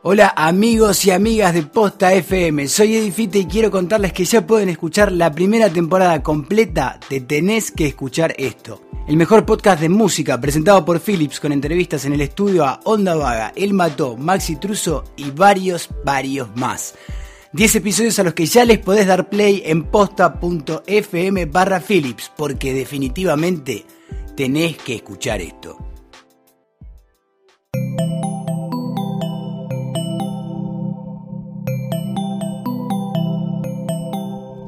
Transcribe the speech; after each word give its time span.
Hola 0.00 0.32
amigos 0.36 1.04
y 1.06 1.10
amigas 1.10 1.52
de 1.52 1.64
Posta 1.64 2.14
FM, 2.14 2.68
soy 2.68 2.94
Edifite 2.94 3.40
y 3.40 3.46
quiero 3.46 3.72
contarles 3.72 4.12
que 4.12 4.24
ya 4.24 4.46
pueden 4.46 4.68
escuchar 4.68 5.10
la 5.10 5.32
primera 5.32 5.70
temporada 5.70 6.22
completa 6.22 7.00
de 7.10 7.20
Tenés 7.20 7.72
que 7.72 7.86
escuchar 7.86 8.32
esto. 8.38 8.80
El 9.08 9.16
mejor 9.16 9.44
podcast 9.44 9.80
de 9.80 9.88
música 9.88 10.40
presentado 10.40 10.84
por 10.84 11.00
Philips 11.00 11.40
con 11.40 11.50
entrevistas 11.50 12.04
en 12.04 12.12
el 12.12 12.20
estudio 12.20 12.64
a 12.64 12.78
Onda 12.84 13.16
Vaga, 13.16 13.52
El 13.56 13.74
Mató, 13.74 14.16
Maxi 14.16 14.54
Truso 14.54 15.02
y 15.16 15.32
varios, 15.32 15.90
varios 16.04 16.54
más. 16.54 16.94
10 17.52 17.74
episodios 17.74 18.20
a 18.20 18.22
los 18.22 18.34
que 18.34 18.46
ya 18.46 18.64
les 18.64 18.78
podés 18.78 19.08
dar 19.08 19.28
play 19.28 19.64
en 19.66 19.82
posta.fm 19.82 21.46
barra 21.46 21.80
Philips, 21.80 22.30
porque 22.36 22.72
definitivamente 22.72 23.84
tenés 24.36 24.76
que 24.76 24.94
escuchar 24.94 25.40
esto. 25.40 25.76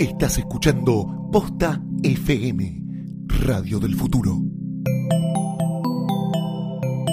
Estás 0.00 0.38
escuchando 0.38 1.28
Posta 1.30 1.78
FM, 2.02 2.82
Radio 3.44 3.78
del 3.78 3.94
Futuro. 3.94 4.38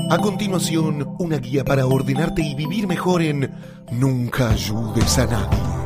A 0.09 0.17
continuación, 0.19 1.17
una 1.19 1.35
guía 1.35 1.65
para 1.65 1.85
ordenarte 1.85 2.41
y 2.41 2.55
vivir 2.55 2.87
mejor 2.87 3.23
en 3.23 3.51
Nunca 3.91 4.51
ayudes 4.51 5.17
a 5.17 5.25
nadie. 5.25 5.76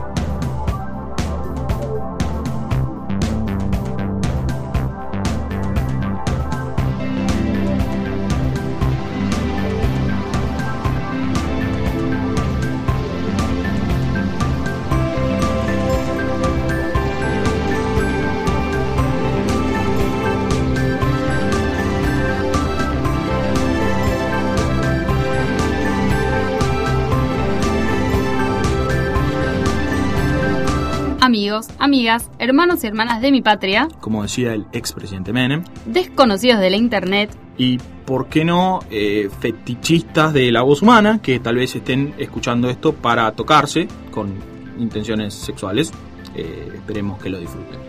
Amigos, 31.32 31.70
amigas, 31.80 32.30
hermanos 32.40 32.84
y 32.84 32.88
hermanas 32.88 33.22
de 33.22 33.32
mi 33.32 33.42
patria, 33.42 33.88
como 34.02 34.22
decía 34.22 34.54
el 34.54 34.66
expresidente 34.74 35.32
Menem, 35.32 35.64
desconocidos 35.86 36.60
de 36.60 36.70
la 36.70 36.76
internet 36.76 37.30
y, 37.58 37.78
¿por 38.06 38.28
qué 38.28 38.44
no?, 38.44 38.82
eh, 38.90 39.30
fetichistas 39.40 40.34
de 40.34 40.52
la 40.52 40.62
voz 40.62 40.82
humana 40.82 41.22
que 41.24 41.40
tal 41.40 41.56
vez 41.56 41.74
estén 41.74 42.14
escuchando 42.18 42.70
esto 42.70 42.92
para 42.92 43.32
tocarse 43.32 43.88
con 44.12 44.34
intenciones 44.78 45.34
sexuales. 45.34 45.94
Eh, 46.36 46.70
esperemos 46.76 47.18
que 47.24 47.30
lo 47.30 47.40
disfruten. 47.40 47.80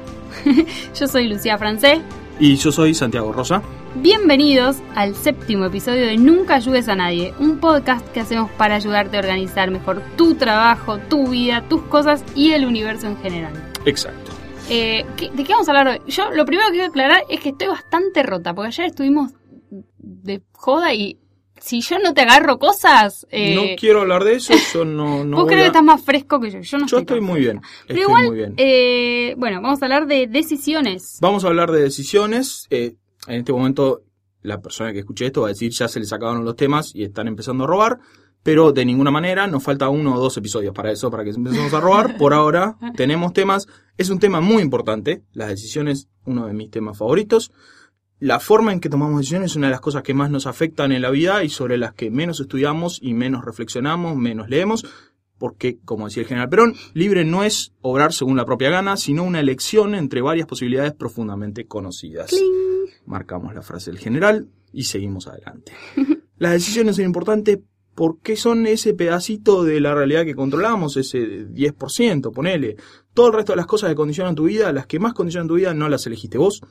Yo 0.95 1.09
soy 1.09 1.27
Lucía 1.27 1.59
Francés. 1.59 1.99
Y 2.39 2.55
yo 2.55 2.71
soy 2.71 2.95
Santiago 2.95 3.33
Rosa. 3.33 3.61
Bienvenidos 3.95 4.79
al 4.95 5.15
séptimo 5.15 5.67
episodio 5.67 6.07
de 6.07 6.17
Nunca 6.17 6.55
ayudes 6.55 6.89
a 6.89 6.95
nadie, 6.95 7.35
un 7.39 7.59
podcast 7.59 8.07
que 8.13 8.21
hacemos 8.21 8.51
para 8.53 8.77
ayudarte 8.77 9.19
a 9.19 9.21
organizar 9.21 9.71
mejor 9.71 10.03
tu 10.17 10.35
trabajo, 10.35 10.99
tu 11.11 11.29
vida, 11.29 11.69
tus 11.69 11.83
cosas 11.83 12.25
y 12.35 12.53
el 12.53 12.65
universo 12.65 13.07
en 13.07 13.19
general. 13.19 13.53
Exacto. 13.85 14.33
Eh, 14.71 15.05
¿De 15.35 15.45
qué 15.45 15.53
vamos 15.53 15.69
a 15.69 15.73
hablar 15.73 15.89
hoy? 15.89 16.11
Yo 16.11 16.31
lo 16.31 16.47
primero 16.47 16.69
que 16.69 16.77
quiero 16.77 16.89
aclarar 16.89 17.25
es 17.29 17.41
que 17.41 17.51
estoy 17.51 17.69
bastante 17.69 18.23
rota, 18.23 18.55
porque 18.55 18.69
ayer 18.69 18.87
estuvimos 18.87 19.33
de 19.99 20.41
joda 20.53 20.95
y 20.95 21.19
si 21.61 21.83
yo 21.83 21.99
no 21.99 22.15
te 22.15 22.23
agarro 22.23 22.59
cosas... 22.59 23.27
Eh, 23.31 23.55
no 23.55 23.63
quiero 23.79 24.01
hablar 24.01 24.25
de 24.25 24.37
eso, 24.37 24.55
yo 24.73 24.87
no... 24.87 25.23
no 25.25 25.37
vos 25.37 25.47
creo 25.47 25.61
que 25.61 25.67
estás 25.67 25.85
más 25.85 26.03
fresco 26.03 26.41
que 26.41 26.51
yo, 26.51 26.61
yo 26.61 26.79
no 26.79 26.87
Yo 26.87 26.99
estoy, 26.99 27.21
muy 27.21 27.41
bien. 27.41 27.61
Pero 27.87 28.01
igual, 28.01 28.27
muy 28.27 28.37
bien. 28.37 28.55
Eh, 28.57 29.35
bueno, 29.37 29.61
vamos 29.61 29.83
a 29.83 29.85
hablar 29.85 30.07
de 30.07 30.27
decisiones. 30.29 31.19
Vamos 31.21 31.45
a 31.45 31.49
hablar 31.49 31.71
de 31.71 31.83
decisiones. 31.83 32.67
Eh, 32.71 32.97
en 33.27 33.37
este 33.37 33.53
momento, 33.53 34.03
la 34.43 34.61
persona 34.61 34.93
que 34.93 35.01
escuche 35.01 35.27
esto 35.27 35.43
va 35.43 35.49
a 35.49 35.51
decir, 35.51 35.71
ya 35.73 35.89
se 35.89 36.01
les 36.01 36.13
acabaron 36.13 36.45
los 36.45 36.57
temas 36.57 36.95
y 36.95 37.05
están 37.05 37.29
empezando 37.29 37.65
a 37.65 37.67
robar. 37.67 38.01
Pero 38.43 38.73
de 38.73 38.85
ninguna 38.85 39.13
manera, 39.13 39.47
nos 39.47 39.63
falta 39.63 39.89
uno 39.89 40.17
o 40.17 40.21
dos 40.21 40.37
episodios 40.37 40.75
para 40.75 40.91
eso, 40.91 41.11
para 41.11 41.23
que 41.23 41.31
empecemos 41.31 41.73
a 41.73 41.81
robar. 41.81 42.17
Por 42.19 42.35
ahora 42.35 42.77
tenemos 42.97 43.33
temas. 43.33 43.69
Es 43.97 44.11
un 44.11 44.19
tema 44.19 44.41
muy 44.41 44.63
importante. 44.63 45.23
Las 45.33 45.49
decisiones, 45.49 46.09
uno 46.25 46.47
de 46.47 46.53
mis 46.53 46.71
temas 46.71 46.99
favoritos 46.99 47.53
la 48.23 48.39
forma 48.39 48.73
en 48.73 48.79
que 48.79 48.89
tomamos 48.89 49.19
decisiones 49.19 49.51
es 49.51 49.57
una 49.57 49.67
de 49.67 49.73
las 49.73 49.81
cosas 49.81 50.05
que 50.05 50.15
más 50.15 50.31
nos 50.31 50.47
afectan 50.47 50.93
en 50.93 51.03
la 51.03 51.11
vida 51.11 51.43
y 51.43 51.49
sobre 51.49 51.77
las 51.77 51.93
que 51.93 52.09
menos 52.09 52.39
estudiamos 52.39 53.01
y 53.03 53.15
menos 53.15 53.45
reflexionamos, 53.45 54.17
menos 54.17 54.49
leemos, 54.49 54.87
porque, 55.39 55.81
como 55.85 56.07
decía 56.07 56.23
el 56.23 56.29
general 56.29 56.49
Perón, 56.49 56.77
libre 56.95 57.25
no 57.25 57.43
es 57.43 57.73
obrar 57.81 58.13
según 58.13 58.37
la 58.37 58.45
propia 58.45 58.71
gana, 58.71 58.97
sino 58.97 59.25
una 59.25 59.41
elección 59.41 59.97
entre 59.97 60.23
varias 60.23 60.47
posibilidades 60.47 60.93
profundamente 60.93 61.67
conocidas. 61.67 62.33
Marcamos 63.07 63.55
la 63.55 63.63
frase 63.63 63.91
del 63.91 64.01
general 64.01 64.49
y 64.73 64.85
seguimos 64.85 65.27
adelante. 65.27 65.73
Las 66.39 66.53
decisiones 66.53 66.97
son 66.97 67.05
importantes 67.05 67.59
porque 67.95 68.37
son 68.37 68.67
ese 68.67 68.95
pedacito 68.95 69.65
de 69.65 69.81
la 69.81 69.95
realidad 69.95 70.25
que 70.25 70.35
controlamos, 70.35 70.97
ese 70.97 71.47
10%, 71.47 72.33
ponele. 72.33 72.77
Todo 73.13 73.29
el 73.29 73.35
resto 73.35 73.53
de 73.53 73.57
las 73.57 73.67
cosas 73.67 73.91
que 73.91 73.97
condicionan 73.97 74.35
tu 74.35 74.45
vida, 74.45 74.73
las 74.73 74.87
que 74.87 74.99
más 74.99 75.13
condicionan 75.13 75.49
tu 75.49 75.55
vida, 75.55 75.75
no 75.75 75.89
las 75.89 76.07
elegiste 76.07 76.39
vos, 76.39 76.63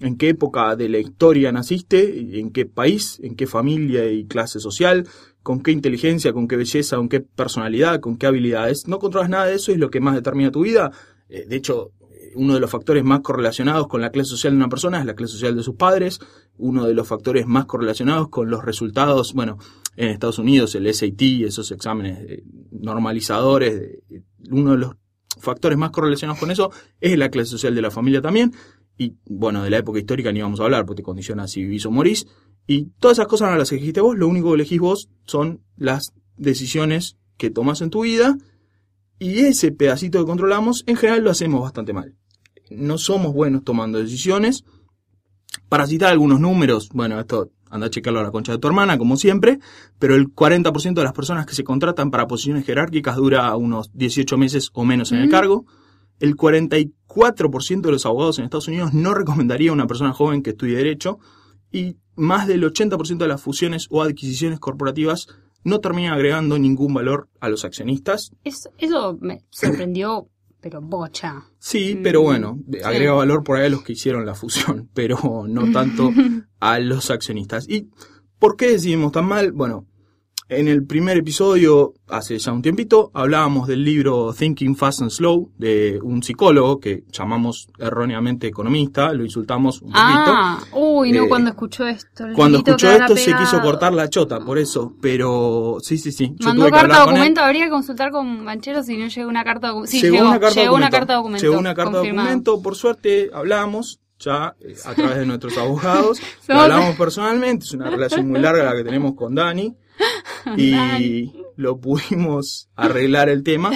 en 0.00 0.16
qué 0.16 0.30
época 0.30 0.74
de 0.76 0.88
la 0.88 0.98
historia 0.98 1.52
naciste, 1.52 2.38
en 2.40 2.50
qué 2.50 2.64
país, 2.64 3.20
en 3.22 3.36
qué 3.36 3.46
familia 3.46 4.10
y 4.10 4.24
clase 4.24 4.58
social, 4.58 5.06
con 5.42 5.62
qué 5.62 5.72
inteligencia, 5.72 6.32
con 6.32 6.48
qué 6.48 6.56
belleza, 6.56 6.96
con 6.96 7.08
qué 7.08 7.20
personalidad, 7.20 8.00
con 8.00 8.16
qué 8.16 8.26
habilidades. 8.26 8.88
No 8.88 8.98
controlas 8.98 9.28
nada 9.28 9.46
de 9.46 9.56
eso, 9.56 9.72
es 9.72 9.78
lo 9.78 9.90
que 9.90 10.00
más 10.00 10.14
determina 10.14 10.50
tu 10.50 10.62
vida. 10.62 10.90
Eh, 11.28 11.44
de 11.46 11.56
hecho, 11.56 11.92
uno 12.34 12.54
de 12.54 12.60
los 12.60 12.70
factores 12.70 13.04
más 13.04 13.20
correlacionados 13.20 13.86
con 13.88 14.00
la 14.00 14.10
clase 14.10 14.30
social 14.30 14.52
de 14.52 14.56
una 14.56 14.68
persona 14.68 15.00
es 15.00 15.06
la 15.06 15.14
clase 15.14 15.34
social 15.34 15.56
de 15.56 15.62
sus 15.62 15.76
padres. 15.76 16.20
Uno 16.56 16.86
de 16.86 16.94
los 16.94 17.08
factores 17.08 17.46
más 17.46 17.66
correlacionados 17.66 18.28
con 18.28 18.50
los 18.50 18.64
resultados, 18.64 19.34
bueno, 19.34 19.58
en 19.96 20.08
Estados 20.08 20.38
Unidos 20.38 20.74
el 20.74 20.92
SAT, 20.92 21.22
esos 21.44 21.70
exámenes 21.70 22.18
eh, 22.28 22.44
normalizadores, 22.70 24.00
uno 24.50 24.72
de 24.72 24.78
los 24.78 24.96
factores 25.38 25.78
más 25.78 25.90
correlacionados 25.90 26.38
con 26.38 26.50
eso 26.50 26.70
es 27.00 27.16
la 27.16 27.30
clase 27.30 27.50
social 27.50 27.74
de 27.74 27.82
la 27.82 27.90
familia 27.90 28.20
también 28.20 28.52
y 29.00 29.16
bueno, 29.24 29.62
de 29.62 29.70
la 29.70 29.78
época 29.78 29.98
histórica 29.98 30.30
ni 30.30 30.42
vamos 30.42 30.60
a 30.60 30.64
hablar, 30.64 30.84
porque 30.84 30.98
te 30.98 31.02
condiciona 31.02 31.48
si 31.48 31.62
vivís 31.62 31.86
o 31.86 31.90
morís, 31.90 32.26
y 32.66 32.90
todas 33.00 33.16
esas 33.16 33.28
cosas 33.28 33.50
no 33.50 33.56
las 33.56 33.72
elegiste 33.72 34.02
vos, 34.02 34.14
lo 34.14 34.28
único 34.28 34.48
que 34.48 34.56
elegís 34.56 34.78
vos 34.78 35.08
son 35.24 35.62
las 35.78 36.12
decisiones 36.36 37.16
que 37.38 37.48
tomas 37.48 37.80
en 37.80 37.88
tu 37.88 38.02
vida, 38.02 38.36
y 39.20 39.40
ese 39.40 39.70
pedacito 39.70 40.18
que 40.18 40.24
controlamos, 40.24 40.82
en 40.88 40.96
general 40.96 41.22
lo 41.22 41.30
hacemos 41.30 41.62
bastante 41.62 41.92
mal. 41.92 42.16
No 42.70 42.98
somos 42.98 43.32
buenos 43.32 43.62
tomando 43.62 43.98
decisiones. 43.98 44.64
Para 45.68 45.86
citar 45.86 46.10
algunos 46.10 46.40
números, 46.40 46.88
bueno, 46.92 47.20
esto 47.20 47.52
anda 47.70 47.86
a 47.86 47.90
checarlo 47.90 48.18
a 48.18 48.24
la 48.24 48.32
concha 48.32 48.50
de 48.50 48.58
tu 48.58 48.66
hermana, 48.66 48.98
como 48.98 49.16
siempre, 49.16 49.60
pero 50.00 50.16
el 50.16 50.34
40% 50.34 50.94
de 50.94 51.04
las 51.04 51.12
personas 51.12 51.46
que 51.46 51.54
se 51.54 51.62
contratan 51.62 52.10
para 52.10 52.26
posiciones 52.26 52.66
jerárquicas 52.66 53.14
dura 53.14 53.54
unos 53.54 53.90
18 53.94 54.36
meses 54.36 54.70
o 54.72 54.84
menos 54.84 55.12
en 55.12 55.18
el 55.18 55.28
cargo 55.28 55.66
el 56.20 56.36
44% 56.36 57.80
de 57.80 57.90
los 57.90 58.06
abogados 58.06 58.38
en 58.38 58.44
Estados 58.44 58.68
Unidos 58.68 58.92
no 58.92 59.14
recomendaría 59.14 59.70
a 59.70 59.74
una 59.74 59.86
persona 59.86 60.12
joven 60.12 60.42
que 60.42 60.50
estudie 60.50 60.76
derecho 60.76 61.18
y 61.72 61.96
más 62.14 62.46
del 62.46 62.62
80% 62.62 63.16
de 63.16 63.28
las 63.28 63.40
fusiones 63.40 63.86
o 63.90 64.02
adquisiciones 64.02 64.60
corporativas 64.60 65.28
no 65.64 65.80
terminan 65.80 66.14
agregando 66.14 66.58
ningún 66.58 66.94
valor 66.94 67.28
a 67.40 67.48
los 67.48 67.64
accionistas. 67.64 68.32
Eso, 68.44 69.18
me 69.20 69.44
sorprendió, 69.50 70.28
pero 70.60 70.80
bocha. 70.80 71.44
Sí, 71.58 71.98
pero 72.02 72.22
bueno, 72.22 72.58
agrega 72.84 73.12
valor 73.12 73.42
por 73.42 73.58
ahí 73.58 73.66
a 73.66 73.70
los 73.70 73.82
que 73.82 73.92
hicieron 73.92 74.26
la 74.26 74.34
fusión, 74.34 74.88
pero 74.94 75.44
no 75.46 75.70
tanto 75.72 76.10
a 76.60 76.78
los 76.78 77.10
accionistas. 77.10 77.68
¿Y 77.68 77.88
por 78.38 78.56
qué 78.56 78.70
decidimos 78.70 79.12
tan 79.12 79.26
mal? 79.26 79.52
Bueno, 79.52 79.86
En 80.52 80.66
el 80.66 80.84
primer 80.84 81.16
episodio, 81.16 81.94
hace 82.08 82.36
ya 82.36 82.50
un 82.50 82.60
tiempito, 82.60 83.12
hablábamos 83.14 83.68
del 83.68 83.84
libro 83.84 84.34
Thinking 84.36 84.74
Fast 84.74 85.00
and 85.00 85.10
Slow 85.12 85.52
de 85.56 86.00
un 86.02 86.24
psicólogo 86.24 86.80
que 86.80 87.04
llamamos 87.12 87.68
erróneamente 87.78 88.48
economista, 88.48 89.12
lo 89.12 89.22
insultamos 89.22 89.80
un 89.80 89.92
poquito. 89.92 90.02
Ah, 90.02 90.58
uy, 90.72 91.12
no, 91.12 91.22
Eh, 91.22 91.28
cuando 91.28 91.50
escuchó 91.50 91.86
esto. 91.86 92.26
el 92.26 92.34
Cuando 92.34 92.58
escuchó 92.58 92.88
que 92.88 92.96
esto 92.96 93.16
se 93.16 93.26
pegado. 93.26 93.44
quiso 93.44 93.62
cortar 93.62 93.92
la 93.94 94.10
chota, 94.10 94.40
por 94.40 94.58
eso, 94.58 94.92
pero 95.00 95.76
sí, 95.82 95.98
sí, 95.98 96.10
sí. 96.10 96.34
Yo 96.36 96.48
Mandó 96.48 96.62
tuve 96.64 96.72
que 96.72 96.78
carta 96.78 96.94
con 96.96 96.98
él. 97.10 97.14
documento, 97.14 97.40
habría 97.42 97.64
que 97.66 97.70
consultar 97.70 98.10
con 98.10 98.44
Banchero 98.44 98.82
si 98.82 98.96
no 98.96 99.06
llegó 99.06 99.28
una 99.28 99.44
carta 99.44 99.68
documento. 99.68 99.90
Sí, 99.92 100.00
llegó, 100.00 100.14
llegó, 100.16 100.26
una 100.30 100.40
carta 100.40 100.60
llegó 100.60 100.74
una 100.74 100.80
documento. 100.86 100.90
carta 100.98 101.14
documento. 101.14 101.42
Llegó 101.46 101.58
una 101.60 101.74
carta 101.76 101.92
confirmado. 101.92 102.26
documento, 102.28 102.60
por 102.62 102.74
suerte 102.74 103.30
hablamos 103.32 104.00
ya 104.18 104.56
eh, 104.60 104.74
a 104.84 104.94
través 104.94 105.18
de 105.18 105.26
nuestros 105.26 105.56
abogados. 105.58 106.20
Lo 106.48 106.60
hablamos 106.60 106.96
personalmente, 106.96 107.66
es 107.66 107.72
una 107.72 107.88
relación 107.88 108.28
muy 108.28 108.40
larga 108.40 108.64
la 108.64 108.74
que 108.74 108.82
tenemos 108.82 109.14
con 109.14 109.32
Dani. 109.36 109.76
Y 110.56 111.32
lo 111.56 111.78
pudimos 111.78 112.68
arreglar 112.74 113.28
el 113.28 113.42
tema. 113.42 113.70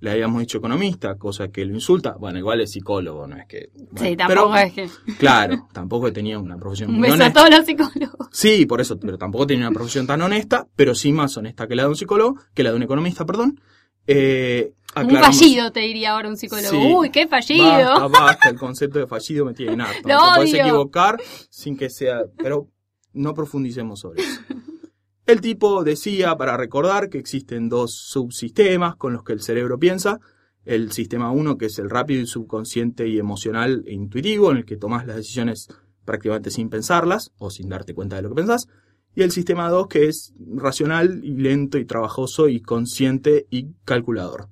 Le 0.00 0.10
habíamos 0.10 0.40
dicho 0.40 0.58
economista, 0.58 1.16
cosa 1.16 1.48
que 1.48 1.64
lo 1.64 1.74
insulta. 1.74 2.16
Bueno, 2.18 2.38
igual 2.38 2.60
es 2.60 2.72
psicólogo, 2.72 3.26
no 3.28 3.36
es 3.36 3.46
que. 3.46 3.70
Sí, 3.72 3.82
bueno, 3.92 4.16
tampoco 4.16 4.52
pero, 4.52 4.56
es 4.56 4.72
que. 4.72 4.88
Claro, 5.18 5.68
tampoco 5.72 6.12
tenía 6.12 6.38
una 6.40 6.56
profesión 6.56 6.90
Un 6.90 6.96
muy 6.96 7.02
beso 7.08 7.14
a 7.14 7.26
honesta. 7.26 7.40
todos 7.40 7.56
los 7.56 7.66
psicólogos. 7.66 8.28
Sí, 8.32 8.66
por 8.66 8.80
eso, 8.80 8.98
pero 8.98 9.16
tampoco 9.16 9.46
tenía 9.46 9.68
una 9.68 9.74
profesión 9.74 10.06
tan 10.06 10.20
honesta, 10.22 10.66
pero 10.74 10.94
sí 10.96 11.12
más 11.12 11.36
honesta 11.36 11.68
que 11.68 11.76
la 11.76 11.84
de 11.84 11.90
un 11.90 11.96
psicólogo, 11.96 12.36
que 12.52 12.64
la 12.64 12.70
de 12.70 12.76
un 12.76 12.82
economista, 12.82 13.24
perdón. 13.24 13.60
Eh, 14.08 14.72
Un 14.96 15.10
fallido, 15.10 15.70
te 15.70 15.80
diría 15.80 16.12
ahora 16.12 16.28
un 16.28 16.36
psicólogo. 16.36 16.70
Sí. 16.70 16.76
Uy, 16.76 17.10
qué 17.10 17.28
fallido. 17.28 17.64
Basta, 17.64 18.08
basta, 18.08 18.48
el 18.48 18.58
concepto 18.58 18.98
de 18.98 19.06
fallido 19.06 19.44
me 19.44 19.54
tiene 19.54 19.76
No 19.76 19.86
te 19.86 20.02
puedes 20.02 20.54
equivocar 20.54 21.22
sin 21.48 21.76
que 21.76 21.88
sea, 21.88 22.22
pero 22.36 22.68
no 23.12 23.34
profundicemos 23.34 24.00
sobre 24.00 24.22
eso. 24.22 24.40
El 25.24 25.40
tipo 25.40 25.84
decía, 25.84 26.36
para 26.36 26.56
recordar, 26.56 27.08
que 27.08 27.18
existen 27.18 27.68
dos 27.68 27.94
subsistemas 27.94 28.96
con 28.96 29.12
los 29.12 29.22
que 29.22 29.32
el 29.32 29.40
cerebro 29.40 29.78
piensa. 29.78 30.18
El 30.64 30.90
sistema 30.90 31.30
1, 31.30 31.58
que 31.58 31.66
es 31.66 31.78
el 31.78 31.90
rápido 31.90 32.22
y 32.22 32.26
subconsciente 32.26 33.06
y 33.08 33.18
emocional 33.18 33.84
e 33.86 33.94
intuitivo, 33.94 34.50
en 34.50 34.58
el 34.58 34.64
que 34.64 34.76
tomas 34.76 35.06
las 35.06 35.16
decisiones 35.16 35.68
prácticamente 36.04 36.50
sin 36.50 36.70
pensarlas 36.70 37.30
o 37.38 37.50
sin 37.50 37.68
darte 37.68 37.94
cuenta 37.94 38.16
de 38.16 38.22
lo 38.22 38.30
que 38.30 38.36
pensás. 38.36 38.66
Y 39.14 39.22
el 39.22 39.30
sistema 39.30 39.68
2, 39.68 39.86
que 39.86 40.08
es 40.08 40.34
racional 40.56 41.20
y 41.22 41.36
lento 41.36 41.78
y 41.78 41.84
trabajoso 41.84 42.48
y 42.48 42.60
consciente 42.60 43.46
y 43.48 43.74
calculador. 43.84 44.48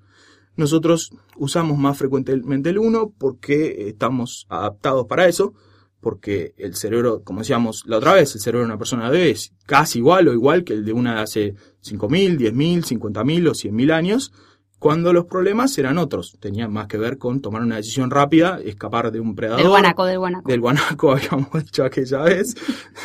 Nosotros 0.56 1.11
usamos 1.37 1.78
más 1.78 1.99
frecuentemente 1.99 2.70
el 2.70 2.78
1 2.78 3.14
porque 3.19 3.88
estamos 3.88 4.46
adaptados 4.50 5.06
para 5.06 5.26
eso, 5.26 5.55
porque 6.00 6.55
el 6.56 6.75
cerebro, 6.75 7.23
como 7.23 7.41
decíamos 7.41 7.85
la 7.87 7.99
otra 7.99 8.14
vez, 8.14 8.35
el 8.35 8.41
cerebro 8.41 8.61
de 8.61 8.73
una 8.73 8.79
persona 8.79 9.11
bebé 9.11 9.31
es 9.31 9.52
casi 9.67 9.99
igual 9.99 10.29
o 10.29 10.32
igual 10.32 10.64
que 10.64 10.73
el 10.73 10.85
de 10.85 10.93
una 10.93 11.17
de 11.17 11.20
hace 11.20 11.55
5.000, 11.85 12.38
10.000, 12.38 13.00
50.000 13.00 13.49
o 13.49 13.52
100.000 13.52 13.93
años, 13.93 14.32
cuando 14.79 15.12
los 15.12 15.26
problemas 15.26 15.76
eran 15.76 15.99
otros. 15.99 16.38
Tenían 16.41 16.73
más 16.73 16.87
que 16.87 16.97
ver 16.97 17.19
con 17.19 17.41
tomar 17.41 17.61
una 17.62 17.76
decisión 17.76 18.11
rápida, 18.11 18.58
escapar 18.64 19.12
de 19.12 19.20
un 19.20 19.35
predador. 19.35 19.61
Del 19.61 19.69
guanaco, 19.69 20.06
del 20.06 20.19
guanaco. 20.19 20.49
Del 20.49 20.61
guanaco, 20.61 21.12
habíamos 21.12 21.52
dicho 21.52 21.85
aquella 21.85 22.23
vez, 22.23 22.55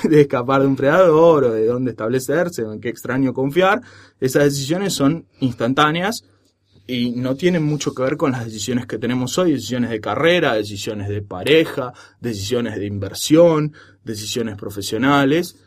de 0.03 0.21
escapar 0.21 0.62
de 0.62 0.68
un 0.68 0.77
predador 0.77 1.44
o 1.44 1.51
de 1.51 1.65
dónde 1.65 1.91
establecerse 1.91 2.62
en 2.62 2.80
qué 2.80 2.89
extraño 2.89 3.33
confiar. 3.33 3.81
Esas 4.21 4.45
decisiones 4.45 4.94
son 4.94 5.25
instantáneas 5.41 6.24
y 6.87 7.11
no 7.11 7.35
tienen 7.35 7.63
mucho 7.63 7.93
que 7.93 8.03
ver 8.03 8.17
con 8.17 8.31
las 8.31 8.45
decisiones 8.45 8.85
que 8.85 8.97
tenemos 8.97 9.37
hoy, 9.37 9.53
decisiones 9.53 9.89
de 9.89 9.99
carrera, 9.99 10.53
decisiones 10.53 11.09
de 11.09 11.21
pareja, 11.21 11.93
decisiones 12.21 12.75
de 12.75 12.85
inversión, 12.85 13.73
decisiones 14.03 14.55
profesionales. 14.55 15.57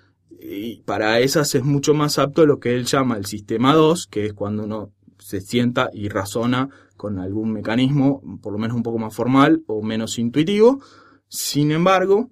Y 0.41 0.83
para 0.83 1.19
esas 1.19 1.55
es 1.55 1.65
mucho 1.65 1.95
más 1.95 2.19
apto 2.19 2.47
lo 2.47 2.61
que 2.61 2.75
él 2.75 2.85
llama 2.85 3.17
el 3.17 3.27
sistema 3.27 3.75
2, 3.75 4.07
que 4.07 4.27
es 4.27 4.33
cuando 4.33 4.65
uno 4.65 4.93
se 5.19 5.41
sienta 5.41 5.91
y 5.93 6.09
razona 6.09 6.69
con 6.97 7.19
algún 7.19 7.53
mecanismo, 7.53 8.23
por 8.41 8.53
lo 8.53 8.59
menos 8.59 8.77
un 8.77 8.83
poco 8.83 8.99
más 8.99 9.15
formal 9.15 9.63
o 9.67 9.83
menos 9.83 10.19
intuitivo. 10.19 10.81
Sin 11.29 11.73
embargo, 11.73 12.31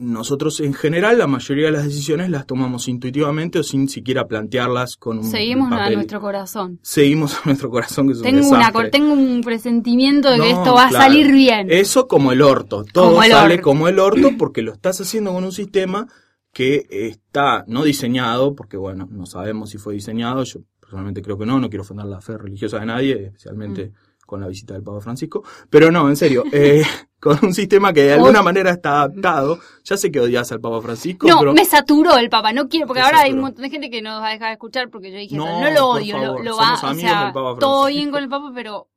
nosotros 0.00 0.60
en 0.60 0.74
general 0.74 1.18
la 1.18 1.26
mayoría 1.26 1.66
de 1.66 1.72
las 1.72 1.84
decisiones 1.84 2.30
las 2.30 2.46
tomamos 2.46 2.88
intuitivamente 2.88 3.58
o 3.58 3.62
sin 3.62 3.88
siquiera 3.88 4.26
plantearlas 4.26 4.96
con 4.96 5.18
un 5.18 5.24
Seguimos 5.24 5.72
a 5.72 5.90
nuestro 5.90 6.20
corazón. 6.20 6.78
Seguimos 6.82 7.34
a 7.36 7.40
nuestro 7.46 7.70
corazón 7.70 8.06
que 8.06 8.12
es 8.12 8.18
un 8.18 8.24
Tengo, 8.24 8.38
una, 8.48 8.58
desastre. 8.58 8.72
cor- 8.82 8.90
tengo 8.90 9.12
un 9.12 9.40
presentimiento 9.42 10.30
de 10.30 10.38
que 10.38 10.50
esto 10.50 10.74
va 10.74 10.88
claro. 10.88 10.98
a 10.98 11.08
salir 11.08 11.32
bien. 11.32 11.68
Eso 11.70 12.06
como 12.08 12.32
el 12.32 12.42
orto. 12.42 12.84
Todo 12.92 13.08
Como 13.10 13.22
el 13.22 13.30
sale 13.30 13.54
orto. 13.54 13.64
como 13.64 13.88
el 13.88 13.98
orto 13.98 14.30
porque 14.38 14.62
lo 14.62 14.72
estás 14.72 15.00
haciendo 15.00 15.32
con 15.32 15.44
un 15.44 15.52
sistema 15.52 16.06
que 16.52 16.86
está 16.90 17.64
no 17.68 17.84
diseñado, 17.84 18.54
porque 18.54 18.76
bueno, 18.76 19.06
no 19.10 19.26
sabemos 19.26 19.70
si 19.70 19.78
fue 19.78 19.94
diseñado. 19.94 20.42
Yo 20.44 20.60
personalmente 20.80 21.22
creo 21.22 21.38
que 21.38 21.46
no, 21.46 21.60
no 21.60 21.68
quiero 21.68 21.82
ofender 21.82 22.06
la 22.06 22.20
fe 22.20 22.38
religiosa 22.38 22.78
de 22.80 22.86
nadie, 22.86 23.24
especialmente 23.26 23.86
Mm. 23.88 23.92
con 24.26 24.40
la 24.40 24.48
visita 24.48 24.74
del 24.74 24.82
Papa 24.82 25.00
Francisco. 25.00 25.42
Pero 25.70 25.90
no, 25.92 26.08
en 26.08 26.16
serio, 26.16 26.44
eh, 26.52 26.82
con 27.20 27.38
un 27.42 27.52
sistema 27.54 27.92
que 27.92 28.02
de 28.04 28.12
alguna 28.14 28.42
manera 28.42 28.70
está 28.70 29.02
adaptado. 29.02 29.58
Ya 29.84 29.96
sé 29.96 30.10
que 30.12 30.20
odias 30.20 30.52
al 30.52 30.60
Papa 30.60 30.80
Francisco, 30.82 31.26
No, 31.26 31.38
pero 31.40 31.52
me 31.52 31.64
saturó 31.64 32.16
el 32.16 32.28
papa, 32.30 32.52
no 32.52 32.68
quiero, 32.68 32.86
porque 32.86 33.02
ahora 33.02 33.20
hay 33.22 33.32
un 33.32 33.40
montón 33.40 33.62
de 33.62 33.70
gente 33.70 33.90
que 33.90 34.02
nos 34.02 34.20
va 34.22 34.28
a 34.28 34.32
dejar 34.32 34.48
de 34.48 34.52
escuchar 34.54 34.88
porque 34.90 35.10
yo 35.10 35.18
dije, 35.18 35.36
No, 35.36 35.44
eso, 35.46 35.60
no 35.60 35.70
lo 35.70 35.80
por 35.92 36.00
odio, 36.02 36.14
favor, 36.16 36.38
lo, 36.38 36.44
lo 36.44 36.52
somos 36.56 36.68
va, 36.84 36.90
o 36.90 36.94
sea, 36.94 37.24
del 37.24 37.32
Papa 37.32 37.56
todo 37.58 37.82
Francisco. 37.82 37.86
bien 37.86 38.10
con 38.10 38.22
el 38.22 38.28
papa, 38.28 38.52
pero, 38.54 38.88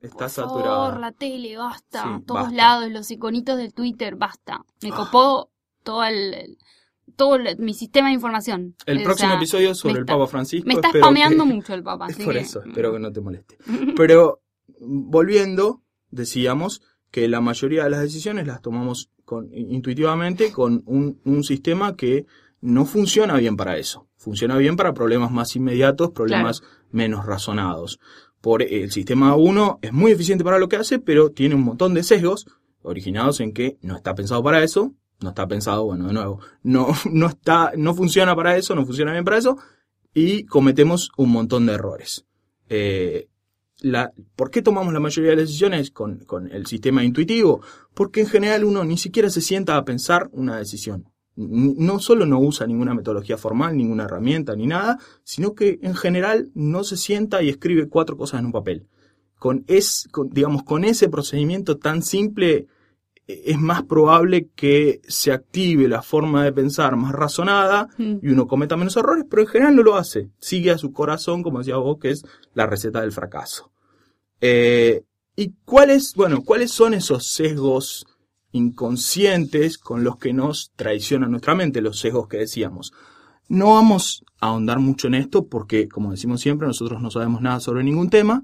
está 0.00 0.18
por 0.18 0.30
saturado. 0.30 0.84
favor, 0.86 1.00
la 1.00 1.12
tele, 1.12 1.56
basta, 1.56 2.02
Sí, 2.02 2.24
todos 2.26 2.40
basta. 2.42 2.56
lados, 2.56 2.90
los 2.90 3.10
iconitos 3.10 3.56
del 3.56 3.72
Twitter, 3.72 4.16
basta. 4.16 4.60
Me 4.82 4.90
Ah. 4.90 4.96
copó 4.96 5.50
todo 5.82 6.04
el, 6.04 6.34
el- 6.34 6.58
todo 7.16 7.36
el- 7.36 7.56
mi 7.58 7.72
sistema 7.74 8.08
de 8.08 8.14
información. 8.14 8.74
El 8.86 8.98
O 9.00 9.04
próximo 9.04 9.28
sea, 9.30 9.36
episodio 9.38 9.74
sobre 9.74 10.00
el 10.00 10.04
Papa 10.04 10.26
Francisco. 10.26 10.66
Me 10.66 10.74
está 10.74 10.90
spameando 10.90 11.44
que- 11.44 11.52
mucho 11.52 11.72
el 11.74 11.82
papa, 11.82 12.06
Es 12.08 12.14
así 12.16 12.24
por 12.24 12.34
que- 12.34 12.40
eso, 12.40 12.62
espero 12.64 12.92
que 12.92 12.98
no 12.98 13.12
te 13.12 13.20
moleste. 13.20 13.56
Pero 13.96 14.40
volviendo, 14.80 15.82
decíamos 16.10 16.82
que 17.14 17.28
la 17.28 17.40
mayoría 17.40 17.84
de 17.84 17.90
las 17.90 18.00
decisiones 18.00 18.44
las 18.44 18.60
tomamos 18.60 19.08
con, 19.24 19.48
intuitivamente 19.54 20.50
con 20.50 20.82
un, 20.84 21.20
un 21.24 21.44
sistema 21.44 21.94
que 21.94 22.26
no 22.60 22.86
funciona 22.86 23.36
bien 23.36 23.56
para 23.56 23.78
eso. 23.78 24.08
Funciona 24.16 24.56
bien 24.56 24.74
para 24.74 24.94
problemas 24.94 25.30
más 25.30 25.54
inmediatos, 25.54 26.10
problemas 26.10 26.64
menos 26.90 27.24
razonados. 27.24 28.00
Por 28.40 28.62
el 28.62 28.90
sistema 28.90 29.36
1 29.36 29.78
es 29.80 29.92
muy 29.92 30.10
eficiente 30.10 30.42
para 30.42 30.58
lo 30.58 30.68
que 30.68 30.74
hace, 30.74 30.98
pero 30.98 31.30
tiene 31.30 31.54
un 31.54 31.62
montón 31.62 31.94
de 31.94 32.02
sesgos 32.02 32.48
originados 32.82 33.38
en 33.38 33.52
que 33.52 33.78
no 33.80 33.94
está 33.94 34.16
pensado 34.16 34.42
para 34.42 34.64
eso, 34.64 34.92
no 35.20 35.28
está 35.28 35.46
pensado, 35.46 35.84
bueno, 35.84 36.08
de 36.08 36.14
nuevo, 36.14 36.40
no, 36.64 36.88
no 37.12 37.28
está, 37.28 37.74
no 37.76 37.94
funciona 37.94 38.34
para 38.34 38.56
eso, 38.56 38.74
no 38.74 38.84
funciona 38.84 39.12
bien 39.12 39.24
para 39.24 39.38
eso, 39.38 39.56
y 40.12 40.46
cometemos 40.46 41.12
un 41.16 41.30
montón 41.30 41.66
de 41.66 41.74
errores. 41.74 42.26
Eh, 42.68 43.28
la, 43.84 44.12
¿Por 44.34 44.50
qué 44.50 44.62
tomamos 44.62 44.94
la 44.94 45.00
mayoría 45.00 45.30
de 45.32 45.36
las 45.36 45.46
decisiones 45.46 45.90
con, 45.90 46.20
con 46.20 46.50
el 46.50 46.66
sistema 46.66 47.04
intuitivo? 47.04 47.60
Porque 47.92 48.22
en 48.22 48.26
general 48.26 48.64
uno 48.64 48.82
ni 48.82 48.96
siquiera 48.96 49.28
se 49.28 49.42
sienta 49.42 49.76
a 49.76 49.84
pensar 49.84 50.30
una 50.32 50.56
decisión. 50.56 51.10
No 51.36 51.98
solo 51.98 52.24
no 52.24 52.38
usa 52.40 52.66
ninguna 52.66 52.94
metodología 52.94 53.36
formal, 53.36 53.76
ninguna 53.76 54.04
herramienta 54.04 54.56
ni 54.56 54.66
nada, 54.66 54.98
sino 55.22 55.54
que 55.54 55.78
en 55.82 55.94
general 55.94 56.50
no 56.54 56.82
se 56.82 56.96
sienta 56.96 57.42
y 57.42 57.50
escribe 57.50 57.88
cuatro 57.88 58.16
cosas 58.16 58.40
en 58.40 58.46
un 58.46 58.52
papel. 58.52 58.86
Con, 59.38 59.64
es, 59.66 60.08
con, 60.10 60.30
digamos, 60.30 60.62
con 60.62 60.84
ese 60.84 61.10
procedimiento 61.10 61.76
tan 61.76 62.02
simple 62.02 62.68
eh, 63.26 63.42
es 63.46 63.58
más 63.58 63.82
probable 63.82 64.48
que 64.54 65.02
se 65.08 65.32
active 65.32 65.88
la 65.88 66.00
forma 66.00 66.42
de 66.42 66.52
pensar 66.52 66.96
más 66.96 67.12
razonada 67.12 67.88
Mm. 67.98 68.16
y 68.22 68.28
uno 68.28 68.46
cometa 68.46 68.76
menos 68.78 68.96
errores, 68.96 69.26
pero 69.28 69.42
en 69.42 69.48
general 69.48 69.76
no 69.76 69.82
lo 69.82 69.96
hace. 69.96 70.30
Sigue 70.38 70.70
a 70.70 70.78
su 70.78 70.92
corazón, 70.92 71.42
como 71.42 71.58
decía 71.58 71.76
vos, 71.76 71.98
que 72.00 72.10
es 72.10 72.24
la 72.54 72.66
receta 72.66 73.02
del 73.02 73.12
fracaso. 73.12 73.73
Eh, 74.46 75.04
¿Y 75.36 75.54
cuáles, 75.64 76.12
bueno, 76.14 76.42
cuáles 76.42 76.70
son 76.70 76.92
esos 76.92 77.26
sesgos 77.26 78.04
inconscientes 78.52 79.78
con 79.78 80.04
los 80.04 80.18
que 80.18 80.34
nos 80.34 80.70
traiciona 80.76 81.26
nuestra 81.28 81.54
mente, 81.54 81.80
los 81.80 81.98
sesgos 81.98 82.28
que 82.28 82.36
decíamos? 82.36 82.92
No 83.48 83.70
vamos 83.70 84.22
a 84.40 84.48
ahondar 84.48 84.80
mucho 84.80 85.06
en 85.06 85.14
esto 85.14 85.46
porque, 85.46 85.88
como 85.88 86.10
decimos 86.10 86.42
siempre, 86.42 86.68
nosotros 86.68 87.00
no 87.00 87.10
sabemos 87.10 87.40
nada 87.40 87.58
sobre 87.58 87.84
ningún 87.84 88.10
tema, 88.10 88.42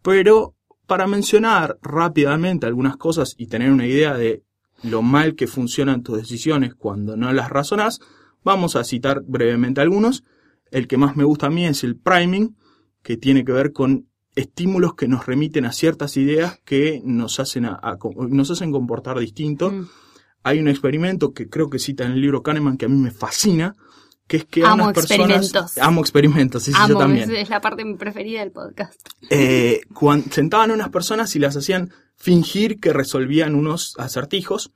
pero 0.00 0.54
para 0.86 1.06
mencionar 1.06 1.78
rápidamente 1.82 2.64
algunas 2.64 2.96
cosas 2.96 3.34
y 3.36 3.48
tener 3.48 3.70
una 3.70 3.86
idea 3.86 4.14
de 4.14 4.42
lo 4.82 5.02
mal 5.02 5.34
que 5.34 5.46
funcionan 5.46 6.02
tus 6.02 6.16
decisiones 6.16 6.74
cuando 6.74 7.18
no 7.18 7.30
las 7.34 7.50
razonas, 7.50 8.00
vamos 8.44 8.76
a 8.76 8.84
citar 8.84 9.20
brevemente 9.26 9.82
algunos. 9.82 10.24
El 10.70 10.88
que 10.88 10.96
más 10.96 11.16
me 11.16 11.24
gusta 11.24 11.48
a 11.48 11.50
mí 11.50 11.66
es 11.66 11.84
el 11.84 11.96
priming, 11.96 12.56
que 13.02 13.18
tiene 13.18 13.44
que 13.44 13.52
ver 13.52 13.72
con 13.72 14.06
estímulos 14.34 14.94
que 14.94 15.08
nos 15.08 15.26
remiten 15.26 15.64
a 15.64 15.72
ciertas 15.72 16.16
ideas 16.16 16.58
que 16.64 17.00
nos 17.04 17.38
hacen, 17.40 17.64
a- 17.66 17.78
a- 17.82 17.98
nos 18.28 18.50
hacen 18.50 18.72
comportar 18.72 19.18
distinto. 19.18 19.70
Mm. 19.70 19.88
Hay 20.42 20.58
un 20.58 20.68
experimento 20.68 21.32
que 21.32 21.48
creo 21.48 21.70
que 21.70 21.78
cita 21.78 22.04
en 22.04 22.12
el 22.12 22.20
libro 22.20 22.42
Kahneman 22.42 22.76
que 22.76 22.86
a 22.86 22.88
mí 22.88 22.96
me 22.98 23.10
fascina, 23.10 23.74
que 24.26 24.38
es 24.38 24.44
que 24.44 24.62
a 24.64 24.72
Amo 24.72 24.84
unas 24.84 24.94
personas... 24.94 25.30
experimentos. 25.30 25.78
Amo 25.78 26.00
experimentos, 26.00 26.62
sí, 26.62 26.72
sí, 26.72 26.78
yo 26.88 26.96
también. 26.98 27.30
es, 27.30 27.48
la 27.48 27.60
parte 27.60 27.84
preferida 27.96 28.40
del 28.40 28.52
podcast. 28.52 28.98
Eh, 29.30 29.80
cuan- 29.94 30.24
sentaban 30.30 30.70
a 30.70 30.74
unas 30.74 30.88
personas 30.90 31.34
y 31.36 31.38
las 31.38 31.56
hacían 31.56 31.92
fingir 32.16 32.80
que 32.80 32.92
resolvían 32.92 33.54
unos 33.54 33.94
acertijos, 33.98 34.72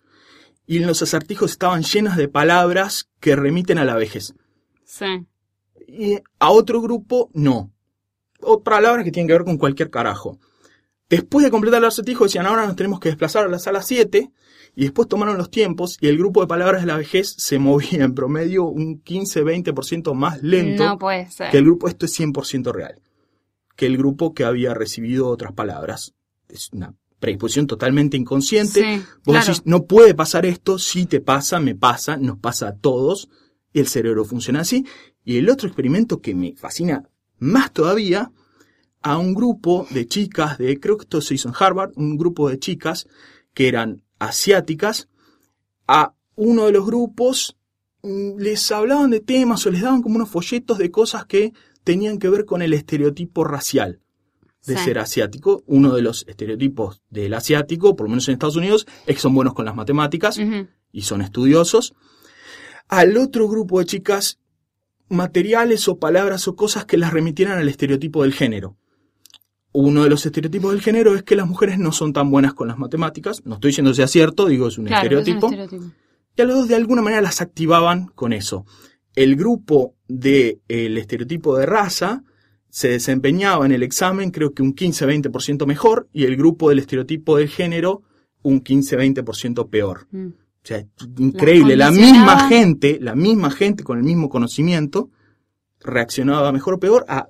y 0.66 0.76
en 0.78 0.86
los 0.86 1.00
acertijos 1.02 1.50
estaban 1.52 1.82
llenos 1.82 2.16
de 2.16 2.28
palabras 2.28 3.08
que 3.20 3.34
remiten 3.36 3.78
a 3.78 3.84
la 3.86 3.94
vejez. 3.96 4.34
Sí. 4.84 5.26
y 5.86 6.16
a 6.38 6.50
otro 6.50 6.80
grupo 6.82 7.30
no. 7.32 7.72
O 8.40 8.62
palabras 8.62 9.04
que 9.04 9.10
tienen 9.12 9.26
que 9.28 9.34
ver 9.34 9.44
con 9.44 9.58
cualquier 9.58 9.90
carajo. 9.90 10.38
Después 11.08 11.44
de 11.44 11.50
completar 11.50 11.78
el 11.80 11.86
acertijo 11.88 12.24
decían, 12.24 12.46
ahora 12.46 12.66
nos 12.66 12.76
tenemos 12.76 13.00
que 13.00 13.08
desplazar 13.08 13.44
a 13.46 13.48
la 13.48 13.58
sala 13.58 13.82
7, 13.82 14.30
y 14.76 14.82
después 14.82 15.08
tomaron 15.08 15.38
los 15.38 15.50
tiempos 15.50 15.96
y 16.00 16.06
el 16.08 16.18
grupo 16.18 16.40
de 16.40 16.46
palabras 16.46 16.82
de 16.82 16.86
la 16.86 16.96
vejez 16.96 17.34
se 17.36 17.58
movía 17.58 18.04
en 18.04 18.14
promedio 18.14 18.64
un 18.64 19.02
15-20% 19.02 20.14
más 20.14 20.42
lento 20.42 20.84
No 20.84 20.98
puede 20.98 21.30
ser. 21.30 21.50
que 21.50 21.58
el 21.58 21.64
grupo, 21.64 21.88
esto 21.88 22.06
es 22.06 22.20
100% 22.20 22.72
real, 22.72 23.00
que 23.76 23.86
el 23.86 23.96
grupo 23.96 24.34
que 24.34 24.44
había 24.44 24.74
recibido 24.74 25.28
otras 25.28 25.52
palabras. 25.52 26.14
Es 26.48 26.70
una 26.72 26.94
predisposición 27.18 27.66
totalmente 27.66 28.16
inconsciente. 28.16 28.80
Sí, 28.80 29.04
Vos 29.24 29.34
claro. 29.34 29.46
decís, 29.46 29.62
no 29.64 29.84
puede 29.84 30.14
pasar 30.14 30.46
esto, 30.46 30.78
si 30.78 31.06
te 31.06 31.20
pasa, 31.20 31.58
me 31.58 31.74
pasa, 31.74 32.16
nos 32.16 32.38
pasa 32.38 32.68
a 32.68 32.76
todos, 32.76 33.28
el 33.72 33.88
cerebro 33.88 34.24
funciona 34.24 34.60
así. 34.60 34.84
Y 35.24 35.38
el 35.38 35.50
otro 35.50 35.66
experimento 35.66 36.20
que 36.20 36.34
me 36.34 36.54
fascina 36.56 37.08
más 37.38 37.72
todavía, 37.72 38.30
a 39.02 39.16
un 39.18 39.34
grupo 39.34 39.86
de 39.90 40.06
chicas 40.06 40.58
de, 40.58 40.78
creo 40.80 40.96
que 40.96 41.04
esto 41.04 41.20
se 41.20 41.34
hizo 41.34 41.48
en 41.48 41.54
Harvard, 41.58 41.92
un 41.96 42.16
grupo 42.16 42.48
de 42.48 42.58
chicas 42.58 43.06
que 43.54 43.68
eran 43.68 44.02
asiáticas, 44.18 45.08
a 45.86 46.14
uno 46.34 46.66
de 46.66 46.72
los 46.72 46.84
grupos 46.86 47.56
mm, 48.02 48.38
les 48.38 48.70
hablaban 48.72 49.10
de 49.10 49.20
temas 49.20 49.64
o 49.66 49.70
les 49.70 49.82
daban 49.82 50.02
como 50.02 50.16
unos 50.16 50.28
folletos 50.28 50.78
de 50.78 50.90
cosas 50.90 51.26
que 51.26 51.52
tenían 51.84 52.18
que 52.18 52.28
ver 52.28 52.44
con 52.44 52.60
el 52.62 52.72
estereotipo 52.74 53.44
racial 53.44 54.00
de 54.66 54.76
Sí. 54.76 54.84
ser 54.84 54.98
asiático. 54.98 55.62
Uno 55.66 55.94
de 55.94 56.02
los 56.02 56.26
estereotipos 56.28 57.00
del 57.08 57.32
asiático, 57.34 57.96
por 57.96 58.06
lo 58.06 58.10
menos 58.10 58.28
en 58.28 58.34
Estados 58.34 58.56
Unidos, 58.56 58.86
es 59.06 59.14
que 59.16 59.22
son 59.22 59.34
buenos 59.34 59.54
con 59.54 59.64
las 59.64 59.74
matemáticas 59.74 60.38
y 60.92 61.02
son 61.02 61.22
estudiosos. 61.22 61.94
Al 62.88 63.16
otro 63.16 63.48
grupo 63.48 63.78
de 63.78 63.86
chicas, 63.86 64.38
materiales 65.08 65.88
o 65.88 65.98
palabras 65.98 66.48
o 66.48 66.56
cosas 66.56 66.84
que 66.84 66.98
las 66.98 67.12
remitieran 67.12 67.58
al 67.58 67.68
estereotipo 67.68 68.22
del 68.22 68.32
género. 68.32 68.76
Uno 69.72 70.02
de 70.02 70.10
los 70.10 70.24
estereotipos 70.24 70.72
del 70.72 70.80
género 70.80 71.14
es 71.14 71.22
que 71.22 71.36
las 71.36 71.46
mujeres 71.46 71.78
no 71.78 71.92
son 71.92 72.12
tan 72.12 72.30
buenas 72.30 72.54
con 72.54 72.68
las 72.68 72.78
matemáticas. 72.78 73.42
No 73.44 73.54
estoy 73.54 73.70
diciendo 73.70 73.94
sea 73.94 74.08
cierto, 74.08 74.46
digo 74.46 74.68
es 74.68 74.78
un 74.78 74.86
Claro, 74.86 75.06
es 75.06 75.12
un 75.12 75.18
estereotipo. 75.18 75.46
estereotipo. 75.46 75.94
Y 76.36 76.42
a 76.42 76.44
los 76.44 76.56
dos 76.56 76.68
de 76.68 76.74
alguna 76.76 77.02
manera 77.02 77.20
las 77.22 77.40
activaban 77.40 78.06
con 78.14 78.32
eso. 78.32 78.64
El 79.14 79.36
grupo 79.36 79.94
del 80.06 80.98
estereotipo 80.98 81.56
de 81.56 81.66
raza 81.66 82.22
se 82.70 82.88
desempeñaba 82.88 83.66
en 83.66 83.72
el 83.72 83.82
examen 83.82 84.30
creo 84.30 84.52
que 84.52 84.62
un 84.62 84.74
15-20% 84.74 85.66
mejor 85.66 86.08
y 86.12 86.24
el 86.24 86.36
grupo 86.36 86.68
del 86.68 86.78
estereotipo 86.78 87.36
de 87.36 87.48
género 87.48 88.02
un 88.42 88.62
15-20% 88.62 89.68
peor. 89.68 90.06
Mm. 90.10 90.28
O 90.68 90.70
sea, 90.70 90.84
increíble. 91.16 91.76
La 91.76 91.90
misma 91.90 92.46
gente, 92.46 92.98
la 93.00 93.14
misma 93.14 93.50
gente 93.50 93.82
con 93.82 93.96
el 93.96 94.04
mismo 94.04 94.28
conocimiento 94.28 95.08
reaccionaba 95.80 96.52
mejor 96.52 96.74
o 96.74 96.78
peor 96.78 97.06
a 97.08 97.26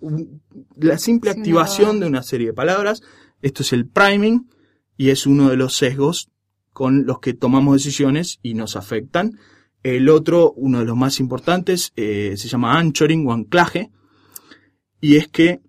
la 0.76 0.98
simple 0.98 1.32
Sí, 1.32 1.38
activación 1.38 2.00
de 2.00 2.06
una 2.06 2.24
serie 2.24 2.48
de 2.48 2.52
palabras. 2.52 3.00
Esto 3.40 3.62
es 3.62 3.72
el 3.72 3.86
priming 3.86 4.50
y 4.96 5.10
es 5.10 5.24
uno 5.24 5.50
de 5.50 5.56
los 5.56 5.76
sesgos 5.76 6.30
con 6.72 7.06
los 7.06 7.20
que 7.20 7.32
tomamos 7.32 7.74
decisiones 7.74 8.40
y 8.42 8.54
nos 8.54 8.74
afectan. 8.74 9.38
El 9.84 10.08
otro, 10.08 10.52
uno 10.56 10.80
de 10.80 10.86
los 10.86 10.96
más 10.96 11.20
importantes, 11.20 11.92
eh, 11.94 12.34
se 12.36 12.48
llama 12.48 12.76
anchoring 12.76 13.24
o 13.28 13.32
anclaje 13.32 13.92
y 15.00 15.14
es 15.14 15.28
que 15.28 15.60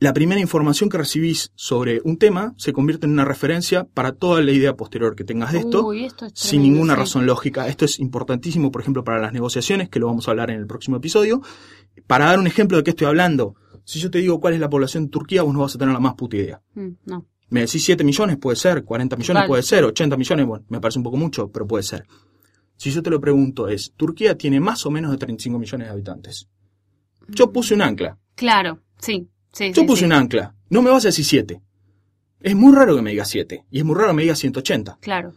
la 0.00 0.14
primera 0.14 0.40
información 0.40 0.88
que 0.88 0.96
recibís 0.96 1.52
sobre 1.54 2.00
un 2.04 2.16
tema 2.16 2.54
se 2.56 2.72
convierte 2.72 3.04
en 3.04 3.12
una 3.12 3.26
referencia 3.26 3.84
para 3.84 4.12
toda 4.12 4.40
la 4.40 4.50
idea 4.50 4.74
posterior 4.74 5.14
que 5.14 5.24
tengas 5.24 5.52
de 5.52 5.58
esto 5.58 5.86
Uy, 5.86 6.06
esto 6.06 6.24
es 6.24 6.32
sin 6.34 6.62
ninguna 6.62 6.96
razón 6.96 7.26
lógica. 7.26 7.68
Esto 7.68 7.84
es 7.84 7.98
importantísimo, 7.98 8.72
por 8.72 8.80
ejemplo, 8.80 9.04
para 9.04 9.20
las 9.20 9.34
negociaciones, 9.34 9.90
que 9.90 9.98
lo 9.98 10.06
vamos 10.06 10.26
a 10.26 10.30
hablar 10.30 10.50
en 10.50 10.58
el 10.58 10.66
próximo 10.66 10.96
episodio. 10.96 11.42
Para 12.06 12.24
dar 12.24 12.38
un 12.38 12.46
ejemplo 12.46 12.78
de 12.78 12.82
qué 12.82 12.90
estoy 12.90 13.08
hablando, 13.08 13.56
si 13.84 14.00
yo 14.00 14.10
te 14.10 14.18
digo 14.18 14.40
cuál 14.40 14.54
es 14.54 14.60
la 14.60 14.70
población 14.70 15.04
de 15.04 15.10
Turquía, 15.10 15.42
vos 15.42 15.52
no 15.52 15.60
vas 15.60 15.74
a 15.74 15.78
tener 15.78 15.92
la 15.92 16.00
más 16.00 16.14
puta 16.14 16.36
idea. 16.36 16.62
Mm, 16.74 16.88
no. 17.04 17.26
Me 17.50 17.60
decís 17.60 17.84
7 17.84 18.02
millones, 18.02 18.38
puede 18.38 18.56
ser, 18.56 18.84
40 18.84 19.16
millones 19.16 19.44
puede 19.46 19.62
ser, 19.62 19.84
80 19.84 20.16
millones, 20.16 20.46
bueno, 20.46 20.64
me 20.70 20.80
parece 20.80 20.98
un 20.98 21.02
poco 21.02 21.18
mucho, 21.18 21.50
pero 21.50 21.66
puede 21.66 21.82
ser. 21.82 22.06
Si 22.76 22.90
yo 22.90 23.02
te 23.02 23.10
lo 23.10 23.20
pregunto 23.20 23.68
es, 23.68 23.92
Turquía 23.96 24.38
tiene 24.38 24.60
más 24.60 24.86
o 24.86 24.90
menos 24.90 25.10
de 25.10 25.18
35 25.18 25.58
millones 25.58 25.88
de 25.88 25.92
habitantes. 25.92 26.48
Yo 27.28 27.52
puse 27.52 27.74
un 27.74 27.82
ancla. 27.82 28.16
Claro, 28.34 28.80
sí. 28.98 29.28
Sí 29.52 29.72
Yo 29.72 29.82
sí, 29.82 29.86
puse 29.86 30.00
sí. 30.00 30.04
un 30.06 30.12
ancla. 30.12 30.54
No 30.68 30.82
me 30.82 30.90
vas 30.90 31.04
a 31.04 31.08
decir 31.08 31.24
7. 31.24 31.60
Es 32.40 32.54
muy 32.56 32.74
raro 32.74 32.96
que 32.96 33.02
me 33.02 33.10
digas 33.10 33.28
7. 33.28 33.64
Y 33.70 33.78
es 33.78 33.84
muy 33.84 33.94
raro 33.96 34.08
que 34.08 34.14
me 34.14 34.22
digas 34.22 34.38
180. 34.38 34.98
Claro. 35.00 35.34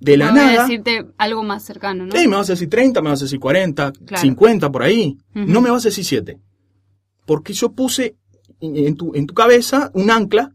De 0.00 0.16
la 0.16 0.26
No 0.26 0.32
voy 0.32 0.40
a 0.40 0.46
nada. 0.46 0.62
decirte 0.62 1.06
algo 1.18 1.42
más 1.42 1.64
cercano, 1.64 2.06
¿no? 2.06 2.12
Sí, 2.12 2.28
me 2.28 2.36
vas 2.36 2.48
a 2.50 2.52
decir 2.52 2.68
30, 2.68 3.00
me 3.02 3.10
vas 3.10 3.20
a 3.20 3.24
decir 3.24 3.40
40, 3.40 3.92
Claro. 3.92 4.20
50 4.22 4.70
por 4.70 4.82
ahí. 4.82 5.16
No 5.34 5.60
me 5.60 5.70
vas 5.70 5.84
a 5.84 5.88
decir 5.88 6.04
7. 6.04 6.38
Porque 7.26 7.52
yo 7.52 7.72
puse 7.72 8.16
en 8.60 8.94
tu, 8.96 9.14
en 9.14 9.26
tu 9.26 9.34
cabeza 9.34 9.90
un 9.94 10.10
ancla 10.10 10.52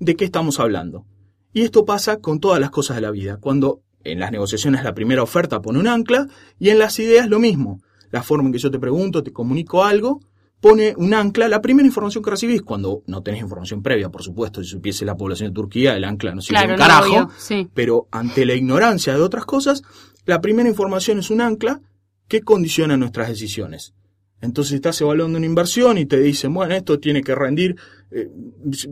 de 0.00 0.16
qué 0.16 0.24
estamos 0.24 0.58
hablando. 0.60 1.06
Y 1.52 1.62
esto 1.62 1.84
pasa 1.84 2.18
con 2.18 2.40
todas 2.40 2.60
las 2.60 2.70
cosas 2.70 2.96
de 2.96 3.02
la 3.02 3.10
vida. 3.10 3.36
Cuando 3.38 3.82
en 4.04 4.18
las 4.18 4.32
negociaciones 4.32 4.82
la 4.82 4.94
primera 4.94 5.22
oferta 5.22 5.60
pone 5.62 5.78
un 5.78 5.86
ancla 5.86 6.26
y 6.58 6.70
en 6.70 6.78
las 6.78 6.98
ideas 6.98 7.28
lo 7.28 7.38
mismo. 7.38 7.80
La 8.10 8.22
forma 8.22 8.46
en 8.48 8.52
que 8.52 8.58
yo 8.58 8.70
te 8.70 8.78
pregunto, 8.78 9.22
te 9.22 9.32
comunico 9.32 9.84
algo, 9.84 10.20
pone 10.62 10.94
un 10.96 11.12
ancla. 11.12 11.48
La 11.48 11.60
primera 11.60 11.86
información 11.86 12.22
que 12.24 12.30
recibís, 12.30 12.62
cuando 12.62 13.02
no 13.06 13.22
tenés 13.22 13.42
información 13.42 13.82
previa, 13.82 14.08
por 14.10 14.22
supuesto, 14.22 14.62
si 14.62 14.70
supiese 14.70 15.04
la 15.04 15.16
población 15.16 15.50
de 15.50 15.54
Turquía, 15.54 15.94
el 15.96 16.04
ancla 16.04 16.34
no 16.34 16.40
sirve 16.40 16.58
Claro, 16.60 16.72
un 16.72 16.78
carajo 16.78 17.30
sí. 17.36 17.68
pero 17.74 18.06
ante 18.12 18.46
la 18.46 18.54
ignorancia 18.54 19.12
de 19.14 19.20
otras 19.20 19.44
cosas, 19.44 19.82
la 20.24 20.40
primera 20.40 20.68
información 20.68 21.18
es 21.18 21.30
un 21.30 21.40
ancla 21.40 21.82
que 22.28 22.40
condiciona 22.42 22.96
nuestras 22.96 23.28
decisiones. 23.28 23.92
Entonces 24.40 24.74
estás 24.74 25.00
evaluando 25.00 25.36
una 25.36 25.46
inversión 25.46 25.98
y 25.98 26.06
te 26.06 26.18
dicen, 26.20 26.54
bueno, 26.54 26.74
esto 26.74 26.98
tiene 26.98 27.22
que 27.22 27.34
rendir 27.34 27.76
eh, 28.12 28.28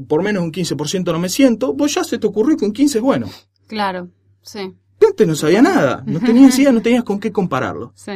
por 0.08 0.22
menos 0.22 0.42
un 0.42 0.52
15% 0.52 1.04
no 1.12 1.18
me 1.18 1.28
siento, 1.28 1.72
vos 1.72 1.94
ya 1.94 2.04
se 2.04 2.18
te 2.18 2.26
ocurrió 2.26 2.56
que 2.56 2.64
un 2.64 2.72
15 2.72 2.98
es 2.98 3.02
bueno. 3.02 3.28
Claro, 3.68 4.08
sí, 4.42 4.74
Antes 5.06 5.26
no 5.26 5.34
sabía 5.34 5.62
nada, 5.62 6.02
no 6.06 6.20
tenías 6.20 6.58
idea, 6.58 6.72
no 6.72 6.82
tenías 6.82 7.04
con 7.04 7.18
qué 7.20 7.30
compararlo. 7.32 7.92
sí. 7.94 8.12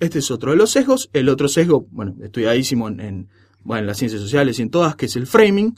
Este 0.00 0.18
es 0.18 0.30
otro 0.30 0.50
de 0.50 0.56
los 0.56 0.70
sesgos. 0.70 1.08
El 1.12 1.28
otro 1.28 1.48
sesgo, 1.48 1.86
bueno, 1.90 2.14
estudiadísimo 2.22 2.88
en, 2.88 3.28
las 3.64 3.96
ciencias 3.98 4.20
sociales 4.20 4.58
y 4.58 4.62
en 4.62 4.70
todas, 4.70 4.94
que 4.96 5.06
es 5.06 5.16
el 5.16 5.26
framing, 5.26 5.74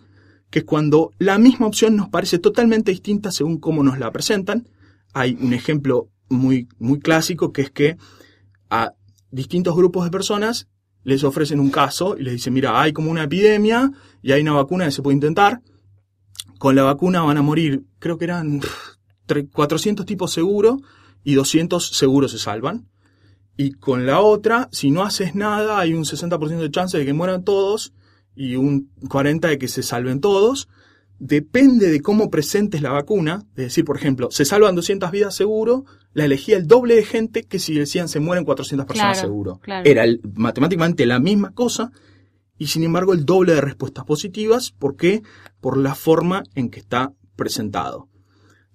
que 0.51 0.61
es 0.61 0.65
cuando 0.65 1.13
la 1.19 1.39
misma 1.39 1.67
opción 1.67 1.97
nos 1.97 2.09
parece 2.09 2.39
totalmente 2.39 2.91
distinta 2.91 3.31
según 3.31 3.59
cómo 3.59 3.83
nos 3.83 3.99
la 3.99 4.11
presentan. 4.11 4.69
Hay 5.15 5.39
un 5.41 5.53
ejemplo 5.53 6.11
muy, 6.29 6.69
muy 6.79 6.99
clásico 7.01 7.53
que 7.53 7.63
es 7.63 7.71
que 7.71 7.97
a 8.71 8.93
distintos 9.31 9.75
grupos 9.77 10.05
de 10.05 10.11
personas 10.11 10.69
les 11.05 11.25
ofrecen 11.25 11.61
un 11.61 11.71
caso 11.71 12.17
y 12.19 12.23
les 12.25 12.35
dicen, 12.35 12.53
mira, 12.53 12.81
hay 12.81 12.93
como 12.93 13.11
una 13.11 13.25
epidemia 13.25 13.93
y 14.21 14.33
hay 14.33 14.43
una 14.43 14.53
vacuna 14.53 14.85
que 14.85 14.91
se 14.91 15.01
puede 15.03 15.15
intentar. 15.15 15.63
Con 16.59 16.75
la 16.75 16.83
vacuna 16.83 17.23
van 17.23 17.39
a 17.39 17.43
morir, 17.43 17.85
creo 18.01 18.19
que 18.19 18.25
eran 18.25 18.61
pff, 18.61 18.97
tre- 19.27 19.49
400 19.51 20.05
tipos 20.05 20.33
seguro 20.33 20.79
y 21.25 21.35
200 21.35 21.87
seguros 21.97 22.33
se 22.33 22.39
salvan. 22.39 22.89
Y 23.59 23.73
con 23.73 24.07
la 24.07 24.21
otra, 24.21 24.69
si 24.73 24.91
no 24.91 25.03
haces 25.03 25.35
nada, 25.35 25.79
hay 25.81 25.93
un 25.93 26.05
60% 26.05 26.59
de 26.59 26.71
chance 26.71 26.97
de 26.97 27.05
que 27.05 27.13
mueran 27.13 27.43
todos 27.45 27.93
y 28.37 28.55
un 28.57 28.89
40% 29.03 29.41
de 29.49 29.59
que 29.59 29.69
se 29.69 29.83
salven 29.83 30.21
todos. 30.21 30.69
Depende 31.19 31.91
de 31.91 32.01
cómo 32.01 32.31
presentes 32.31 32.81
la 32.83 32.93
vacuna. 32.93 33.43
Es 33.57 33.65
decir, 33.65 33.85
por 33.85 33.97
ejemplo, 33.97 34.31
se 34.31 34.45
salvan 34.45 34.77
200 34.77 35.11
vidas 35.11 35.35
seguro, 35.35 35.85
la 36.13 36.25
elegía 36.25 36.57
el 36.57 36.69
doble 36.69 36.95
de 36.95 37.05
gente 37.05 37.43
que 37.43 37.59
si 37.59 37.75
decían 37.75 38.09
se 38.09 38.21
mueren 38.21 38.45
400 38.45 38.87
personas 38.87 39.17
Claro, 39.19 39.29
seguro. 39.29 39.59
claro. 39.61 39.91
Era 39.91 40.05
el- 40.05 40.21
matemáticamente 40.37 41.05
la 41.07 41.19
misma 41.19 41.51
cosa 41.53 41.91
y 42.57 42.69
sin 42.69 42.85
embargo 42.85 43.13
el 43.13 43.25
doble 43.27 43.55
de 43.55 43.61
respuestas 43.61 44.05
positivas. 44.05 44.71
¿Por 44.71 44.95
qué? 44.97 45.23
Por 45.61 45.77
la 45.77 45.97
forma 45.97 46.45
en 46.55 46.71
que 46.71 46.79
está 46.79 47.13
presentado. 47.35 48.09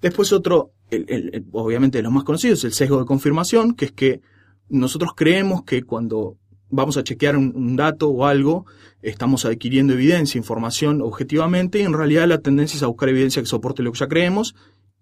Después 0.01 0.33
otro, 0.33 0.73
el- 0.89 1.05
el- 1.07 1.29
el- 1.33 1.45
obviamente 1.53 1.99
de 1.99 2.03
los 2.03 2.11
más 2.11 2.25
conocidos, 2.25 2.65
el 2.65 2.73
sesgo 2.73 2.99
de 2.99 3.05
confirmación, 3.05 3.73
que 3.75 3.85
es 3.85 3.91
que 3.93 4.21
nosotros 4.69 5.11
creemos 5.15 5.63
que 5.63 5.83
cuando 5.83 6.37
vamos 6.69 6.97
a 6.97 7.03
chequear 7.03 7.37
un, 7.37 7.53
un 7.55 7.75
dato 7.75 8.09
o 8.09 8.25
algo, 8.25 8.65
estamos 9.01 9.45
adquiriendo 9.45 9.93
evidencia, 9.93 10.37
información 10.39 11.01
objetivamente, 11.01 11.79
y 11.79 11.83
en 11.83 11.93
realidad 11.93 12.27
la 12.27 12.39
tendencia 12.39 12.77
es 12.77 12.83
a 12.83 12.87
buscar 12.87 13.09
evidencia 13.09 13.41
que 13.41 13.47
soporte 13.47 13.83
lo 13.83 13.91
que 13.91 13.99
ya 13.99 14.07
creemos 14.07 14.55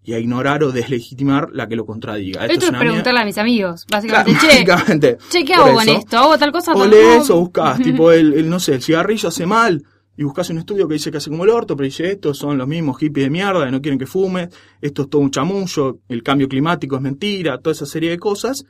y 0.03 0.13
a 0.13 0.19
ignorar 0.19 0.63
o 0.63 0.71
deslegitimar 0.71 1.49
la 1.53 1.67
que 1.67 1.75
lo 1.75 1.85
contradiga. 1.85 2.45
Esto 2.47 2.65
es 2.65 2.71
preguntarle 2.71 3.19
a 3.21 3.25
mis 3.25 3.37
amigos, 3.37 3.85
Claro, 3.85 4.07
básicamente. 4.07 4.39
che, 4.41 4.47
básicamente. 4.65 5.17
che, 5.29 5.45
¿qué 5.45 5.53
hago 5.53 5.73
con 5.75 5.87
esto? 5.87 6.17
¿Hago 6.17 6.37
tal 6.39 6.51
cosa? 6.51 6.73
O 6.73 6.85
lees 6.85 7.29
o 7.29 7.39
buscas, 7.39 7.79
tipo, 7.79 8.11
el, 8.11 8.33
el, 8.33 8.49
no 8.49 8.59
sé, 8.59 8.73
el 8.73 8.81
cigarrillo 8.81 9.29
hace 9.29 9.45
mal, 9.45 9.83
y 10.17 10.23
buscas 10.23 10.49
un 10.49 10.57
estudio 10.57 10.87
que 10.87 10.95
dice 10.95 11.09
que 11.11 11.17
hace 11.17 11.29
como 11.29 11.43
el 11.45 11.51
orto, 11.51 11.75
pero 11.77 11.85
dice, 11.85 12.11
estos 12.11 12.37
son 12.37 12.57
los 12.57 12.67
mismos 12.67 12.97
hippies 12.97 13.27
de 13.27 13.29
mierda, 13.29 13.63
que 13.65 13.71
no 13.71 13.81
quieren 13.81 13.99
que 13.99 14.07
fumes, 14.07 14.49
esto 14.81 15.03
es 15.03 15.09
todo 15.09 15.21
un 15.21 15.31
chamullo, 15.31 15.99
el 16.09 16.21
cambio 16.23 16.49
climático 16.49 16.95
es 16.95 17.01
mentira, 17.01 17.59
toda 17.59 17.71
esa 17.73 17.85
serie 17.85 18.09
de 18.09 18.17
cosas, 18.17 18.65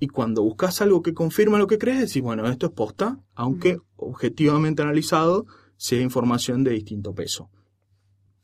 y 0.00 0.08
cuando 0.08 0.42
buscas 0.42 0.80
algo 0.82 1.02
que 1.02 1.14
confirma 1.14 1.58
lo 1.58 1.66
que 1.66 1.78
crees, 1.78 2.00
decís, 2.00 2.22
bueno, 2.22 2.46
esto 2.48 2.66
es 2.66 2.72
posta, 2.72 3.18
aunque 3.34 3.78
objetivamente 3.96 4.82
analizado 4.82 5.46
sea 5.76 6.00
información 6.00 6.64
de 6.64 6.72
distinto 6.72 7.14
peso. 7.14 7.50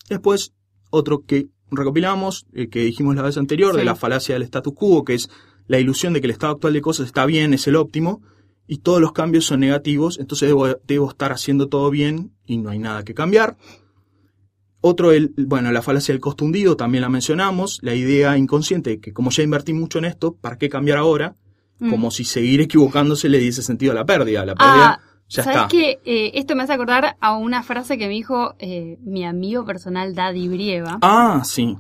Después, 0.08 0.52
otro 0.90 1.24
que 1.24 1.48
recopilamos, 1.70 2.46
eh, 2.52 2.68
que 2.68 2.80
dijimos 2.84 3.14
la 3.16 3.22
vez 3.22 3.36
anterior, 3.36 3.72
Sí. 3.72 3.78
de 3.78 3.84
la 3.84 3.94
falacia 3.96 4.34
del 4.34 4.42
status 4.42 4.72
quo, 4.74 5.04
que 5.04 5.14
es 5.14 5.28
la 5.66 5.78
ilusión 5.78 6.12
de 6.12 6.20
que 6.20 6.26
el 6.26 6.30
estado 6.32 6.54
actual 6.54 6.72
de 6.72 6.80
cosas 6.80 7.06
está 7.06 7.26
bien, 7.26 7.52
es 7.52 7.66
el 7.66 7.76
óptimo, 7.76 8.22
y 8.66 8.78
todos 8.78 9.00
los 9.00 9.12
cambios 9.12 9.44
son 9.46 9.60
negativos, 9.60 10.18
entonces 10.18 10.48
debo, 10.48 10.66
debo 10.86 11.08
estar 11.10 11.32
haciendo 11.32 11.68
todo 11.68 11.90
bien 11.90 12.32
y 12.46 12.58
no 12.58 12.70
hay 12.70 12.78
nada 12.78 13.02
que 13.02 13.14
cambiar. 13.14 13.56
Otro, 14.80 15.10
el, 15.12 15.32
bueno, 15.36 15.72
la 15.72 15.82
falacia 15.82 16.12
del 16.14 16.20
costo 16.20 16.44
hundido, 16.44 16.76
también 16.76 17.02
la 17.02 17.08
mencionamos, 17.08 17.78
la 17.82 17.94
idea 17.94 18.36
inconsciente 18.38 18.90
de 18.90 19.00
que 19.00 19.12
como 19.12 19.30
ya 19.30 19.42
invertí 19.42 19.72
mucho 19.72 19.98
en 19.98 20.04
esto, 20.04 20.34
¿para 20.34 20.56
qué 20.56 20.68
cambiar 20.68 20.98
ahora? 20.98 21.34
Mm. 21.80 21.90
Como 21.90 22.10
si 22.10 22.24
seguir 22.24 22.60
equivocándose 22.60 23.28
le 23.28 23.38
diese 23.38 23.62
sentido 23.62 23.92
a 23.92 23.94
la 23.96 24.04
pérdida. 24.04 24.44
La 24.46 24.54
pérdida 24.54 24.90
Ah, 24.94 25.00
ya 25.28 25.42
¿Sabes 25.42 25.56
está. 25.56 25.68
qué? 25.68 25.98
Eh, 26.04 26.30
esto 26.34 26.54
me 26.56 26.62
hace 26.62 26.72
acordar 26.72 27.16
a 27.20 27.36
una 27.36 27.62
frase 27.62 27.98
que 27.98 28.06
me 28.06 28.14
dijo 28.14 28.54
eh, 28.60 28.98
mi 29.02 29.24
amigo 29.24 29.64
personal 29.64 30.14
Daddy 30.14 30.48
Brieva, 30.48 30.98
Ah, 31.02 31.42
sí. 31.44 31.76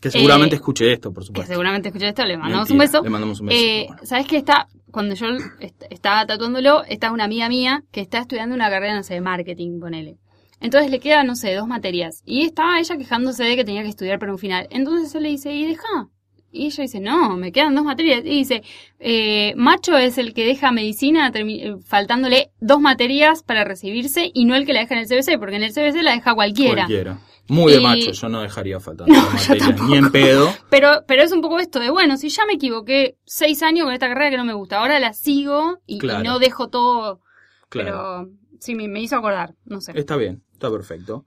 Que 0.00 0.10
seguramente 0.10 0.54
Eh, 0.54 0.58
escuche 0.58 0.92
esto, 0.92 1.12
por 1.12 1.22
que 1.22 1.26
supuesto. 1.28 1.52
seguramente 1.52 1.88
escuchó 1.88 2.06
esto, 2.06 2.24
le 2.24 2.36
mandamos 2.36 2.68
Mentira, 2.68 2.74
un 2.74 2.78
beso. 2.92 3.02
Le 3.02 3.10
mandamos 3.10 3.40
un 3.40 3.46
beso. 3.46 3.60
Eh, 3.64 3.84
Bueno. 3.88 4.02
¿Sabes 4.04 4.26
qué 4.26 4.36
está? 4.36 4.68
Cuando 4.90 5.14
yo 5.14 5.26
est- 5.60 5.84
estaba 5.90 6.26
tatuándolo, 6.26 6.84
está 6.84 7.10
una 7.12 7.24
amiga 7.24 7.48
mía 7.48 7.82
que 7.90 8.00
está 8.02 8.18
estudiando 8.18 8.54
una 8.54 8.68
carrera, 8.70 8.94
no 8.94 9.02
sé, 9.02 9.14
de 9.14 9.20
marketing, 9.22 9.80
ponele. 9.80 10.18
Entonces 10.60 10.90
le 10.90 11.00
quedan, 11.00 11.26
no 11.26 11.36
sé, 11.36 11.54
dos 11.54 11.66
materias. 11.68 12.22
Y 12.24 12.42
estaba 12.44 12.78
ella 12.80 12.96
quejándose 12.96 13.44
de 13.44 13.56
que 13.56 13.64
tenía 13.64 13.82
que 13.82 13.88
estudiar 13.90 14.18
para 14.18 14.32
un 14.32 14.38
final. 14.38 14.66
Entonces 14.70 15.14
él 15.14 15.22
le 15.24 15.28
dice, 15.30 15.52
¿y 15.54 15.66
deja? 15.66 16.08
Y 16.50 16.66
ella 16.66 16.82
dice, 16.82 17.00
no, 17.00 17.36
me 17.36 17.52
quedan 17.52 17.74
dos 17.74 17.84
materias. 17.84 18.20
Y 18.24 18.30
dice, 18.30 18.62
eh, 18.98 19.52
macho 19.56 19.96
es 19.98 20.16
el 20.16 20.32
que 20.32 20.46
deja 20.46 20.72
medicina 20.72 21.30
eh, 21.34 21.74
faltándole 21.84 22.50
dos 22.60 22.80
materias 22.80 23.42
para 23.42 23.64
recibirse 23.64 24.30
y 24.32 24.46
no 24.46 24.54
el 24.54 24.64
que 24.64 24.72
la 24.72 24.80
deja 24.80 24.94
en 24.94 25.00
el 25.00 25.06
CBC, 25.06 25.38
porque 25.38 25.56
en 25.56 25.64
el 25.64 25.72
CBC 25.72 26.02
la 26.02 26.12
deja 26.12 26.34
cualquiera. 26.34 26.84
Cualquiera. 26.86 27.18
Muy 27.48 27.72
de 27.72 27.78
Y- 27.78 27.82
macho, 27.82 28.10
yo 28.12 28.28
no 28.28 28.40
dejaría 28.40 28.80
faltando 28.80 29.12
No, 29.14 29.20
la 29.22 29.28
yo 29.28 29.34
materia, 29.34 29.66
tampoco. 29.66 29.88
ni 29.90 29.96
en 29.98 30.10
pedo. 30.10 30.48
Pero, 30.70 31.04
pero 31.06 31.22
es 31.22 31.30
un 31.32 31.42
poco 31.42 31.58
esto 31.60 31.78
de, 31.78 31.90
bueno, 31.90 32.16
si 32.16 32.28
ya 32.30 32.44
me 32.46 32.54
equivoqué 32.54 33.18
seis 33.26 33.62
años 33.62 33.84
con 33.84 33.92
esta 33.92 34.08
carrera 34.08 34.30
que 34.30 34.36
no 34.38 34.44
me 34.44 34.54
gusta, 34.54 34.78
ahora 34.80 34.98
la 34.98 35.12
sigo 35.12 35.78
y, 35.86 35.98
no 35.98 36.38
dejo 36.38 36.68
todo. 36.70 37.20
Claro. 37.68 37.90
Pero 37.90 38.30
sí, 38.60 38.74
me, 38.74 39.00
hizo 39.00 39.16
acordar, 39.16 39.54
no 39.64 39.80
sé. 39.80 39.92
Está 39.94 40.16
bien, 40.16 40.42
está 40.52 40.70
perfecto. 40.70 41.24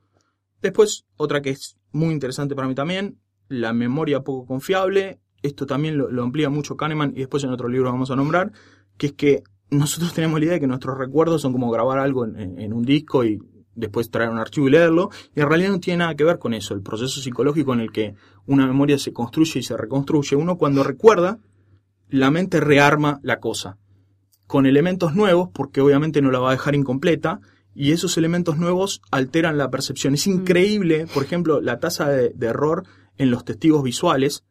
Después, 0.61 1.05
otra 1.17 1.41
que 1.41 1.51
es 1.51 1.77
muy 1.91 2.13
interesante 2.13 2.55
para 2.55 2.67
mí 2.67 2.75
también, 2.75 3.19
la 3.47 3.73
memoria 3.73 4.21
poco 4.21 4.45
confiable. 4.45 5.19
Esto 5.41 5.65
también 5.65 5.97
lo, 5.97 6.23
amplía 6.23 6.49
mucho 6.49 6.75
Kahneman 6.75 7.13
y 7.15 7.19
después 7.19 7.43
en 7.45 7.51
otro 7.51 7.69
libro 7.69 7.91
vamos 7.91 8.11
a 8.11 8.15
nombrar, 8.15 8.51
que 8.97 9.07
es 9.07 9.13
que 9.13 9.43
nosotros 9.71 10.13
tenemos 10.15 10.39
la 10.39 10.45
idea 10.45 10.53
de 10.55 10.59
que 10.59 10.67
nuestros 10.67 10.97
recuerdos 10.97 11.41
son 11.41 11.53
como 11.53 11.71
grabar 11.71 11.99
algo 11.99 12.25
en- 12.25 12.59
en 12.59 12.73
un 12.73 12.83
disco 12.83 13.23
y 13.23 13.39
después 13.75 14.11
traer 14.11 14.29
un 14.29 14.37
archivo 14.37 14.67
y 14.67 14.71
leerlo, 14.71 15.09
y 15.33 15.39
en 15.39 15.47
realidad 15.47 15.69
no 15.69 15.79
tiene 15.79 15.99
nada 15.99 16.15
que 16.15 16.25
ver 16.25 16.37
con 16.37 16.53
eso, 16.53 16.73
el 16.73 16.81
proceso 16.81 17.21
psicológico 17.21 17.73
en 17.73 17.79
el 17.79 17.91
que 17.93 18.13
una 18.45 18.67
memoria 18.67 18.97
se 18.97 19.13
construye 19.13 19.59
y 19.59 19.63
se 19.63 19.77
reconstruye. 19.77 20.35
Uno 20.35 20.57
cuando 20.57 20.83
recuerda, 20.83 21.39
la 22.09 22.29
mente 22.29 22.59
rearma 22.59 23.19
la 23.23 23.39
cosa 23.39 23.77
con 24.49 24.65
elementos 24.65 25.13
nuevos, 25.13 25.49
porque 25.53 25.79
obviamente 25.79 26.23
no 26.23 26.31
la 26.31 26.39
va 26.39 26.49
a 26.49 26.53
dejar 26.53 26.73
incompleta, 26.73 27.39
y 27.75 27.91
esos 27.91 28.17
elementos 28.17 28.57
nuevos 28.57 28.99
alteran 29.11 29.59
la 29.59 29.69
percepción. 29.69 30.15
Es 30.15 30.25
increíble, 30.25 31.05
por 31.13 31.21
ejemplo, 31.23 31.61
la 31.61 31.79
tasa 31.79 32.09
de, 32.09 32.29
de 32.29 32.47
error 32.47 32.83
en 33.19 33.29
los 33.29 33.45
testigos 33.45 33.83
visuales. 33.83 34.43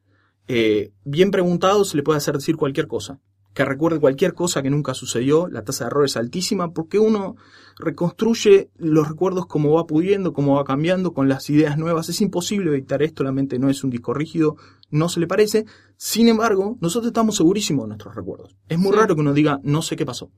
Eh, 0.46 0.92
bien 1.02 1.32
preguntado 1.32 1.84
se 1.84 1.96
le 1.96 2.04
puede 2.04 2.18
hacer 2.18 2.36
decir 2.36 2.54
cualquier 2.54 2.86
cosa. 2.86 3.18
Que 3.58 3.64
recuerde 3.64 3.98
cualquier 3.98 4.34
cosa 4.34 4.62
que 4.62 4.70
nunca 4.70 4.94
sucedió, 4.94 5.48
la 5.48 5.64
tasa 5.64 5.82
de 5.82 5.88
error 5.88 6.04
es 6.04 6.16
altísima 6.16 6.70
porque 6.72 7.00
uno 7.00 7.34
reconstruye 7.76 8.70
los 8.76 9.08
recuerdos 9.08 9.46
como 9.46 9.72
va 9.72 9.84
pudiendo, 9.84 10.32
como 10.32 10.54
va 10.54 10.62
cambiando, 10.64 11.12
con 11.12 11.28
las 11.28 11.50
ideas 11.50 11.76
nuevas. 11.76 12.08
Es 12.08 12.20
imposible 12.20 12.70
evitar 12.70 13.02
esto, 13.02 13.24
la 13.24 13.32
mente 13.32 13.58
no 13.58 13.68
es 13.68 13.82
un 13.82 13.90
disco 13.90 14.14
rígido, 14.14 14.54
no 14.90 15.08
se 15.08 15.18
le 15.18 15.26
parece. 15.26 15.64
Sin 15.96 16.28
embargo, 16.28 16.78
nosotros 16.80 17.08
estamos 17.08 17.34
segurísimos 17.34 17.82
de 17.86 17.88
nuestros 17.88 18.14
recuerdos. 18.14 18.54
Es 18.68 18.78
muy 18.78 18.92
Sí. 18.92 18.96
raro 18.98 19.16
que 19.16 19.22
uno 19.22 19.34
diga, 19.34 19.58
no 19.64 19.82
sé 19.82 19.96
qué 19.96 20.06
pasó. 20.06 20.30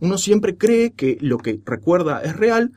Uno 0.00 0.16
siempre 0.16 0.56
cree 0.56 0.92
que 0.92 1.18
lo 1.20 1.36
que 1.36 1.60
recuerda 1.66 2.22
es 2.22 2.34
real 2.34 2.72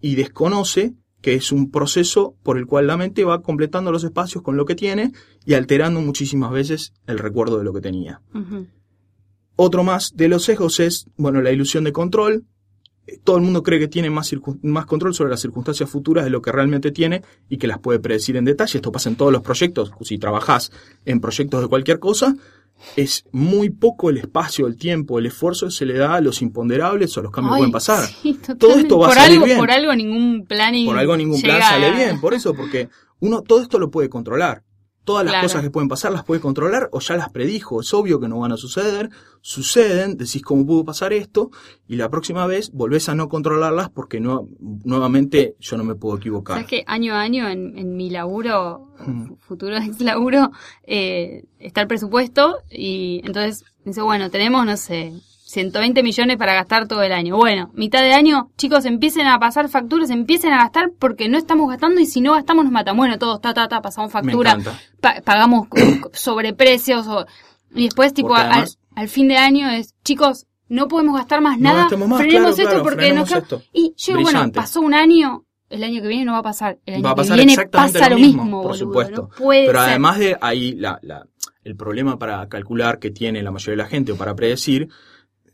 y 0.00 0.16
desconoce 0.16 0.94
que 1.20 1.34
es 1.34 1.52
un 1.52 1.70
proceso 1.70 2.34
por 2.42 2.58
el 2.58 2.66
cual 2.66 2.88
la 2.88 2.96
mente 2.96 3.22
va 3.22 3.40
completando 3.42 3.92
los 3.92 4.02
espacios 4.02 4.42
con 4.42 4.56
lo 4.56 4.64
que 4.64 4.74
tiene 4.74 5.12
y 5.44 5.54
alterando 5.54 6.00
muchísimas 6.00 6.50
veces 6.50 6.92
el 7.06 7.20
recuerdo 7.20 7.58
de 7.58 7.64
lo 7.64 7.72
que 7.72 7.80
tenía. 7.80 8.20
Otro 9.56 9.82
más 9.84 10.12
de 10.14 10.28
los 10.28 10.44
sesgos 10.44 10.80
es, 10.80 11.06
bueno, 11.16 11.40
la 11.42 11.50
ilusión 11.50 11.84
de 11.84 11.92
control. 11.92 12.44
Eh, 13.06 13.18
Todo 13.24 13.36
el 13.36 13.42
mundo 13.42 13.62
cree 13.62 13.78
que 13.78 13.88
tiene 13.88 14.10
más, 14.10 14.30
más 14.62 14.86
control 14.86 15.14
sobre 15.14 15.30
las 15.30 15.40
circunstancias 15.40 15.88
futuras 15.88 16.24
de 16.24 16.30
lo 16.30 16.42
que 16.42 16.52
realmente 16.52 16.90
tiene 16.92 17.22
y 17.48 17.56
que 17.56 17.66
las 17.66 17.78
puede 17.78 17.98
predecir 17.98 18.36
en 18.36 18.44
detalle. 18.44 18.78
Esto 18.78 18.92
pasa 18.92 19.08
en 19.08 19.16
todos 19.16 19.32
los 19.32 19.42
proyectos. 19.42 19.92
Si 20.02 20.18
trabajás 20.18 20.70
en 21.04 21.20
proyectos 21.20 21.62
de 21.62 21.68
cualquier 21.68 21.98
cosa, 22.00 22.34
es 22.96 23.24
muy 23.32 23.70
poco 23.70 24.10
el 24.10 24.18
espacio, 24.18 24.66
el 24.66 24.76
tiempo, 24.76 25.18
el 25.18 25.24
esfuerzo 25.26 25.66
que 25.66 25.72
se 25.72 25.86
le 25.86 25.94
da 25.96 26.16
a 26.16 26.20
los 26.20 26.42
imponderables 26.42 27.16
o 27.16 27.20
a 27.20 27.22
los 27.22 27.32
cambios 27.32 27.54
que 27.54 27.58
pueden 27.60 27.72
pasar. 27.72 28.04
sí. 28.06 28.38
Todo 28.58 28.74
esto 28.74 28.98
va 28.98 29.06
a 29.06 29.08
por 29.08 29.16
salir 29.16 29.32
algo, 29.36 29.44
bien. 29.46 29.58
Por 29.58 29.70
algo 29.70 29.94
ningún 29.96 30.44
plan 30.46 30.74
y 30.74 30.84
Por 30.86 30.98
algo 30.98 31.16
ningún 31.16 31.40
plan 31.40 31.56
llega 31.56 31.68
sale 31.70 31.86
a- 31.86 31.96
bien. 31.96 32.20
Por 32.20 32.34
eso, 32.34 32.52
porque 32.52 32.90
uno 33.20 33.40
todo 33.40 33.62
esto 33.62 33.78
lo 33.78 33.90
puede 33.90 34.10
controlar. 34.10 34.62
Todas 35.06 35.24
las 35.24 35.32
Claro. 35.32 35.44
cosas 35.46 35.62
que 35.62 35.70
pueden 35.70 35.88
pasar 35.88 36.12
las 36.12 36.24
puede 36.24 36.40
controlar 36.42 36.90
o 36.92 37.00
ya 37.00 37.16
las 37.16 37.30
predijo. 37.30 37.80
Es 37.80 37.94
obvio 37.94 38.20
que 38.20 38.28
no 38.28 38.40
van 38.40 38.52
a 38.52 38.56
suceder. 38.58 39.08
Suceden, 39.40 40.16
decís 40.18 40.42
cómo 40.42 40.66
pudo 40.66 40.84
pasar 40.84 41.12
esto 41.14 41.50
y 41.88 41.94
la 41.96 42.10
próxima 42.10 42.44
vez 42.46 42.72
volvés 42.72 43.08
a 43.08 43.14
no 43.14 43.28
controlarlas 43.28 43.88
porque 43.88 44.18
no, 44.20 44.48
nuevamente 44.84 45.54
yo 45.60 45.76
no 45.76 45.84
me 45.84 45.94
puedo 45.94 46.16
equivocar. 46.16 46.56
¿Sabes 46.56 46.68
que 46.68 46.84
año 46.86 47.14
a 47.14 47.20
año 47.20 47.48
en, 47.48 47.78
en 47.78 47.96
mi 47.96 48.10
laburo, 48.10 48.82
Mm. 49.06 49.34
futuro 49.40 49.76
ex 49.76 50.00
laburo, 50.00 50.50
eh, 50.82 51.44
está 51.58 51.82
el 51.82 51.86
presupuesto 51.86 52.56
y 52.70 53.20
entonces 53.24 53.64
dice, 53.84 54.00
bueno, 54.02 54.30
tenemos, 54.30 54.64
no 54.66 54.76
sé, 54.76 55.12
120 55.48 56.02
millones 56.02 56.36
para 56.38 56.54
gastar 56.54 56.88
todo 56.88 57.02
el 57.04 57.12
año. 57.12 57.36
Bueno, 57.36 57.70
mitad 57.74 58.02
de 58.02 58.12
año, 58.12 58.50
chicos, 58.56 58.84
empiecen 58.84 59.28
a 59.28 59.38
pasar 59.38 59.68
facturas, 59.68 60.10
empiecen 60.10 60.52
a 60.52 60.58
gastar 60.58 60.90
porque 60.98 61.28
no 61.28 61.38
estamos 61.38 61.68
gastando 61.70 62.00
y 62.00 62.06
si 62.06 62.20
no 62.20 62.32
gastamos 62.32 62.64
nos 62.64 62.72
matan. 62.72 62.96
Bueno, 62.96 63.16
todos, 63.16 63.40
ta, 63.40 63.54
ta, 63.54 63.68
ta, 63.68 63.80
pasamos 63.80 64.10
factura, 64.10 64.58
pa- 65.00 65.20
pagamos 65.24 65.68
sobreprecios 66.12 67.06
o- 67.06 67.26
y 67.74 67.84
después 67.84 68.12
tipo 68.12 68.34
al, 68.34 69.08
fin 69.08 69.28
de 69.28 69.36
año 69.36 69.70
es, 69.70 69.94
chicos, 70.04 70.46
no 70.68 70.88
podemos 70.88 71.16
gastar 71.16 71.40
más 71.40 71.58
No 71.58 71.64
nada, 71.74 71.82
más, 71.96 72.18
frenemos 72.18 72.26
claro, 72.26 72.48
esto 72.50 72.62
claro, 72.64 72.82
porque 72.82 72.96
frenemos 72.98 73.30
nos... 73.30 73.42
esto. 73.42 73.62
Y 73.72 73.94
yo, 73.96 74.20
bueno, 74.20 74.50
pasó 74.52 74.80
un 74.80 74.94
año, 74.94 75.44
el 75.70 75.84
año 75.84 76.02
que 76.02 76.08
viene 76.08 76.24
no 76.24 76.32
va 76.32 76.38
a 76.38 76.42
pasar, 76.42 76.78
el 76.86 76.94
año 76.94 77.02
Va 77.04 77.10
a 77.10 77.14
que 77.14 77.20
pasar 77.22 77.36
viene 77.36 77.52
exactamente 77.52 77.98
pasa 78.00 78.10
lo 78.10 78.16
lo 78.16 78.20
mismo, 78.20 78.42
mismo, 78.42 78.62
por 78.62 78.70
boludo, 78.72 78.86
supuesto. 78.86 79.22
no 79.22 79.28
puede 79.28 79.66
Pero 79.66 79.78
ser. 79.80 79.90
además 79.90 80.18
de 80.18 80.36
ahí 80.40 80.72
la, 80.74 80.98
la- 81.02 81.24
el 81.62 81.76
problema 81.76 82.18
para 82.18 82.48
calcular 82.48 82.98
que 82.98 83.10
tiene 83.10 83.42
la 83.42 83.50
mayoría 83.52 83.72
de 83.72 83.82
la 83.84 83.88
gente 83.88 84.12
o 84.12 84.16
para 84.16 84.34
predecir, 84.34 84.88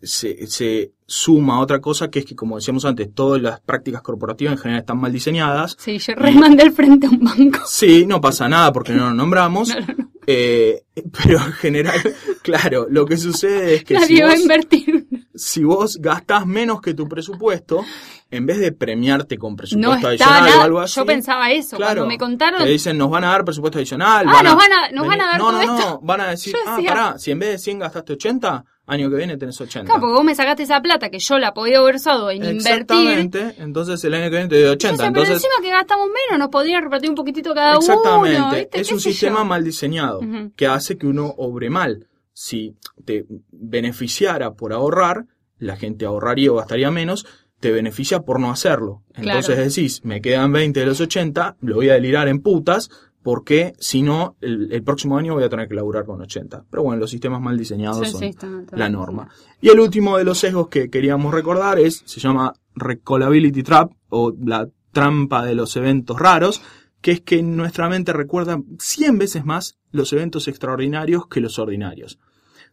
se, 0.02 0.46
se 0.46 0.92
suma 1.06 1.60
otra 1.60 1.80
cosa 1.80 2.10
que 2.10 2.20
es 2.20 2.24
que, 2.24 2.34
como 2.34 2.56
decíamos 2.56 2.84
antes, 2.84 3.14
todas 3.14 3.40
las 3.40 3.60
prácticas 3.60 4.02
corporativas 4.02 4.52
en 4.54 4.58
general 4.58 4.80
están 4.80 4.98
mal 4.98 5.12
diseñadas. 5.12 5.76
Sí, 5.78 5.98
yo 5.98 6.14
remandé 6.14 6.62
al 6.64 6.72
frente 6.72 7.06
a 7.06 7.10
un 7.10 7.20
banco. 7.20 7.60
Sí, 7.66 8.04
no 8.06 8.20
pasa 8.20 8.48
nada 8.48 8.72
porque 8.72 8.92
no 8.92 9.06
lo 9.10 9.14
nombramos. 9.14 9.72
Eh, 10.24 10.84
pero 10.94 11.38
en 11.38 11.52
general, 11.54 12.00
claro, 12.44 12.86
lo 12.88 13.04
que 13.06 13.16
sucede 13.16 13.74
es 13.74 13.84
que 13.84 13.98
si 14.02 14.20
va 14.20 14.28
a 14.28 14.30
vos, 14.30 14.40
invertir. 14.40 15.08
si 15.34 15.64
vos 15.64 15.98
gastás 16.00 16.46
menos 16.46 16.80
que 16.80 16.94
tu 16.94 17.08
presupuesto, 17.08 17.84
en 18.30 18.46
vez 18.46 18.60
de 18.60 18.70
premiarte 18.70 19.36
con 19.36 19.54
No 19.54 19.56
presupuesto 19.56 20.10
estaba 20.12 20.36
adicional 20.36 20.42
o 20.42 20.46
nada. 20.46 20.62
algo 20.62 20.78
así, 20.78 20.94
Yo 21.00 21.06
pensaba 21.06 21.50
eso. 21.50 21.76
Claro, 21.76 22.02
Cuando 22.02 22.06
me 22.06 22.18
contaron, 22.18 22.62
te 22.62 22.68
dicen 22.70 22.96
nos 22.98 23.10
van 23.10 23.24
a 23.24 23.30
dar 23.30 23.44
presupuesto 23.44 23.78
adicional. 23.80 24.24
Ah, 24.28 24.44
nos 24.44 24.54
van 24.54 24.72
a- 24.72 24.90
nos 24.92 25.08
van 25.08 25.20
a 25.22 25.26
dar 25.26 25.38
no, 25.40 25.44
todo 25.50 25.60
no, 25.60 25.66
no, 25.66 25.76
esto. 25.80 26.00
van 26.04 26.20
a 26.20 26.28
decir, 26.28 26.52
Yo 26.52 26.58
ah, 26.68 26.76
decía- 26.76 26.88
pará, 26.90 27.18
si 27.18 27.30
en 27.32 27.38
vez 27.40 27.48
de 27.50 27.58
100 27.58 27.78
gastaste 27.80 28.12
80, 28.12 28.64
año 28.92 29.10
que 29.10 29.16
viene 29.16 29.36
tenés 29.36 29.60
80. 29.60 29.86
claro, 29.86 30.00
porque 30.00 30.14
vos 30.14 30.24
me 30.24 30.34
sacaste 30.34 30.62
esa 30.62 30.80
plata 30.80 31.10
que 31.10 31.18
yo 31.18 31.38
la 31.38 31.52
podía 31.52 31.78
haber 31.78 31.96
usado 31.96 32.30
en 32.30 32.36
invertir. 32.44 32.56
Exactamente, 32.72 33.54
entonces 33.58 34.04
el 34.04 34.14
año 34.14 34.24
que 34.24 34.30
viene 34.36 34.48
te 34.48 34.54
doy 34.56 34.64
Yo 34.66 34.72
80. 34.72 34.92
decía, 34.92 35.12
pero 35.12 35.22
entonces, 35.24 35.34
encima 35.44 35.62
que 35.62 35.70
gastamos 35.70 36.06
menos, 36.08 36.38
nos 36.38 36.48
podrían 36.48 36.82
repartir 36.82 37.10
un 37.10 37.16
poquitito 37.16 37.52
cada 37.54 37.78
uno. 37.78 37.80
Exactamente. 37.80 38.68
Es 38.80 38.88
¿Qué 38.88 38.94
un 38.94 39.00
sé 39.00 39.10
sistema 39.10 39.38
yo? 39.40 39.44
mal 39.44 39.64
diseñado 39.64 40.20
que 40.56 40.66
hace 40.66 40.96
que 40.96 41.06
uno 41.06 41.26
obre 41.36 41.68
mal. 41.70 42.06
Si 42.34 42.74
te 43.04 43.26
beneficiara 43.50 44.52
por 44.54 44.72
ahorrar, 44.72 45.24
la 45.58 45.76
gente 45.76 46.04
ahorraría 46.06 46.52
o 46.52 46.56
gastaría 46.56 46.90
menos, 46.90 47.26
te 47.60 47.70
beneficia 47.70 48.20
por 48.20 48.40
no 48.40 48.50
hacerlo. 48.50 49.02
Entonces 49.14 49.46
Claro. 49.54 49.62
decís, 49.68 50.04
me 50.04 50.20
quedan 50.20 50.52
20 50.52 50.80
de 50.80 50.86
los 50.86 51.00
80, 51.00 51.56
lo 51.60 51.76
voy 51.76 51.90
a 51.90 51.94
delirar 51.94 52.28
en 52.28 52.40
putas, 52.40 52.90
porque 53.22 53.72
si 53.78 54.02
no, 54.02 54.36
el, 54.40 54.72
el 54.72 54.82
próximo 54.82 55.16
año 55.16 55.34
voy 55.34 55.44
a 55.44 55.48
tener 55.48 55.68
que 55.68 55.74
laburar 55.74 56.04
con 56.04 56.20
80. 56.20 56.64
Pero 56.70 56.82
bueno, 56.82 57.00
los 57.00 57.10
sistemas 57.10 57.40
mal 57.40 57.56
diseñados 57.56 57.98
Sí, 58.06 58.10
son 58.12 58.20
sí, 58.20 58.26
está- 58.26 58.60
está 58.60 58.76
la 58.76 58.88
norma. 58.88 59.28
Y 59.60 59.68
el 59.68 59.78
último 59.80 60.18
de 60.18 60.24
los 60.24 60.38
sesgos 60.38 60.68
que 60.68 60.90
queríamos 60.90 61.32
recordar 61.32 61.78
es, 61.78 62.02
se 62.04 62.20
llama 62.20 62.52
Recallability 62.74 63.62
Trap 63.62 63.92
o 64.08 64.32
la 64.44 64.68
trampa 64.92 65.44
de 65.44 65.54
los 65.54 65.76
eventos 65.76 66.18
raros, 66.18 66.62
que 67.00 67.12
es 67.12 67.20
que 67.20 67.42
nuestra 67.42 67.88
mente 67.88 68.12
recuerda 68.12 68.60
100 68.78 69.18
veces 69.18 69.44
más 69.44 69.78
los 69.90 70.12
eventos 70.12 70.46
extraordinarios 70.48 71.26
que 71.26 71.40
los 71.40 71.58
ordinarios. 71.58 72.18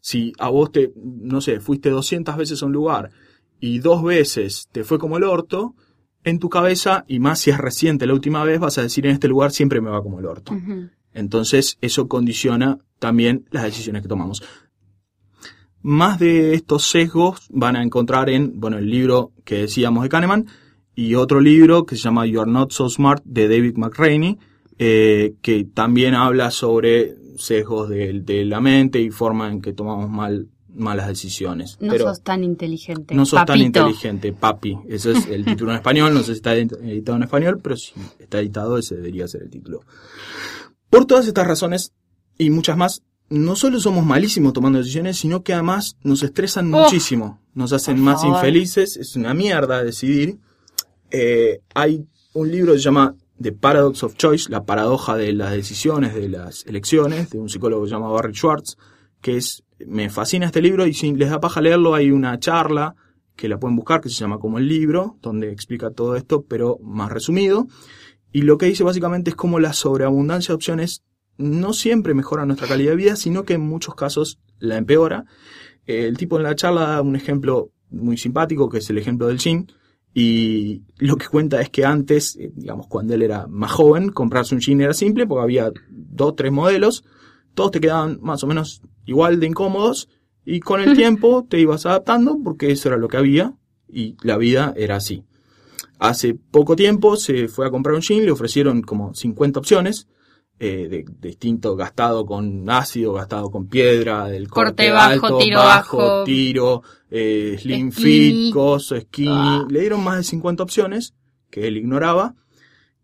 Si 0.01 0.33
a 0.39 0.49
vos 0.49 0.71
te, 0.71 0.91
no 0.95 1.41
sé, 1.41 1.59
fuiste 1.59 1.89
200 1.89 2.37
veces 2.37 2.61
a 2.61 2.65
un 2.65 2.71
lugar 2.73 3.09
y 3.59 3.79
dos 3.79 4.03
veces 4.03 4.67
te 4.71 4.83
fue 4.83 4.97
como 4.99 5.17
el 5.17 5.23
orto, 5.23 5.75
en 6.23 6.39
tu 6.39 6.49
cabeza, 6.49 7.05
y 7.07 7.19
más 7.19 7.39
si 7.39 7.49
es 7.49 7.57
reciente 7.57 8.05
la 8.05 8.13
última 8.13 8.43
vez, 8.43 8.59
vas 8.59 8.77
a 8.77 8.81
decir 8.81 9.05
en 9.05 9.13
este 9.13 9.27
lugar 9.27 9.51
siempre 9.51 9.81
me 9.81 9.89
va 9.89 10.03
como 10.03 10.19
el 10.19 10.25
orto. 10.25 10.55
Entonces, 11.13 11.77
eso 11.81 12.07
condiciona 12.07 12.79
también 12.99 13.45
las 13.51 13.63
decisiones 13.63 14.01
que 14.01 14.07
tomamos. 14.07 14.43
Más 15.81 16.19
de 16.19 16.53
estos 16.53 16.83
sesgos 16.83 17.47
van 17.49 17.75
a 17.75 17.83
encontrar 17.83 18.29
en, 18.29 18.59
bueno, 18.59 18.77
el 18.77 18.89
libro 18.89 19.31
que 19.45 19.55
decíamos 19.61 20.03
de 20.03 20.09
Kahneman 20.09 20.47
y 20.93 21.15
otro 21.15 21.39
libro 21.39 21.85
que 21.85 21.95
se 21.95 22.03
llama 22.03 22.25
You 22.25 22.41
Are 22.41 22.51
Not 22.51 22.71
So 22.71 22.89
Smart 22.89 23.23
de 23.23 23.47
David 23.47 23.77
McRaney, 23.77 24.37
eh, 24.77 25.35
que 25.41 25.63
también 25.63 26.15
habla 26.15 26.51
sobre 26.51 27.15
sesgos 27.37 27.87
de, 27.89 28.19
de 28.21 28.43
la 28.43 28.59
mente 28.59 28.99
y 28.99 29.09
forma 29.09 29.49
en 29.49 29.61
que 29.61 29.71
tomamos 29.71 30.09
mal 30.09 30.49
malas 30.75 31.07
decisiones. 31.07 31.77
No 31.79 31.91
Pero 31.91 32.05
sos 32.05 32.21
tan 32.21 32.43
inteligente. 32.43 33.15
no 33.15 33.25
sos 33.25 33.43
tan 33.45 33.59
inteligente, 33.59 34.31
papi. 34.33 34.77
Ese 34.87 35.11
es 35.11 35.27
el 35.27 35.45
título 35.45 35.71
en 35.71 35.77
español. 35.79 36.13
No 36.13 36.19
sé 36.19 36.27
si 36.27 36.31
está 36.33 36.53
editado 36.55 37.17
en 37.17 37.23
español, 37.23 37.59
pero 37.61 37.75
si 37.77 37.93
está 38.19 38.39
editado, 38.39 38.77
ese 38.77 38.95
debería 38.95 39.27
ser 39.27 39.43
el 39.43 39.49
título. 39.49 39.81
Por 40.89 41.05
todas 41.05 41.27
estas 41.27 41.47
razones 41.47 41.93
y 42.37 42.49
muchas 42.49 42.77
más, 42.77 43.03
no 43.29 43.55
solo 43.55 43.79
somos 43.79 44.05
malísimos 44.05 44.53
tomando 44.53 44.79
decisiones, 44.79 45.17
sino 45.17 45.43
que 45.43 45.53
además 45.53 45.97
nos 46.03 46.23
estresan 46.23 46.73
Oh, 46.73 46.81
muchísimo. 46.83 47.39
Nos 47.53 47.73
hacen 47.73 47.99
más 47.99 48.21
favor. 48.21 48.37
infelices. 48.37 48.97
Es 48.97 49.15
una 49.15 49.33
mierda 49.33 49.83
decidir. 49.83 50.39
Eh, 51.11 51.61
hay 51.75 52.05
un 52.33 52.51
libro 52.51 52.73
que 52.73 52.79
se 52.79 52.85
llama 52.85 53.15
The 53.41 53.51
Paradox 53.51 54.03
of 54.03 54.15
Choice, 54.15 54.49
la 54.49 54.63
paradoja 54.65 55.15
de 55.15 55.33
las 55.33 55.51
decisiones, 55.51 56.13
de 56.15 56.29
las 56.29 56.65
elecciones, 56.65 57.29
de 57.29 57.39
un 57.39 57.49
psicólogo 57.49 57.83
que 57.83 57.89
se 57.89 57.95
llama 57.95 58.09
Barry 58.09 58.33
Schwartz, 58.33 58.77
que 59.21 59.37
es, 59.37 59.63
me 59.85 60.09
fascina 60.09 60.45
este 60.45 60.61
libro 60.61 60.85
y 60.85 60.93
si 60.93 61.13
les 61.13 61.29
da 61.29 61.39
paja 61.39 61.61
leerlo 61.61 61.93
hay 61.95 62.11
una 62.11 62.39
charla 62.39 62.95
que 63.35 63.47
la 63.47 63.59
pueden 63.59 63.77
buscar 63.77 64.01
que 64.01 64.09
se 64.09 64.15
llama 64.15 64.37
como 64.37 64.57
el 64.57 64.67
libro, 64.67 65.17
donde 65.21 65.51
explica 65.51 65.91
todo 65.91 66.15
esto, 66.17 66.43
pero 66.43 66.77
más 66.83 67.09
resumido. 67.11 67.67
Y 68.33 68.41
lo 68.41 68.57
que 68.57 68.65
dice 68.65 68.83
básicamente 68.83 69.29
es 69.29 69.35
cómo 69.35 69.59
la 69.59 69.71
sobreabundancia 69.71 70.51
de 70.51 70.55
opciones 70.55 71.03
no 71.37 71.71
siempre 71.71 72.13
mejora 72.13 72.45
nuestra 72.45 72.67
calidad 72.67 72.91
de 72.91 72.97
vida, 72.97 73.15
sino 73.15 73.43
que 73.43 73.53
en 73.53 73.61
muchos 73.61 73.95
casos 73.95 74.39
la 74.59 74.77
empeora. 74.77 75.25
Eh, 75.87 76.05
El 76.07 76.17
tipo 76.17 76.35
en 76.35 76.43
la 76.43 76.53
charla 76.53 76.81
da 76.81 77.01
un 77.01 77.15
ejemplo 77.15 77.71
muy 77.89 78.17
simpático, 78.17 78.67
que 78.67 78.79
es 78.79 78.89
el 78.89 78.97
ejemplo 78.97 79.27
del 79.27 79.39
jean, 79.39 79.67
y 80.13 80.83
lo 80.97 81.15
que 81.15 81.27
cuenta 81.27 81.61
es 81.61 81.69
que 81.69 81.85
antes, 81.85 82.35
eh, 82.35 82.51
digamos, 82.53 82.87
cuando 82.87 83.13
él 83.13 83.21
era 83.21 83.47
más 83.47 83.71
joven, 83.71 84.09
comprarse 84.09 84.53
un 84.53 84.61
jean 84.61 84.81
era 84.81 84.93
simple 84.93 85.25
porque 85.25 85.43
había 85.43 85.71
dos, 85.89 86.35
tres 86.35 86.51
modelos, 86.51 87.05
todos 87.53 87.71
te 87.71 87.81
quedaban 87.81 88.19
más 88.21 88.43
o 88.43 88.47
menos 88.47 88.81
igual 89.05 89.39
de 89.39 89.47
incómodos, 89.47 90.09
y 90.45 90.59
con 90.59 90.81
el 90.81 90.95
tiempo 90.97 91.45
te 91.49 91.59
ibas 91.59 91.85
adaptando 91.85 92.37
porque 92.43 92.71
eso 92.71 92.89
era 92.89 92.97
lo 92.97 93.07
que 93.07 93.17
había, 93.17 93.53
y 93.87 94.15
la 94.21 94.37
vida 94.37 94.73
era 94.77 94.97
así. 94.97 95.23
Hace 95.99 96.33
poco 96.33 96.75
tiempo 96.75 97.17
se 97.17 97.47
fue 97.47 97.67
a 97.67 97.71
comprar 97.71 97.95
un 97.95 98.01
jean, 98.01 98.25
le 98.25 98.31
ofrecieron 98.31 98.81
como 98.81 99.13
50 99.13 99.59
opciones, 99.59 100.07
eh, 100.61 100.87
de, 100.89 101.05
de 101.07 101.27
distinto, 101.29 101.75
gastado 101.77 102.25
con 102.25 102.69
ácido, 102.69 103.13
gastado 103.13 103.49
con 103.49 103.67
piedra, 103.67 104.25
del 104.25 104.49
corte, 104.49 104.89
Corte 104.89 104.91
bajo, 104.91 105.25
alto, 105.25 105.37
tiro 105.37 105.59
bajo, 105.59 105.97
bajo. 105.97 106.23
tiro, 106.25 106.83
eh, 107.09 107.57
slim 107.59 107.91
Skinny. 107.93 108.43
fit, 108.45 108.53
coso, 108.53 108.99
skinny. 108.99 109.29
Ah. 109.31 109.65
Le 109.69 109.79
dieron 109.79 110.03
más 110.03 110.17
de 110.17 110.23
50 110.23 110.61
opciones 110.61 111.15
que 111.49 111.65
él 111.67 111.77
ignoraba, 111.77 112.35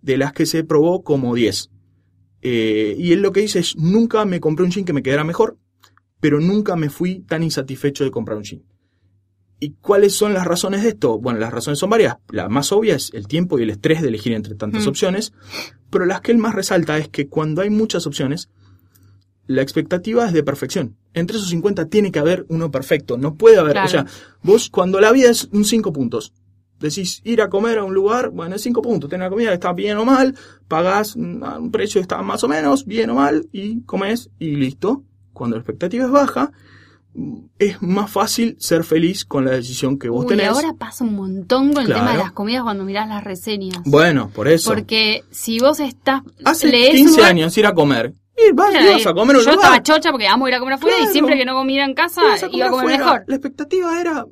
de 0.02 0.18
las 0.18 0.34
que 0.34 0.46
se 0.46 0.66
probó 0.66 1.02
como 1.04 1.34
10. 1.34 1.72
Eh, 2.48 2.96
y 3.00 3.12
él 3.12 3.22
lo 3.22 3.32
que 3.32 3.40
dice 3.42 3.58
es, 3.60 3.76
nunca 3.76 4.24
me 4.24 4.40
compré 4.40 4.66
un 4.66 4.72
jean 4.72 4.86
que 4.86 4.94
me 4.94 5.02
quedara 5.02 5.24
mejor, 5.24 5.58
pero 6.20 6.40
nunca 6.40 6.76
me 6.76 6.90
fui 6.90 7.22
tan 7.22 7.42
insatisfecho 7.42 8.04
de 8.04 8.12
comprar 8.12 8.38
un 8.38 8.44
jean. 8.44 8.62
¿Y 9.60 9.72
cuáles 9.82 10.14
son 10.14 10.34
las 10.34 10.46
razones 10.46 10.84
de 10.84 10.90
esto? 10.90 11.18
Bueno, 11.18 11.40
las 11.40 11.52
razones 11.52 11.80
son 11.80 11.90
varias. 11.90 12.18
La 12.30 12.48
más 12.50 12.72
obvia 12.72 12.96
es 12.96 13.10
el 13.14 13.26
tiempo 13.28 13.58
y 13.58 13.64
el 13.64 13.70
estrés 13.72 14.02
de 14.04 14.10
elegir 14.10 14.34
entre 14.34 14.54
tantas 14.54 14.86
Mm. 14.86 14.90
opciones, 14.90 15.34
pero 15.90 16.06
las 16.06 16.22
que 16.22 16.34
él 16.34 16.38
más 16.38 16.54
resalta 16.54 16.98
es 17.00 17.08
que 17.10 17.28
cuando 17.30 17.62
hay 17.64 17.70
muchas 17.72 18.06
opciones, 18.06 18.50
la 19.48 19.62
expectativa 19.64 20.28
es 20.28 20.34
de 20.34 20.44
perfección. 20.44 20.98
Entre 21.14 21.38
esos 21.38 21.50
50 21.50 21.88
tiene 21.88 22.12
que 22.12 22.20
haber 22.20 22.46
uno 22.50 22.70
perfecto, 22.70 23.18
no 23.18 23.36
puede 23.38 23.58
haber, 23.58 23.72
Claro. 23.74 23.88
o 23.88 23.90
sea, 23.90 24.06
vos 24.44 24.70
cuando 24.70 25.00
la 25.00 25.12
vida 25.12 25.30
es 25.32 25.50
un 25.52 25.64
5 25.66 25.94
puntos, 25.94 26.34
decís 26.80 27.22
ir 27.24 27.42
a 27.42 27.50
comer 27.50 27.78
a 27.80 27.84
un 27.84 27.94
lugar, 27.94 28.30
bueno, 28.30 28.56
es 28.56 28.62
5 28.62 28.82
puntos, 28.82 29.10
tenés 29.10 29.26
la 29.26 29.30
comida 29.30 29.48
que 29.50 29.54
está 29.56 29.74
bien 29.74 29.98
o 29.98 30.06
mal, 30.06 30.36
pagás 30.68 31.16
mm, 31.18 31.44
a 31.44 31.60
un 31.60 31.72
precio 31.72 32.00
que 32.00 32.04
está 32.04 32.22
más 32.22 32.44
o 32.44 32.48
menos, 32.48 32.86
bien 32.86 33.10
o 33.10 33.16
mal, 33.16 33.48
y 33.52 33.82
comes 33.82 34.30
y 34.40 34.56
listo. 34.56 35.04
Cuando 35.34 35.56
la 35.58 35.62
expectativa 35.62 36.06
es 36.06 36.12
baja, 36.12 36.52
mm, 37.14 37.38
es 37.60 37.82
más 37.82 38.10
fácil 38.12 38.56
ser 38.60 38.84
feliz 38.84 39.26
con 39.26 39.46
la 39.46 39.52
decisión 39.52 39.98
que 40.00 40.10
vos 40.10 40.24
Uy, 40.26 40.30
tenés. 40.30 40.48
ahora 40.50 40.74
pasa 40.78 41.04
un 41.04 41.16
montón 41.16 41.74
con 41.74 41.82
el 41.84 41.88
tema 41.88 42.00
de 42.02 42.06
Claro. 42.08 42.20
las 42.24 42.32
comidas 42.34 42.64
cuando 42.64 42.84
mirás 42.84 43.08
las 43.08 43.24
reseñas. 43.24 43.82
Bueno, 43.86 44.30
por 44.34 44.48
eso. 44.48 44.70
Porque 44.72 45.24
si 45.32 45.60
vos 45.60 45.80
estás... 45.80 46.22
Hace 46.44 46.68
lees 46.70 46.92
un 46.92 46.96
15 46.98 47.18
lugar- 47.18 47.32
años 47.32 47.58
ir 47.58 47.66
a 47.66 47.74
comer. 47.74 48.14
Y 48.38 48.52
vas, 48.54 48.70
Claro, 48.72 48.90
ibas 48.92 49.08
a 49.08 49.14
comer 49.14 49.38
un 49.38 49.44
yo 49.44 49.52
lugar. 49.52 49.66
estaba 49.76 49.84
chocha 49.84 50.12
porque 50.12 50.28
amo 50.28 50.46
ir 50.50 50.56
a 50.56 50.60
comer 50.60 50.74
afuera 50.74 50.98
Claro. 50.98 51.10
y 51.10 51.14
siempre 51.14 51.38
que 51.38 51.46
no 51.46 51.54
comiera 51.54 51.86
en 51.86 51.94
casa 51.94 52.22
iba 52.52 52.66
a 52.68 52.70
comer 52.70 52.86
afuera. 52.96 52.98
mejor. 52.98 53.24
La 53.28 53.36
expectativa 53.36 54.02
era 54.02 54.26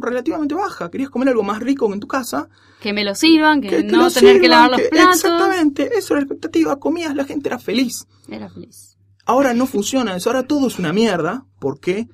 relativamente 0.00 0.54
baja. 0.54 0.90
Querías 0.90 1.10
comer 1.10 1.28
algo 1.28 1.42
más 1.42 1.60
rico 1.60 1.86
que 1.88 1.94
en 1.94 2.00
tu 2.00 2.06
casa. 2.08 2.48
Que 2.80 2.92
me 2.92 3.04
lo 3.04 3.14
sirvan, 3.14 3.60
que, 3.60 3.68
que 3.68 3.76
te 3.82 3.84
no 3.84 4.10
tener 4.10 4.40
que 4.40 4.48
lavar 4.48 4.70
los 4.72 4.80
que- 4.80 4.88
platos. 4.88 5.14
Exactamente, 5.16 5.90
eso 5.96 6.14
era 6.14 6.20
la 6.20 6.24
expectativa. 6.26 6.78
Comías, 6.78 7.14
la 7.14 7.24
gente 7.24 7.48
era 7.48 7.58
feliz. 7.58 8.06
Era 8.28 8.48
feliz. 8.48 8.96
Ahora 9.24 9.54
no 9.54 9.66
funciona 9.66 10.16
eso. 10.16 10.30
Ahora 10.30 10.44
todo 10.44 10.66
es 10.68 10.78
una 10.78 10.92
mierda 10.92 11.44
porque 11.58 12.08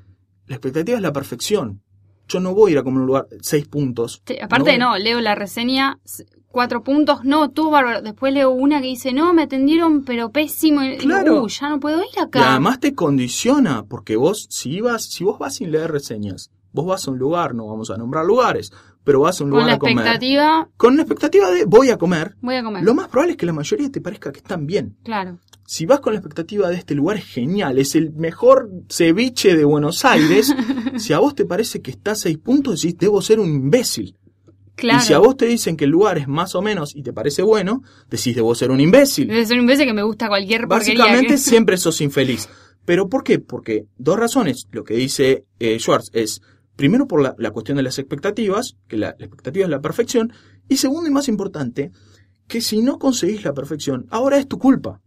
la 0.47 0.57
expectativa 0.57 0.97
es 0.99 1.03
la 1.03 1.13
perfección. 1.13 1.81
Yo 2.27 2.41
no 2.41 2.55
voy 2.55 2.71
a 2.71 2.73
ir 2.73 2.79
a 2.79 2.83
comer 2.83 3.01
un 3.01 3.07
lugar 3.07 3.27
seis 3.43 3.69
puntos. 3.69 4.23
Sí, 4.27 4.37
aparte, 4.41 4.79
no, 4.79 4.97
leo 4.97 5.21
la 5.21 5.35
reseña, 5.35 5.99
cuatro 6.49 6.83
puntos, 6.83 7.23
no, 7.25 7.51
tú 7.51 7.71
bárbaro. 7.71 8.01
Después 8.01 8.33
leo 8.33 8.51
una 8.51 8.81
que 8.81 8.87
dice, 8.87 9.13
no, 9.13 9.35
me 9.35 9.43
atendieron, 9.43 10.05
pero 10.05 10.31
pésimo. 10.31 10.83
Y 10.83 10.91
digo, 10.97 11.03
Claro. 11.03 11.43
"Uh, 11.43 11.49
ya 11.49 11.69
no 11.69 11.79
puedo 11.81 11.99
ir 12.01 12.07
Y 12.17 12.21
acá. 12.21 12.53
además 12.53 12.81
te 12.81 12.95
condiciona, 12.95 13.85
porque 13.85 14.17
vos, 14.17 14.47
si 14.51 14.71
ibas, 14.73 15.05
si 15.05 15.23
vos 15.23 15.39
vas 15.39 15.57
sin 15.57 15.71
leer 15.71 15.93
reseñas, 15.93 16.51
vos 16.75 16.85
vas 16.85 17.09
a 17.09 17.11
un 17.11 17.19
lugar, 17.19 17.55
no 17.55 17.67
vamos 17.67 17.89
a 17.91 17.97
nombrar 17.97 18.27
lugares, 18.27 18.71
pero 19.03 19.21
vas 19.21 19.41
a 19.41 19.45
un 19.45 19.51
Con 19.51 19.61
lugar 19.61 19.69
la 19.69 19.75
a 19.77 19.79
comer. 19.79 19.95
expectativa, 19.97 20.69
Con 20.77 20.97
la 20.97 21.03
expectativa 21.03 21.51
de 21.51 21.65
voy 21.65 21.89
a 21.91 21.97
comer, 21.97 22.35
voy 22.43 22.57
a 22.57 22.63
comer. 22.63 22.83
lo 22.83 22.95
más 22.95 23.09
probable 23.09 23.33
es 23.33 23.39
que 23.39 23.47
la 23.47 23.53
mayoría 23.55 23.91
te 23.91 24.01
parezca 24.03 24.31
que 24.33 24.39
están 24.41 24.67
bien. 24.67 24.97
Claro. 25.05 25.39
Si 25.67 25.87
vas 25.87 26.01
con 26.01 26.13
la 26.13 26.19
expectativa 26.19 26.69
de 26.69 26.77
este 26.77 26.95
lugar 26.95 27.17
es 27.17 27.25
genial, 27.25 27.79
es 27.79 27.95
el 27.95 28.13
mejor 28.13 28.69
ceviche 28.91 29.57
de 29.57 29.65
Buenos 29.65 30.05
Aires, 30.05 30.55
si 30.99 31.13
a 31.15 31.19
vos 31.21 31.35
te 31.35 31.47
parece 31.47 31.81
que 31.81 31.91
está 31.91 32.11
a 32.11 32.15
seis 32.17 32.37
puntos, 32.37 32.83
decís, 32.83 32.99
debo 32.99 33.23
ser 33.23 33.41
un 33.41 33.49
imbécil. 33.49 34.15
Claro. 34.77 34.99
Y 35.01 35.07
si 35.07 35.13
a 35.13 35.19
vos 35.21 35.37
te 35.37 35.47
dicen 35.47 35.77
que 35.77 35.85
el 35.85 35.91
lugar 35.93 36.19
es 36.19 36.27
más 36.27 36.57
o 36.57 36.61
menos 36.61 36.97
y 36.97 37.03
te 37.05 37.13
parece 37.13 37.43
bueno, 37.43 37.83
decís, 38.11 38.35
debo 38.35 38.55
ser 38.57 38.73
un 38.73 38.81
imbécil. 38.81 39.29
Debe 39.29 39.47
ser 39.47 39.61
un 39.61 39.67
beso 39.67 39.85
que 39.85 39.93
me 39.95 40.03
gusta 40.03 40.27
cualquier. 40.29 40.67
Básicamente 40.67 41.29
que- 41.29 41.39
siempre 41.39 41.77
sos 41.77 42.01
infeliz. 42.01 42.49
¿Pero 42.85 43.09
por 43.09 43.23
qué? 43.23 43.39
Porque 43.39 43.87
dos 43.97 44.19
razones. 44.19 44.67
Lo 44.73 44.83
que 44.85 44.95
dice 44.95 45.45
eh, 45.61 45.79
Schwartz 45.79 46.11
es, 46.13 46.43
primero 46.77 47.07
por 47.07 47.23
la, 47.23 47.35
la 47.39 47.51
cuestión 47.51 47.77
de 47.77 47.83
las 47.83 47.99
expectativas, 47.99 48.77
que 48.89 48.97
la, 48.97 49.15
la 49.19 49.27
expectativa 49.27 49.65
es 49.65 49.71
la 49.71 49.81
perfección, 49.81 50.33
y 50.69 50.77
segundo 50.77 51.09
y 51.09 51.13
más 51.13 51.29
importante, 51.29 51.93
que 52.47 52.61
si 52.61 52.83
no 52.83 52.99
conseguís 52.99 53.45
la 53.45 53.55
perfección, 53.55 54.07
ahora 54.11 54.39
es 54.39 54.49
tu 54.49 54.59
culpa. 54.59 55.01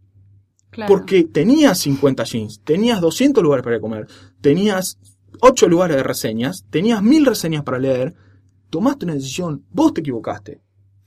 Claro. 0.70 0.92
Porque 0.92 1.24
tenías 1.24 1.78
50 1.78 2.24
jeans, 2.24 2.60
tenías 2.62 3.00
200 3.00 3.42
lugares 3.42 3.64
para 3.64 3.80
comer, 3.80 4.06
tenías 4.40 4.98
8 5.40 5.68
lugares 5.68 5.96
de 5.96 6.02
reseñas, 6.02 6.66
tenías 6.70 7.02
1000 7.02 7.26
reseñas 7.26 7.62
para 7.62 7.78
leer, 7.78 8.14
tomaste 8.70 9.06
una 9.06 9.14
decisión, 9.14 9.64
vos 9.70 9.94
te 9.94 10.00
equivocaste. 10.00 10.60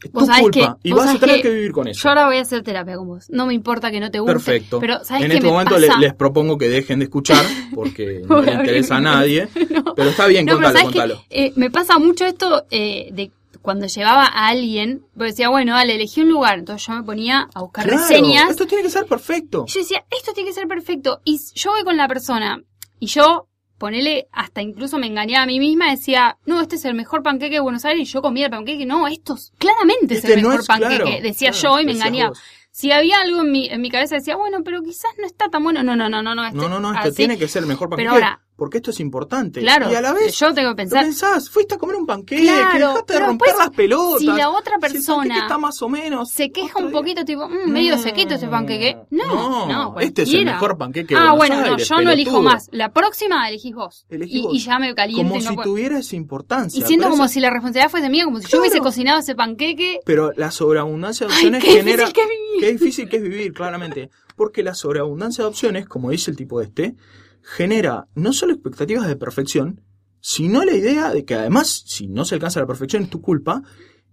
Es 0.04 0.12
tu 0.12 0.20
culpa 0.20 0.78
que- 0.82 0.90
y 0.90 0.92
vas 0.94 1.16
a 1.16 1.20
tener 1.20 1.42
que 1.42 1.50
vivir 1.52 1.72
con 1.72 1.88
eso. 1.88 2.02
Yo 2.04 2.10
ahora 2.10 2.26
voy 2.26 2.38
a 2.38 2.42
hacer 2.42 2.64
terapia 2.64 2.96
con 2.96 3.08
vos. 3.08 3.30
No 3.30 3.46
me 3.46 3.54
importa 3.54 3.92
que 3.92 4.00
no 4.00 4.10
te 4.10 4.20
guste. 4.20 4.34
Perfecto. 4.34 4.80
Pero, 4.80 5.04
¿sabes 5.04 5.26
en 5.26 5.32
este 5.32 5.44
me 5.44 5.52
momento 5.52 5.78
le- 5.78 5.90
les 6.00 6.14
propongo 6.16 6.58
que 6.58 6.70
dejen 6.70 7.00
de 7.00 7.06
escuchar 7.06 7.46
porque 7.76 8.22
no 8.28 8.42
le 8.42 8.52
interesa 8.54 8.98
a 8.98 9.02
nadie. 9.02 9.48
No. 9.72 9.96
Pero 9.96 10.10
está 10.10 10.28
bien, 10.28 10.46
No, 10.46 10.58
pero 10.58 10.74
contalo. 10.82 11.24
Eh, 11.30 11.54
me 11.56 11.70
pasa 11.72 11.98
mucho 12.00 12.26
esto 12.26 12.66
eh, 12.72 13.10
de 13.14 13.32
cuando 13.62 13.86
llevaba 13.88 14.26
a 14.26 14.48
alguien, 14.48 15.04
porque 15.14 15.32
decía, 15.32 15.50
bueno, 15.50 15.74
dale, 15.76 15.96
elegí 15.96 16.22
un 16.22 16.30
lugar. 16.30 16.58
Entonces 16.60 16.88
yo 16.88 16.94
me 16.94 17.04
ponía 17.04 17.48
a 17.54 17.62
buscar 17.62 17.86
Claro, 17.86 18.02
reseñas. 18.02 18.50
esto 18.50 18.66
tiene 18.66 18.84
que 18.84 18.90
ser 18.90 19.06
perfecto. 19.06 19.66
Y 19.68 19.72
yo 19.72 19.80
decía, 19.82 20.04
esto 20.10 20.34
tiene 20.34 20.50
que 20.50 20.54
ser 20.56 20.68
perfecto. 20.68 21.22
Y 21.24 21.40
yo 21.54 21.72
voy 21.72 21.84
con 21.84 21.96
la 21.96 22.08
persona 22.08 22.62
y 23.00 23.06
yo, 23.08 23.48
ponele, 23.82 24.28
hasta 24.32 24.62
incluso 24.62 24.98
me 25.00 25.08
engañaba 25.08 25.44
a 25.44 25.48
mí 25.48 25.60
misma, 25.60 25.89
decía, 25.89 26.38
no, 26.46 26.62
este 26.62 26.76
es 26.76 26.86
el 26.86 26.94
mejor 26.94 27.24
panqueque 27.24 27.56
de 27.56 27.60
Buenos 27.62 27.84
Aires 27.84 28.08
y 28.08 28.12
yo 28.12 28.22
comía 28.22 28.46
el 28.46 28.52
panqueque. 28.52 28.86
No, 28.86 29.08
esto 29.08 29.34
es- 29.34 29.52
claramente 29.58 30.13
es 30.13 30.20
Este 30.24 30.36
el 30.36 30.44
no 30.44 30.50
mejor 30.50 30.62
es 30.62 30.67
panqueque, 30.67 30.96
claro, 30.98 31.12
decía 31.24 31.50
claro, 31.52 31.76
yo 31.78 31.80
y 31.82 31.86
me 31.86 31.91
engañaba. 31.94 32.30
vos. 32.30 32.41
Si 32.70 32.91
había 32.91 33.20
algo 33.20 33.41
en 33.41 33.52
mi, 33.52 33.67
en 33.67 33.82
mi 33.82 33.89
cabeza, 33.89 34.15
decía, 34.15 34.36
bueno, 34.38 34.60
pero 34.63 34.82
quizás 34.82 35.12
no 35.17 35.26
está 35.26 35.50
tan 35.50 35.62
bueno. 35.63 35.84
No, 35.84 35.96
no, 35.98 36.08
no, 36.10 36.22
no, 36.22 36.34
no. 36.36 36.46
Este, 36.46 36.58
No, 36.58 36.70
no, 36.70 36.80
no, 36.80 36.94
esto 36.94 37.08
así. 37.10 37.15
tiene 37.17 37.38
que 37.38 37.48
ser 37.50 37.63
el 37.63 37.67
mejor 37.67 37.89
panqueque. 37.89 38.10
Pero 38.10 38.13
ahora- 38.13 38.41
porque 38.62 38.78
esto 38.78 38.91
es 38.91 39.00
importante. 39.00 39.60
Claro, 39.60 39.91
y 39.91 39.95
a 39.95 40.02
la 40.02 40.13
vez, 40.13 40.38
yo 40.38 40.54
tengo 40.54 40.69
que 40.69 40.76
pensar, 40.76 41.04
pensás, 41.04 41.50
fuiste 41.50 41.74
a 41.74 41.78
comer 41.80 41.95
un 41.95 42.06
panqueque, 42.06 42.43
Claro, 42.43 42.89
dejaste 42.89 43.13
de 43.13 43.19
romper 43.21 43.47
después, 43.47 43.65
las 43.67 43.76
pelotas. 43.76 44.19
si 44.19 44.26
la 44.28 44.50
otra 44.52 44.76
Si 44.76 44.82
persona 44.82 45.38
está 45.39 45.58
más 45.58 45.82
o 45.82 45.89
menos. 45.89 46.30
se 46.30 46.52
queja 46.52 46.78
un 46.78 46.91
poquito, 46.91 47.26
tipo, 47.26 47.50
"Mm, 47.50 47.71
medio 47.71 47.95
No, 47.95 48.04
sequito 48.04 48.36
este 48.36 48.47
panqueque. 48.47 48.97
No, 49.10 49.65
no, 49.67 50.00
este 50.00 50.21
es 50.21 50.34
el 50.36 50.45
mejor 50.45 50.78
panqueque 50.78 51.15
de 51.15 51.19
Ah, 51.19 51.34
bueno, 51.34 51.60
no, 51.60 51.76
yo 51.76 52.02
no 52.02 52.12
elijo 52.12 52.43
más. 52.43 52.67
La 52.71 52.93
próxima 52.93 53.50
elegís 53.50 53.74
vos. 53.74 54.06
Elegí 54.12 54.38
y, 54.38 54.41
vos. 54.43 54.54
y 54.54 54.60
ya 54.60 54.78
me 54.78 54.93
caliento 54.93 55.28
Como 55.28 55.41
si 55.41 55.56
tuviera 55.63 55.97
esa 55.97 56.15
importancia. 56.15 56.78
Y 56.80 56.84
siento 56.84 57.10
como 57.10 57.24
esa- 57.26 57.34
si 57.34 57.39
la 57.39 57.50
responsabilidad 57.50 57.89
fuese 57.89 58.10
mía, 58.12 58.26
como 58.26 58.41
si 58.41 58.47
yo 58.47 58.60
hubiese 58.60 58.78
cocinado 58.78 59.21
ese 59.21 59.34
panqueque. 59.34 60.02
Pero 60.06 60.34
la 60.36 60.52
sobreabundancia 60.52 61.26
de 61.26 61.34
Ay, 61.34 61.38
opciones 61.38 61.63
qué 61.63 61.71
genera... 61.71 62.06
difícil 62.06 62.13
que 62.13 62.21
es 62.21 62.28
vivir. 62.30 62.60
Qué 62.60 62.71
difícil 62.74 63.10
que 63.10 63.17
es 63.17 63.24
vivir, 63.24 63.54
claramente. 63.54 64.12
Porque 64.36 64.62
la 64.62 64.76
sobreabundancia 64.76 65.43
de 65.43 65.50
opciones, 65.50 65.88
como 65.88 66.12
dice 66.12 66.30
el 66.30 66.38
tipo 66.38 66.62
este, 66.62 66.93
genera 67.41 68.08
no 68.15 68.34
solo 68.34 68.54
expectativas 68.54 69.08
de 69.08 69.15
perfección, 69.15 69.82
sino 70.19 70.63
la 70.63 70.73
idea 70.73 71.12
de 71.12 71.25
que 71.25 71.36
además, 71.36 71.84
si 71.86 72.08
no 72.08 72.25
se 72.25 72.36
alcanza 72.36 72.60
la 72.60 72.67
perfección, 72.67 73.04
es 73.04 73.10
tu 73.10 73.21
culpa, 73.21 73.63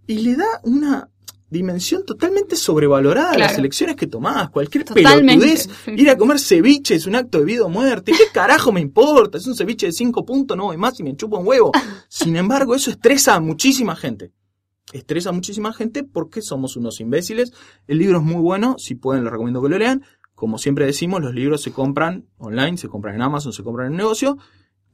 y 0.06 0.20
le 0.20 0.36
da 0.36 0.46
una 0.62 1.10
dimensión 1.50 2.04
totalmente 2.04 2.56
sobrevalorada 2.56 3.32
a 3.32 3.38
las 3.38 3.58
elecciones 3.58 3.96
que 3.96 4.06
tomás. 4.06 4.50
Cualquier 4.50 4.84
Totalmente. 4.84 5.46
pelotudez, 5.46 5.68
ir 5.98 6.10
a 6.10 6.16
comer 6.16 6.38
ceviche 6.38 6.94
es 6.94 7.06
un 7.06 7.14
acto 7.14 7.38
de 7.38 7.44
vida 7.44 7.64
o 7.64 7.68
muerte. 7.68 8.12
¿Qué 8.12 8.24
carajo 8.32 8.72
me 8.72 8.80
importa? 8.80 9.38
Es 9.38 9.46
un 9.46 9.54
ceviche 9.54 9.86
de 9.86 9.92
cinco 9.92 10.24
puntos, 10.24 10.56
no 10.56 10.64
voy 10.64 10.76
más 10.76 10.98
y 11.00 11.02
me 11.02 11.16
chupa 11.16 11.38
un 11.38 11.46
huevo. 11.46 11.72
Sin 12.08 12.36
embargo, 12.36 12.74
eso 12.74 12.90
estresa 12.90 13.34
a 13.34 13.40
muchísima 13.40 13.96
gente. 13.96 14.32
Estresa 14.92 15.30
a 15.30 15.32
muchísima 15.32 15.72
gente 15.72 16.02
porque 16.02 16.40
somos 16.40 16.76
unos 16.76 17.00
imbéciles. 17.00 17.52
El 17.86 17.98
libro 17.98 18.18
es 18.18 18.24
muy 18.24 18.40
bueno, 18.40 18.76
si 18.78 18.94
pueden 18.94 19.24
les 19.24 19.32
recomiendo 19.32 19.62
que 19.62 19.68
lo 19.68 19.78
lean. 19.78 20.02
Como 20.38 20.57
siempre 20.57 20.87
decimos, 20.87 21.20
los 21.20 21.35
libros 21.35 21.61
se 21.62 21.72
compran 21.72 22.27
online, 22.37 22.77
se 22.77 22.88
compran 22.88 23.16
en 23.16 23.22
Amazon, 23.22 23.53
se 23.53 23.64
compran 23.64 23.88
en 23.88 23.94
el 23.94 23.98
negocio. 23.98 24.38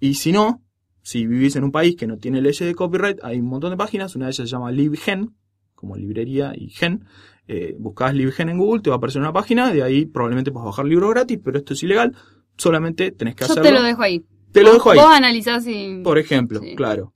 Y 0.01 0.15
si 0.15 0.33
no, 0.33 0.63
si 1.03 1.27
vivís 1.27 1.55
en 1.57 1.65
un 1.65 1.71
país 1.71 1.97
que 1.97 2.07
no 2.07 2.17
tiene 2.17 2.41
leyes 2.41 2.61
de 2.61 2.75
copyright, 2.75 3.19
hay 3.23 3.41
un 3.41 3.47
montón 3.49 3.69
de 3.71 3.77
páginas. 3.77 4.17
Una 4.17 4.25
de 4.25 4.31
ellas 4.31 4.49
se 4.49 4.51
llama 4.51 4.73
LibGen, 4.73 5.35
como 5.75 5.97
librería 5.97 6.55
y 6.57 6.71
gen. 6.71 7.05
Eh, 7.47 7.77
buscás 7.79 8.15
LibGen 8.15 8.49
en 8.49 8.57
Google, 8.57 8.81
te 8.81 8.89
va 8.89 8.97
a 8.97 8.97
aparecer 8.97 9.21
una 9.21 9.35
página, 9.35 9.71
de 9.71 9.83
ahí 9.83 10.07
probablemente 10.07 10.51
puedes 10.51 10.65
bajar 10.65 10.87
libro 10.87 11.11
gratis, 11.11 11.39
pero 11.45 11.59
esto 11.59 11.75
es 11.75 11.83
ilegal. 11.83 12.17
Solamente 12.57 13.11
tenés 13.11 13.35
que 13.35 13.45
Yo 13.45 13.53
hacerlo. 13.53 13.69
te 13.69 13.75
lo 13.75 13.83
dejo 13.83 14.01
ahí. 14.01 14.25
Te 14.51 14.63
lo 14.63 14.73
dejo 14.73 14.93
ahí, 14.93 14.99
Vos 14.99 15.11
analizás 15.11 15.67
y... 15.67 16.01
por 16.03 16.19
ejemplo, 16.19 16.61
Sí. 16.61 16.75
claro. 16.75 17.13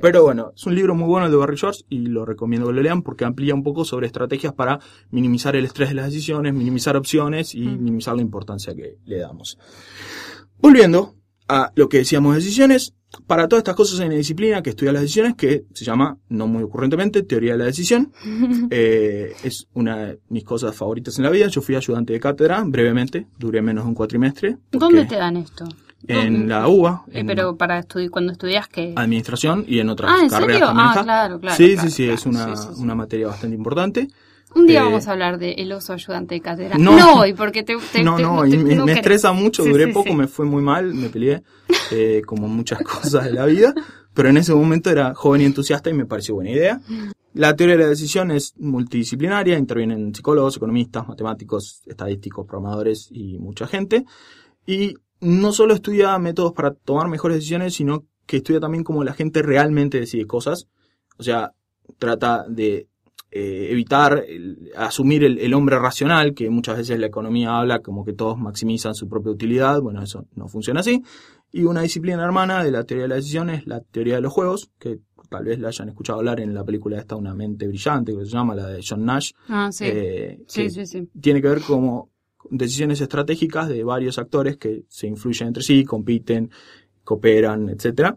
Pero 0.00 0.22
bueno, 0.22 0.52
es 0.54 0.66
un 0.66 0.74
libro 0.74 0.94
muy 0.94 1.06
bueno 1.06 1.26
el 1.26 1.32
de 1.32 1.38
Barry 1.38 1.56
Shorts 1.56 1.84
y 1.88 2.06
lo 2.06 2.24
recomiendo 2.24 2.66
que 2.68 2.72
lo 2.74 2.82
lean 2.82 3.02
porque 3.02 3.24
amplía 3.24 3.54
un 3.54 3.62
poco 3.62 3.84
sobre 3.84 4.06
estrategias 4.06 4.52
para 4.52 4.78
minimizar 5.10 5.56
el 5.56 5.64
estrés 5.64 5.88
de 5.90 5.94
las 5.96 6.06
decisiones, 6.06 6.54
minimizar 6.54 6.96
opciones 6.96 7.54
y 7.54 7.60
Mm. 7.62 7.78
minimizar 7.78 8.14
la 8.16 8.22
importancia 8.22 8.74
que 8.74 8.98
le 9.04 9.18
damos. 9.18 9.58
Volviendo 10.58 11.14
a 11.48 11.70
lo 11.76 11.88
que 11.88 11.98
decíamos 11.98 12.34
de 12.34 12.40
decisiones, 12.40 12.94
para 13.26 13.46
todas 13.48 13.60
estas 13.60 13.76
cosas 13.76 14.00
hay 14.00 14.06
una 14.06 14.16
disciplina 14.16 14.62
que 14.62 14.70
estudia 14.70 14.92
las 14.92 15.02
decisiones 15.02 15.36
que 15.36 15.64
se 15.72 15.84
llama, 15.84 16.18
no 16.28 16.46
muy 16.48 16.62
ocurrentemente, 16.64 17.22
teoría 17.22 17.52
de 17.52 17.58
la 17.58 17.64
decisión. 17.66 18.12
Eh, 18.70 19.32
es 19.44 19.68
una 19.74 19.96
de 19.98 20.20
mis 20.28 20.44
cosas 20.44 20.74
favoritas 20.74 21.16
en 21.18 21.24
la 21.24 21.30
vida. 21.30 21.46
Yo 21.46 21.60
fui 21.62 21.76
ayudante 21.76 22.12
de 22.12 22.20
cátedra 22.20 22.64
brevemente, 22.66 23.28
duré 23.38 23.62
menos 23.62 23.84
de 23.84 23.88
un 23.88 23.94
cuatrimestre. 23.94 24.58
¿Dónde 24.72 25.02
porque 25.02 25.04
te 25.04 25.16
dan 25.16 25.36
esto? 25.36 25.66
En 26.08 26.48
la 26.48 26.68
UBA, 26.68 27.04
Eh, 27.08 27.20
en 27.20 27.26
pero 27.26 27.56
para 27.56 27.78
estudiar, 27.80 28.10
cuando 28.10 28.32
estudias 28.32 28.68
que... 28.68 28.92
administración 28.96 29.64
y 29.66 29.80
en 29.80 29.88
otras 29.88 30.10
Ah, 30.12 30.22
¿en 30.22 30.28
carreras 30.28 30.52
serio? 30.54 30.66
también 30.66 30.86
Ah, 30.86 30.90
está. 30.92 31.02
claro, 31.04 31.40
claro, 31.40 31.56
Sí, 31.56 31.74
claro, 31.74 31.90
sí, 31.90 32.02
claro. 32.04 32.14
es 32.14 32.26
una, 32.26 32.56
Sí, 32.56 32.62
sí. 32.74 32.82
una 32.82 32.94
materia 32.94 33.26
bastante 33.28 33.56
importante. 33.56 34.08
Un 34.54 34.66
día 34.66 34.80
eh, 34.80 34.84
vamos 34.84 35.06
a 35.08 35.12
hablar 35.12 35.38
de 35.38 35.52
el 35.52 35.72
oso 35.72 35.92
ayudante 35.92 36.34
de 36.36 36.40
cátedra. 36.40 36.78
no. 36.78 36.96
No, 36.98 37.14
hoy, 37.20 37.34
porque 37.34 37.62
te... 37.62 37.76
te- 37.92 38.02
no, 38.02 38.18
no, 38.18 38.42
te- 38.48 38.56
me, 38.56 38.74
no 38.74 38.86
me 38.86 38.92
estresa 38.92 39.32
mucho, 39.32 39.64
Sí, 39.64 39.68
duré 39.70 39.88
poco, 39.88 40.14
me 40.14 40.28
fue 40.28 40.46
muy 40.46 40.62
mal, 40.62 40.94
me 40.94 41.08
peleé, 41.10 41.42
eh, 41.90 42.22
como 42.24 42.48
muchas 42.48 42.78
cosas 42.82 43.24
de 43.24 43.32
la 43.32 43.44
vida, 43.46 43.74
pero 44.14 44.28
en 44.30 44.36
ese 44.38 44.54
momento 44.54 44.88
era 44.90 45.14
joven 45.14 45.42
y 45.42 45.44
entusiasta 45.44 45.90
y 45.90 45.94
me 45.94 46.06
pareció 46.06 46.36
buena 46.36 46.50
idea. 46.50 46.80
La 47.34 47.54
teoría 47.54 47.76
de 47.76 47.82
la 47.82 47.88
decisión 47.90 48.30
es 48.30 48.54
multidisciplinaria, 48.56 49.58
intervienen 49.58 50.14
psicólogos, 50.14 50.56
economistas, 50.56 51.06
matemáticos, 51.06 51.82
estadísticos, 51.84 52.46
programadores 52.46 53.08
y 53.10 53.38
mucha 53.38 53.66
gente. 53.66 54.06
Y 54.66 54.94
no 55.20 55.52
solo 55.52 55.74
estudia 55.74 56.18
métodos 56.18 56.52
para 56.52 56.72
tomar 56.72 57.08
mejores 57.08 57.38
decisiones, 57.38 57.74
sino 57.74 58.04
que 58.26 58.38
estudia 58.38 58.60
también 58.60 58.84
cómo 58.84 59.04
la 59.04 59.12
gente 59.14 59.42
realmente 59.42 60.00
decide 60.00 60.26
cosas. 60.26 60.66
O 61.18 61.22
sea, 61.22 61.52
trata 61.98 62.44
de 62.48 62.88
eh, 63.30 63.68
evitar 63.70 64.24
el- 64.28 64.70
asumir 64.76 65.24
el, 65.24 65.38
el 65.38 65.52
hombre 65.54 65.78
racional, 65.78 66.32
que 66.34 66.48
muchas 66.50 66.76
veces 66.78 66.98
la 66.98 67.06
economía 67.06 67.58
habla 67.58 67.80
como 67.80 68.04
que 68.04 68.12
todos 68.12 68.38
maximizan 68.38 68.94
su 68.94 69.08
propia 69.08 69.32
utilidad. 69.32 69.80
Bueno, 69.80 70.02
eso 70.02 70.26
no 70.34 70.48
funciona 70.48 70.80
así. 70.80 71.02
Y 71.52 71.64
una 71.64 71.82
disciplina 71.82 72.24
hermana 72.24 72.62
de 72.64 72.70
la 72.70 72.84
teoría 72.84 73.04
de 73.04 73.08
la 73.08 73.14
decisión 73.16 73.50
es 73.50 73.66
la 73.66 73.80
teoría 73.80 74.16
de 74.16 74.20
los 74.20 74.32
juegos, 74.32 74.70
que 74.78 75.00
tal 75.28 75.44
vez 75.44 75.58
la 75.58 75.68
hayan 75.68 75.88
escuchado 75.88 76.18
hablar 76.18 76.40
en 76.40 76.54
la 76.54 76.64
película 76.64 76.98
esta 76.98 77.16
Una 77.16 77.34
mente 77.34 77.66
brillante, 77.66 78.12
que 78.16 78.24
se 78.24 78.30
llama 78.30 78.54
la 78.54 78.66
de 78.68 78.80
John 78.86 79.04
Nash. 79.04 79.32
Ah, 79.48 79.70
sí. 79.72 79.84
eh, 79.86 80.40
sí, 80.46 80.70
sí, 80.70 80.86
sí. 80.86 81.08
tiene 81.20 81.40
que 81.42 81.48
ver 81.48 81.60
como 81.62 82.10
decisiones 82.50 83.00
estratégicas 83.00 83.68
de 83.68 83.82
varios 83.84 84.18
actores 84.18 84.56
que 84.56 84.84
se 84.88 85.06
influyen 85.06 85.48
entre 85.48 85.62
sí, 85.62 85.84
compiten, 85.84 86.50
cooperan, 87.04 87.68
etcétera. 87.68 88.16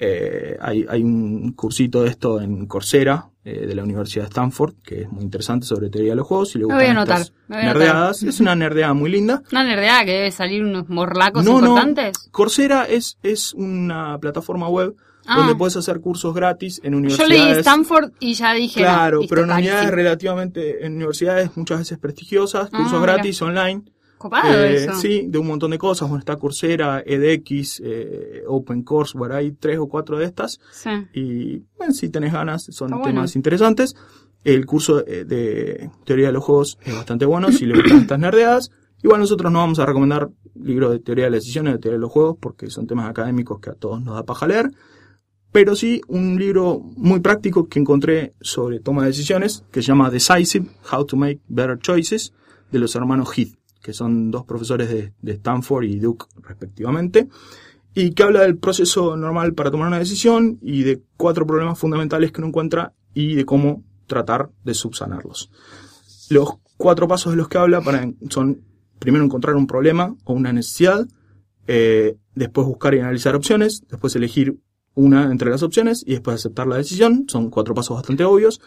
Eh, 0.00 0.56
hay, 0.60 0.86
hay 0.88 1.02
un 1.02 1.52
cursito 1.54 2.04
de 2.04 2.10
esto 2.10 2.40
en 2.40 2.66
Coursera 2.66 3.30
eh, 3.44 3.66
de 3.66 3.74
la 3.74 3.82
Universidad 3.82 4.26
de 4.26 4.28
Stanford 4.28 4.74
que 4.84 5.02
es 5.02 5.10
muy 5.10 5.24
interesante 5.24 5.66
sobre 5.66 5.90
teoría 5.90 6.10
de 6.12 6.16
los 6.16 6.26
juegos. 6.26 6.50
Si 6.50 6.58
le 6.58 6.66
Me 6.66 6.74
voy 6.74 6.84
a 6.84 6.90
anotar, 6.92 7.20
estas 7.22 7.34
me 7.48 7.56
voy 7.56 7.64
a 7.66 7.70
anotar. 7.70 7.82
nerdeadas, 7.88 8.22
es 8.22 8.38
una 8.38 8.54
nerdeada 8.54 8.94
muy 8.94 9.10
linda. 9.10 9.42
Una 9.50 9.64
nerdeada 9.64 10.04
que 10.04 10.12
debe 10.12 10.30
salir 10.30 10.62
unos 10.62 10.88
morlacos 10.88 11.44
No, 11.44 11.60
no. 11.60 11.66
importantes. 11.68 12.16
Coursera 12.30 12.84
es, 12.84 13.18
es 13.24 13.54
una 13.54 14.16
plataforma 14.20 14.68
web 14.68 14.94
Ah. 15.30 15.36
donde 15.38 15.54
puedes 15.54 15.76
hacer 15.76 16.00
cursos 16.00 16.34
gratis 16.34 16.80
en 16.82 16.92
Yo 16.92 16.98
universidades. 16.98 17.30
leí 17.30 17.50
Stanford 17.58 18.12
y 18.18 18.32
ya 18.34 18.54
dije. 18.54 18.80
Claro, 18.80 19.20
pero 19.28 19.42
en 19.42 19.48
carísimo. 19.48 19.90
relativamente, 19.90 20.86
en 20.86 20.94
universidades 20.96 21.50
muchas 21.56 21.78
veces 21.80 21.98
prestigiosas, 21.98 22.70
cursos 22.70 22.92
Ah, 22.94 23.00
mira. 23.00 23.12
gratis 23.14 23.42
online. 23.42 23.82
Copado 24.16 24.52
Eh, 24.52 24.84
eso. 24.84 24.94
sí, 24.94 25.26
de 25.28 25.38
un 25.38 25.46
montón 25.46 25.70
de 25.70 25.78
cosas. 25.78 26.08
Bueno, 26.08 26.18
está 26.18 26.34
Coursera, 26.36 27.02
edX, 27.06 27.80
eh, 27.84 28.42
OpenCourseWare, 28.48 29.32
hay 29.34 29.52
tres 29.52 29.78
o 29.78 29.86
cuatro 29.88 30.18
de 30.18 30.24
estas. 30.24 30.58
Sí. 30.72 30.90
Y 31.12 31.62
bueno, 31.76 31.92
si 31.92 32.08
tenés 32.08 32.32
ganas, 32.32 32.64
son 32.70 32.88
Está 32.94 33.02
temas 33.04 33.30
bueno. 33.30 33.30
interesantes. 33.36 33.94
El 34.44 34.66
curso 34.66 35.06
eh, 35.06 35.24
de 35.24 35.90
teoría 36.04 36.26
de 36.28 36.32
los 36.32 36.42
juegos 36.44 36.78
es 36.82 36.94
bastante 36.94 37.26
bueno, 37.26 37.52
si 37.52 37.66
le 37.66 37.74
gustan 37.76 37.98
estas 38.02 38.18
nerdeadas. 38.18 38.70
Igual 39.02 39.20
nosotros 39.20 39.52
no 39.52 39.60
vamos 39.60 39.78
a 39.78 39.86
recomendar 39.86 40.30
libros 40.60 40.90
de 40.90 40.98
teoría 40.98 41.26
de 41.26 41.30
las 41.30 41.42
decisiones, 41.44 41.74
de 41.74 41.78
teoría 41.78 41.98
de 41.98 42.00
los 42.00 42.10
juegos, 42.10 42.36
porque 42.40 42.68
son 42.70 42.86
temas 42.88 43.08
académicos 43.08 43.60
que 43.60 43.70
a 43.70 43.74
todos 43.74 44.02
nos 44.02 44.14
da 44.16 44.24
paja 44.24 44.48
leer. 44.48 44.70
Pero 45.58 45.74
sí, 45.74 46.00
un 46.06 46.38
libro 46.38 46.78
muy 46.78 47.18
práctico 47.18 47.68
que 47.68 47.80
encontré 47.80 48.32
sobre 48.40 48.78
toma 48.78 49.02
de 49.02 49.08
decisiones, 49.08 49.64
que 49.72 49.82
se 49.82 49.88
llama 49.88 50.08
Decisive, 50.08 50.68
How 50.92 51.04
to 51.04 51.16
Make 51.16 51.40
Better 51.48 51.76
Choices, 51.80 52.32
de 52.70 52.78
los 52.78 52.94
hermanos 52.94 53.36
Heath, 53.36 53.58
que 53.82 53.92
son 53.92 54.30
dos 54.30 54.44
profesores 54.44 54.88
de, 54.88 55.32
Stanford 55.32 55.82
y 55.82 55.98
Duke 55.98 56.26
respectivamente, 56.42 57.28
y 57.92 58.12
que 58.12 58.22
habla 58.22 58.42
del 58.42 58.56
proceso 58.56 59.16
normal 59.16 59.54
para 59.54 59.72
tomar 59.72 59.88
una 59.88 59.98
decisión 59.98 60.60
y 60.62 60.84
de 60.84 61.02
cuatro 61.16 61.44
problemas 61.44 61.76
fundamentales 61.76 62.30
que 62.30 62.40
uno 62.40 62.50
encuentra 62.50 62.94
y 63.12 63.34
de 63.34 63.44
cómo 63.44 63.82
tratar 64.06 64.50
de 64.62 64.74
subsanarlos. 64.74 65.50
Los 66.30 66.50
cuatro 66.76 67.08
pasos 67.08 67.32
de 67.32 67.36
los 67.36 67.48
que 67.48 67.58
habla 67.58 67.82
son 68.30 68.62
primero 69.00 69.24
encontrar 69.24 69.56
un 69.56 69.66
problema 69.66 70.14
o 70.22 70.34
una 70.34 70.52
necesidad, 70.52 71.04
eh, 71.66 72.16
después 72.36 72.64
buscar 72.64 72.94
y 72.94 73.00
analizar 73.00 73.34
opciones, 73.34 73.82
después 73.88 74.14
elegir 74.14 74.56
una 74.98 75.30
entre 75.30 75.50
las 75.50 75.62
opciones 75.62 76.02
y 76.04 76.12
después 76.12 76.34
aceptar 76.34 76.66
la 76.66 76.76
decisión. 76.76 77.26
Son 77.28 77.50
cuatro 77.50 77.72
pasos 77.72 77.96
bastante 77.96 78.24
obvios. 78.24 78.60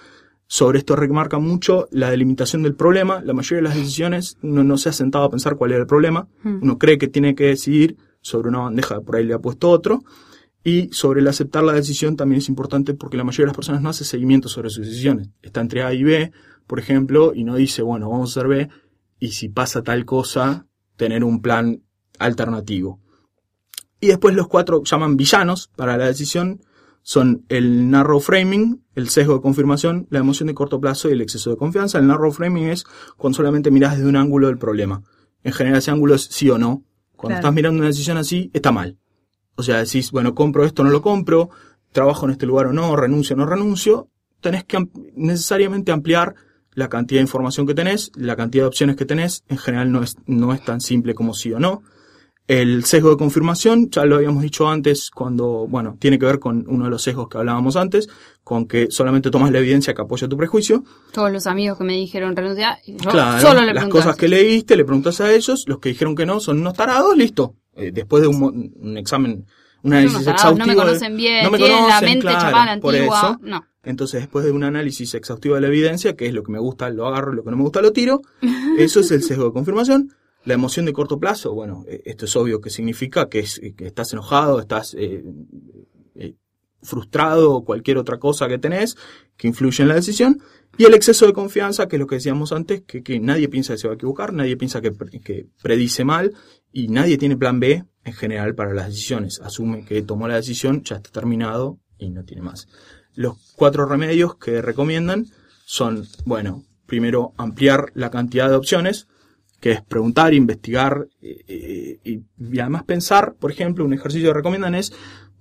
Sobre 0.48 0.80
esto 0.80 0.96
remarca 0.96 1.40
mucho 1.40 1.88
la 1.92 2.10
delimitación 2.10 2.64
del 2.64 2.74
problema. 2.74 3.22
La 3.22 3.34
mayoría 3.34 3.58
de 3.58 3.70
las 3.70 3.76
decisiones 3.76 4.38
uno 4.42 4.64
no 4.64 4.78
se 4.78 4.90
ha 4.90 4.94
sentado 4.94 5.26
a 5.26 5.30
pensar 5.30 5.58
cuál 5.58 5.72
era 5.72 5.82
el 5.82 5.88
problema. 5.88 6.28
Mm. 6.44 6.64
Uno 6.64 6.78
cree 6.78 6.98
que 6.98 7.08
tiene 7.08 7.36
que 7.36 7.46
decidir 7.48 7.98
sobre 8.22 8.50
una 8.50 8.60
bandeja, 8.60 9.02
por 9.02 9.18
ahí 9.18 9.26
le 9.26 9.34
ha 9.34 9.40
puesto 9.40 9.70
otro. 9.70 10.04
Y 10.64 10.90
sobre 10.94 11.20
el 11.20 11.28
aceptar 11.28 11.64
la 11.64 11.74
decisión 11.74 12.16
también 12.16 12.40
es 12.40 12.48
importante 12.48 12.94
porque 12.94 13.18
la 13.18 13.24
mayoría 13.24 13.46
de 13.46 13.48
las 13.48 13.56
personas 13.56 13.82
no 13.82 13.90
hace 13.90 14.06
seguimiento 14.06 14.48
sobre 14.48 14.70
sus 14.70 14.86
decisiones. 14.86 15.30
Está 15.42 15.60
entre 15.60 15.84
A 15.84 15.94
y 15.94 16.04
B, 16.04 16.32
por 16.66 16.80
ejemplo, 16.80 17.34
y 17.36 17.44
no 17.44 17.56
dice, 17.56 17.82
bueno, 17.82 18.10
vamos 18.10 18.30
a 18.30 18.40
hacer 18.40 18.48
B, 18.48 18.70
y 19.20 19.32
si 19.32 19.50
pasa 19.50 19.82
tal 19.82 20.06
cosa, 20.06 20.68
tener 20.96 21.24
un 21.24 21.42
plan 21.42 21.82
alternativo. 22.20 23.01
Y 24.02 24.08
después 24.08 24.36
los 24.36 24.48
cuatro 24.50 24.84
llaman 24.84 25.16
villanos 25.16 25.70
para 25.76 25.96
la 25.96 26.08
decisión. 26.08 26.62
Son 27.04 27.46
el 27.50 27.90
narrow 27.90 28.20
framing, 28.20 28.84
el 28.96 29.10
sesgo 29.10 29.36
de 29.36 29.42
confirmación, 29.42 30.08
la 30.12 30.20
emoción 30.20 30.48
de 30.48 30.54
corto 30.54 30.80
plazo 30.80 31.08
y 31.10 31.14
el 31.14 31.22
exceso 31.22 31.50
de 31.52 31.56
confianza. 31.58 31.98
El 32.00 32.08
narrow 32.08 32.32
framing 32.32 32.68
es 32.68 32.84
cuando 33.18 33.38
solamente 33.38 33.72
miras 33.72 33.96
desde 33.96 34.10
un 34.10 34.16
ángulo 34.18 34.48
del 34.48 34.58
problema. 34.58 35.02
En 35.44 35.54
general 35.54 35.80
ese 35.80 35.90
ángulo 35.92 36.14
es 36.16 36.24
sí 36.26 36.50
o 36.50 36.58
no. 36.58 36.84
Cuando 37.16 37.36
Claro. 37.36 37.40
estás 37.40 37.54
mirando 37.54 37.78
una 37.80 37.88
decisión 37.88 38.18
así, 38.18 38.52
está 38.54 38.72
mal. 38.72 38.98
O 39.56 39.64
sea, 39.64 39.78
decís, 39.78 40.12
bueno, 40.12 40.36
compro 40.36 40.64
esto 40.66 40.82
o 40.82 40.86
no 40.86 40.92
lo 40.92 41.02
compro, 41.02 41.50
trabajo 41.92 42.26
en 42.26 42.32
este 42.32 42.46
lugar 42.46 42.68
o 42.68 42.74
no, 42.74 42.96
renuncio 42.96 43.36
o 43.36 43.40
no 43.40 43.46
renuncio. 43.46 44.10
Tenés 44.40 44.64
que 44.64 44.78
am- 44.78 44.90
necesariamente 45.16 45.92
ampliar 45.92 46.36
la 46.74 46.88
cantidad 46.90 47.20
de 47.20 47.24
información 47.24 47.66
que 47.68 47.74
tenés, 47.76 48.12
la 48.16 48.36
cantidad 48.36 48.64
de 48.64 48.68
opciones 48.68 48.96
que 48.96 49.06
tenés. 49.06 49.44
En 49.50 49.58
general 49.58 49.92
no 49.92 50.04
es, 50.04 50.16
no 50.26 50.54
es 50.54 50.64
tan 50.64 50.82
simple 50.82 51.14
como 51.16 51.34
sí 51.34 51.52
o 51.54 51.60
no. 51.60 51.82
El 52.52 52.84
sesgo 52.84 53.12
de 53.12 53.16
confirmación, 53.16 53.90
ya 53.92 54.04
lo 54.04 54.18
habíamos 54.18 54.44
dicho 54.44 54.68
antes 54.68 55.10
cuando, 55.10 55.68
bueno, 55.70 55.96
tiene 56.00 56.20
que 56.20 56.26
ver 56.26 56.40
con 56.40 56.66
uno 56.68 56.84
de 56.84 56.90
los 56.92 57.02
sesgos 57.02 57.30
que 57.30 57.38
hablábamos 57.38 57.78
antes, 57.78 58.10
con 58.44 58.68
que 58.68 58.92
solamente 58.92 59.32
tomas 59.32 59.52
la 59.54 59.60
evidencia 59.60 59.94
que 59.94 60.02
apoya 60.02 60.28
tu 60.28 60.36
prejuicio. 60.36 60.84
Todos 61.14 61.32
los 61.32 61.48
amigos 61.48 61.78
que 61.78 61.86
me 61.86 61.94
dijeron 61.94 62.36
renunciar, 62.36 62.78
Claro, 63.10 63.40
solo 63.42 63.62
le 63.62 63.74
las 63.74 63.88
cosas 63.88 64.18
que 64.18 64.28
leíste, 64.28 64.76
le 64.76 64.84
preguntas 64.84 65.22
a 65.22 65.32
ellos, 65.32 65.64
los 65.66 65.80
que 65.80 65.88
dijeron 65.90 66.14
que 66.14 66.26
no 66.26 66.42
son 66.42 66.60
unos 66.60 66.74
tarados, 66.74 67.16
listo. 67.16 67.56
Eh, 67.74 67.92
después 67.94 68.22
de 68.22 68.28
un, 68.28 68.98
examen, 68.98 69.46
un 69.84 69.94
análisis 69.94 70.26
no 70.26 70.32
exhaustivo. 70.34 70.68
me 70.68 70.74
de- 70.74 70.78
conocen 70.78 71.16
bien, 71.16 71.44
no 71.46 71.52
me 71.52 71.58
tienen 71.58 71.88
la 71.88 72.02
mente 72.02 72.20
claro, 72.20 72.40
chapada 72.42 72.80
por 72.82 72.94
antigua. 72.96 73.18
eso. 73.18 73.40
No. 73.44 73.66
Entonces, 73.84 74.20
después 74.20 74.44
de 74.44 74.52
un 74.52 74.66
análisis 74.66 75.14
exhaustivo 75.14 75.56
de 75.56 75.62
la 75.62 75.68
evidencia, 75.68 76.18
que 76.18 76.26
es 76.28 76.34
lo 76.34 76.44
que 76.44 76.52
me 76.52 76.60
gusta, 76.60 76.90
lo 76.90 77.08
agarro, 77.08 77.32
lo 77.32 77.46
que 77.46 77.52
no 77.52 77.56
me 77.56 77.64
gusta, 77.64 77.82
lo 77.82 77.94
tiro. 77.94 78.22
Eso 78.78 79.00
es 79.00 79.10
el 79.12 79.24
sesgo 79.24 79.46
de 79.46 79.54
confirmación. 79.54 80.12
La 80.44 80.56
emoción 80.56 80.86
de 80.86 80.94
corto 80.94 81.20
plazo, 81.20 81.54
bueno, 81.54 81.86
eh, 81.88 82.02
esto 82.06 82.26
es 82.26 82.36
obvio 82.36 82.62
que 82.62 82.70
significa 82.70 83.30
que, 83.30 83.40
es, 83.40 83.60
que 83.78 83.86
estás 83.86 84.12
enojado, 84.14 84.60
estás 84.60 84.96
eh, 84.96 85.24
eh, 86.16 86.36
frustrado 86.82 87.54
o 87.54 87.64
cualquier 87.64 87.98
otra 87.98 88.18
cosa 88.18 88.48
que 88.48 88.58
tenés 88.58 88.98
que 89.38 89.48
influye 89.48 89.84
en 89.84 89.90
la 89.90 89.96
decisión. 89.96 90.42
Y 90.78 90.86
el 90.86 90.94
exceso 90.94 91.28
de 91.28 91.34
confianza, 91.34 91.88
que 91.88 91.98
es 91.98 92.00
lo 92.00 92.08
que 92.08 92.16
decíamos 92.16 92.52
antes, 92.54 92.82
que, 92.82 93.20
nadie 93.20 93.50
piensa 93.50 93.74
que 93.74 93.80
se 93.80 93.88
va 93.88 93.94
a 93.94 93.96
equivocar, 93.96 94.34
nadie 94.34 94.58
piensa 94.58 94.82
que, 94.82 94.94
que 95.24 95.48
predice 95.62 96.06
mal 96.06 96.34
y 96.72 96.88
nadie 96.88 97.18
tiene 97.18 97.38
plan 97.38 97.60
B 97.60 97.86
en 98.04 98.14
general 98.14 98.56
para 98.56 98.74
las 98.74 98.88
decisiones. 98.88 99.42
Asume 99.42 99.86
que 99.86 100.02
tomó 100.02 100.28
la 100.28 100.36
decisión, 100.36 100.84
ya 100.84 100.96
está 100.96 101.12
terminado 101.12 101.80
y 101.98 102.10
no 102.10 102.24
tiene 102.24 102.42
más. 102.42 102.68
Los 103.14 103.54
cuatro 103.56 103.86
remedios 103.86 104.36
que 104.36 104.62
recomiendan 104.62 105.28
son, 105.66 106.08
bueno, 106.26 106.64
primero 106.86 107.34
ampliar 107.38 107.92
la 107.94 108.10
cantidad 108.10 108.50
de 108.50 108.56
opciones, 108.56 109.08
que 109.62 109.72
es 109.72 109.82
preguntar, 109.82 110.34
investigar 110.34 111.08
eh, 111.22 111.44
eh, 111.48 112.00
y, 112.04 112.22
y 112.54 112.60
además 112.60 112.84
pensar, 112.84 113.36
por 113.40 113.52
ejemplo, 113.52 113.86
un 113.86 113.94
ejercicio 113.94 114.30
que 114.30 114.34
recomiendan 114.34 114.76
es, 114.76 114.92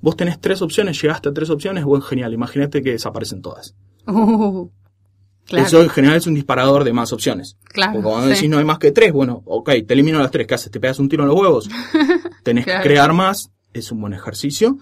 vos 0.00 0.14
tenés 0.16 0.40
tres 0.40 0.62
opciones, 0.62 1.00
llegaste 1.02 1.30
a 1.30 1.32
tres 1.32 1.50
opciones, 1.50 1.84
bueno, 1.84 2.04
genial, 2.04 2.32
imagínate 2.32 2.82
que 2.82 2.92
desaparecen 2.92 3.42
todas. 3.42 3.74
Uh, 4.06 4.68
claro, 5.46 5.66
Eso 5.66 5.82
en 5.82 5.88
general 5.90 6.16
es 6.18 6.26
un 6.26 6.34
disparador 6.34 6.84
de 6.84 6.92
más 6.92 7.12
opciones. 7.12 7.56
claro. 7.64 7.94
Porque 7.94 8.04
cuando 8.08 8.26
sí. 8.28 8.34
decís 8.34 8.50
no 8.50 8.58
hay 8.58 8.64
más 8.64 8.78
que 8.78 8.92
tres, 8.92 9.12
bueno, 9.12 9.42
ok, 9.46 9.70
te 9.86 9.94
elimino 9.94 10.18
las 10.18 10.30
tres, 10.30 10.46
¿qué 10.46 10.54
haces? 10.54 10.70
¿Te 10.70 10.78
pegas 10.80 10.98
un 10.98 11.08
tiro 11.08 11.22
en 11.24 11.28
los 11.30 11.38
huevos? 11.40 11.68
Tenés 12.44 12.64
Claro. 12.64 12.82
que 12.82 12.88
crear 12.88 13.12
más, 13.12 13.50
es 13.72 13.90
un 13.90 14.00
buen 14.00 14.12
ejercicio. 14.12 14.78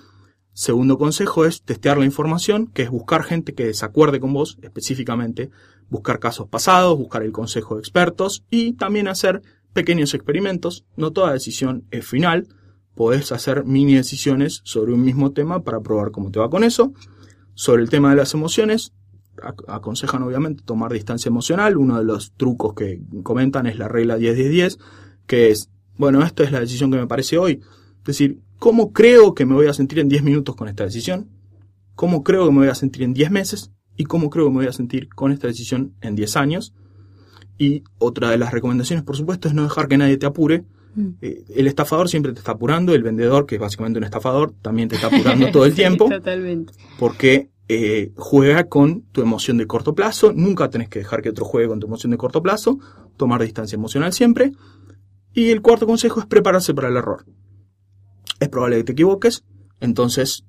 Segundo 0.53 0.98
consejo 0.98 1.44
es 1.44 1.62
testear 1.62 1.98
la 1.98 2.05
información, 2.05 2.66
que 2.66 2.83
es 2.83 2.90
buscar 2.90 3.22
gente 3.22 3.55
que 3.55 3.66
desacuerde 3.66 4.18
con 4.18 4.33
vos 4.33 4.59
específicamente, 4.62 5.51
buscar 5.90 6.18
casos 6.18 6.48
pasados, 6.48 6.98
buscar 6.98 7.22
el 7.22 7.33
consejo 7.33 7.74
de 7.74 7.81
expertos 7.81 8.44
y 8.51 8.72
también 8.74 9.09
hacer 9.09 9.42
pequeños 9.72 10.14
experimentos. 10.14 10.85
No 10.96 11.12
toda 11.12 11.33
decisión 11.33 11.85
es 11.90 12.07
final, 12.07 12.48
podés 12.94 13.33
hacer 13.33 13.64
mini 13.64 13.94
decisiones 13.94 14.61
sobre 14.64 14.92
un 14.92 15.03
mismo 15.05 15.33
tema 15.33 15.62
para 15.62 15.81
probar 15.81 16.11
cómo 16.11 16.31
te 16.31 16.40
va 16.40 16.51
con 16.51 16.64
eso. 16.64 16.92
Sobre 17.55 17.83
el 17.83 17.90
tema 17.90 18.11
de 18.11 18.16
las 18.16 18.35
emociones, 18.35 18.92
ac- 19.37 19.64
aconsejan 19.68 20.22
obviamente 20.22 20.62
tomar 20.64 20.92
distancia 20.92 21.29
emocional. 21.29 21.77
Uno 21.77 21.98
de 21.98 22.05
los 22.05 22.33
trucos 22.33 22.74
que 22.74 23.01
comentan 23.22 23.66
es 23.66 23.79
la 23.79 23.88
regla 23.88 24.18
10-10-10, 24.18 24.79
que 25.27 25.51
es, 25.51 25.70
bueno, 25.96 26.22
esta 26.22 26.44
es 26.44 26.53
la 26.53 26.61
decisión 26.61 26.90
que 26.90 26.98
me 26.98 27.07
parece 27.07 27.38
hoy. 27.38 27.61
Es 27.98 28.05
decir, 28.05 28.40
¿cómo 28.59 28.92
creo 28.92 29.35
que 29.35 29.44
me 29.46 29.55
voy 29.55 29.66
a 29.66 29.72
sentir 29.72 29.98
en 29.98 30.09
10 30.09 30.22
minutos 30.22 30.55
con 30.57 30.68
esta 30.68 30.85
decisión? 30.85 31.29
¿Cómo 31.94 32.22
creo 32.22 32.46
que 32.46 32.53
me 32.53 32.59
voy 32.59 32.68
a 32.68 32.74
sentir 32.74 33.03
en 33.03 33.12
10 33.14 33.31
meses? 33.31 33.70
¿Y 33.99 34.05
cómo 34.05 34.31
creo 34.31 34.47
que 34.47 34.51
me 34.51 34.57
voy 34.59 34.67
a 34.67 34.73
sentir 34.73 35.09
con 35.09 35.33
esta 35.33 35.49
decisión 35.49 35.93
en 36.01 36.15
10 36.15 36.37
años? 36.37 36.73
Y 37.59 37.83
otra 37.99 38.31
de 38.31 38.39
las 38.39 38.53
recomendaciones, 38.53 39.05
por 39.05 39.17
supuesto, 39.17 39.49
es 39.49 39.55
no 39.55 39.65
dejar 39.65 39.89
que 39.89 39.99
nadie 39.99 40.17
te 40.17 40.25
apure. 40.25 40.65
Mm. 40.95 41.09
Eh, 41.21 41.45
el 41.57 41.67
estafador 41.67 42.09
siempre 42.09 42.33
te 42.33 42.39
está 42.39 42.53
apurando, 42.53 42.95
el 42.95 43.03
vendedor, 43.03 43.45
que 43.45 43.57
es 43.57 43.61
básicamente 43.61 43.99
un 43.99 44.05
estafador, 44.05 44.55
también 44.63 44.89
te 44.89 44.95
está 44.95 45.09
apurando 45.09 45.51
todo 45.51 45.65
el 45.65 45.73
Sí, 45.75 45.79
tiempo 45.79 46.09
Totalmente. 46.09 46.73
porque 46.99 47.51
eh, 47.67 48.13
juega 48.17 48.69
con 48.69 49.03
tu 49.13 49.21
emoción 49.21 49.59
de 49.59 49.67
corto 49.67 49.97
plazo, 49.97 50.33
nunca 50.33 50.71
tenés 50.71 50.89
que 50.89 51.01
dejar 51.01 51.21
que 51.21 51.31
otro 51.31 51.45
juegue 51.45 51.69
con 51.69 51.81
tu 51.81 51.89
emoción 51.89 52.13
de 52.13 52.17
corto 52.17 52.41
plazo, 52.41 52.79
tomar 53.17 53.43
distancia 53.43 53.75
emocional 53.75 54.13
siempre. 54.13 54.53
Y 55.35 55.51
el 55.51 55.61
cuarto 55.61 55.87
consejo 55.87 56.21
es 56.21 56.27
prepararse 56.27 56.73
para 56.73 56.89
el 56.89 56.97
error. 56.97 57.27
Es 58.39 58.49
probable 58.49 58.77
que 58.77 58.85
te 58.85 58.93
equivoques, 58.93 59.45
entonces, 59.81 60.45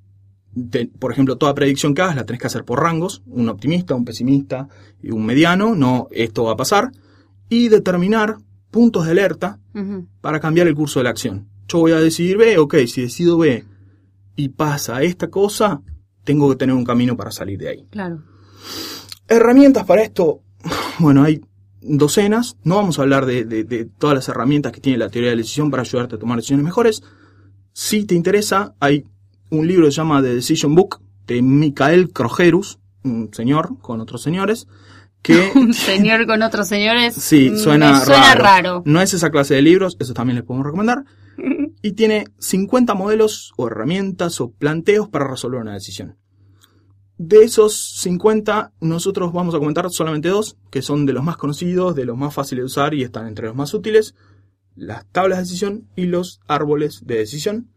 te- 0.72 0.88
por 0.88 1.12
ejemplo, 1.12 1.38
toda 1.38 1.54
predicción 1.56 1.94
que 1.94 2.02
hagas 2.02 2.16
la 2.16 2.26
tenés 2.26 2.42
que 2.42 2.48
hacer 2.48 2.66
por 2.66 2.82
rangos, 2.82 3.22
un 3.28 3.50
optimista, 3.50 3.96
un 3.96 4.06
pesimista 4.06 4.68
y 5.02 5.12
un 5.12 5.26
mediano, 5.26 5.76
no, 5.76 6.08
esto 6.12 6.44
va 6.46 6.54
a 6.54 6.58
pasar, 6.58 6.92
y 7.50 7.68
determinar 7.70 8.38
puntos 8.72 9.06
de 9.06 9.12
alerta 9.12 9.60
para 10.22 10.40
cambiar 10.40 10.68
el 10.68 10.76
curso 10.76 11.00
de 11.00 11.06
la 11.06 11.10
acción. 11.12 11.48
Yo 11.68 11.80
voy 11.80 11.92
a 11.94 12.00
decidir 12.00 12.38
B, 12.38 12.58
ok, 12.58 12.76
si 12.88 13.02
decido 13.02 13.38
B 13.38 13.64
y 14.36 14.50
pasa 14.50 15.02
esta 15.04 15.30
cosa, 15.30 15.82
tengo 16.24 16.50
que 16.50 16.56
tener 16.56 16.76
un 16.76 16.84
camino 16.84 17.16
para 17.18 17.32
salir 17.32 17.58
de 17.60 17.70
ahí. 17.70 17.86
Claro. 17.90 18.24
Herramientas 19.28 19.86
para 19.86 20.02
esto, 20.04 20.42
bueno, 21.00 21.24
hay 21.24 21.42
docenas, 21.82 22.58
no 22.64 22.76
vamos 22.76 23.00
a 23.00 23.04
hablar 23.04 23.26
de, 23.26 23.46
de- 23.46 23.64
de 23.64 23.86
todas 23.86 24.16
las 24.16 24.28
herramientas 24.30 24.72
que 24.72 24.82
tiene 24.82 24.98
la 24.98 25.10
teoría 25.10 25.30
de 25.30 25.36
la 25.38 25.42
decisión 25.42 25.72
para 25.72 25.82
ayudarte 25.84 26.16
a 26.16 26.20
tomar 26.20 26.38
decisiones 26.38 26.66
mejores. 26.66 27.02
Si 27.74 28.06
te 28.06 28.16
interesa, 28.16 28.76
hay 28.80 29.06
un 29.50 29.68
libro 29.68 29.86
que 29.86 29.92
se 29.92 29.98
llama 29.98 30.22
The 30.22 30.36
Decision 30.36 30.76
Book 30.76 31.02
de 31.28 31.42
Michael 31.42 32.12
Krogerus, 32.12 32.80
un 33.04 33.30
señor 33.34 33.80
con 33.80 34.02
otros 34.02 34.22
señores, 34.22 34.68
que 35.22 35.52
Un 35.56 35.74
señor 35.74 36.26
con 36.26 36.42
otros 36.42 36.68
señores. 36.68 37.14
Sí, 37.16 37.50
mm, 37.52 37.58
suena, 37.58 38.04
suena 38.04 38.36
raro. 38.36 38.44
raro. 38.44 38.84
No 38.86 39.02
es 39.02 39.14
esa 39.14 39.30
clase 39.30 39.56
de 39.56 39.62
libros, 39.62 39.98
eso 40.00 40.14
también 40.14 40.36
les 40.36 40.46
podemos 40.46 40.66
recomendar. 40.66 41.06
Y 41.82 41.94
tiene 41.94 42.26
50 42.40 42.94
modelos 42.94 43.54
o 43.56 43.68
herramientas 43.68 44.42
o 44.42 44.52
planteos 44.52 45.08
para 45.08 45.30
resolver 45.30 45.62
una 45.62 45.76
decisión. 45.76 46.18
De 47.18 47.44
esos 47.44 47.96
50, 48.02 48.74
nosotros 48.82 49.32
vamos 49.32 49.56
a 49.56 49.60
comentar 49.60 49.90
solamente 49.90 50.28
dos, 50.28 50.58
que 50.72 50.82
son 50.82 51.06
de 51.06 51.14
los 51.14 51.24
más 51.24 51.38
conocidos, 51.38 51.96
de 51.96 52.04
los 52.04 52.18
más 52.18 52.34
fáciles 52.34 52.64
de 52.64 52.66
usar 52.66 52.94
y 52.94 53.04
están 53.04 53.28
entre 53.28 53.48
los 53.48 53.56
más 53.56 53.74
útiles. 53.74 54.14
Las 54.76 55.06
tablas 55.08 55.38
de 55.38 55.44
decisión 55.44 55.88
y 55.96 56.08
los 56.08 56.42
árboles 56.48 57.06
de 57.06 57.20
decisión. 57.20 57.70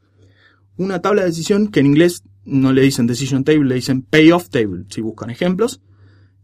Una 0.83 1.01
tabla 1.01 1.23
de 1.23 1.29
decisión 1.29 1.69
que 1.69 1.79
en 1.79 1.87
inglés 1.87 2.25
no 2.45 2.73
le 2.73 2.83
dicen 2.83 3.07
decision 3.07 3.45
table, 3.45 3.69
le 3.69 3.77
dicen 3.77 4.03
payoff 4.03 4.49
table, 4.49 4.85
si 4.89 5.01
buscan 5.01 5.31
ejemplos. 5.31 5.81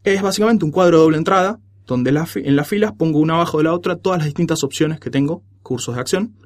Es 0.05 0.23
básicamente 0.23 0.65
un 0.65 0.71
cuadro 0.71 0.99
de 0.99 1.03
doble 1.03 1.19
entrada, 1.19 1.59
donde 1.89 2.11
en 2.11 2.55
las 2.57 2.69
filas 2.69 2.93
pongo 2.93 3.19
una 3.19 3.35
abajo 3.35 3.59
de 3.59 3.65
la 3.65 3.73
otra 3.73 3.97
todas 3.97 4.19
las 4.21 4.27
distintas 4.27 4.63
opciones 4.63 5.01
que 5.01 5.11
tengo, 5.11 5.43
cursos 5.65 5.97
de 5.97 6.01
acción, 6.01 6.37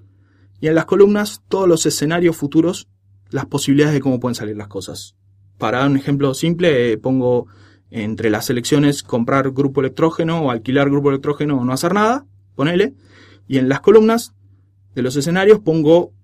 y 0.59 0.69
en 0.69 0.75
las 0.75 0.87
columnas 0.87 1.43
todos 1.49 1.69
los 1.69 1.85
escenarios 1.85 2.35
futuros, 2.35 2.89
las 3.29 3.45
posibilidades 3.45 3.93
de 3.93 4.01
cómo 4.01 4.21
pueden 4.21 4.37
salir 4.37 4.57
las 4.57 4.69
cosas. 4.69 5.15
Para 5.59 5.85
un 5.85 5.99
ejemplo 5.99 6.33
simple, 6.33 6.93
eh, 6.93 6.97
pongo 6.97 7.47
entre 7.91 8.31
las 8.31 8.47
selecciones 8.47 9.03
comprar 9.03 9.51
grupo 9.51 9.83
electrógeno 9.83 10.41
o 10.41 10.51
alquilar 10.51 10.89
grupo 10.89 11.11
electrógeno 11.11 11.59
o 11.59 11.65
no 11.67 11.75
hacer 11.75 11.93
nada, 11.93 12.25
ponele, 12.55 12.95
y 13.47 13.59
en 13.59 13.69
las 13.69 13.83
columnas 13.83 14.33
de 14.95 15.03
los 15.03 15.15
escenarios 15.17 15.61
pongo 15.61 16.15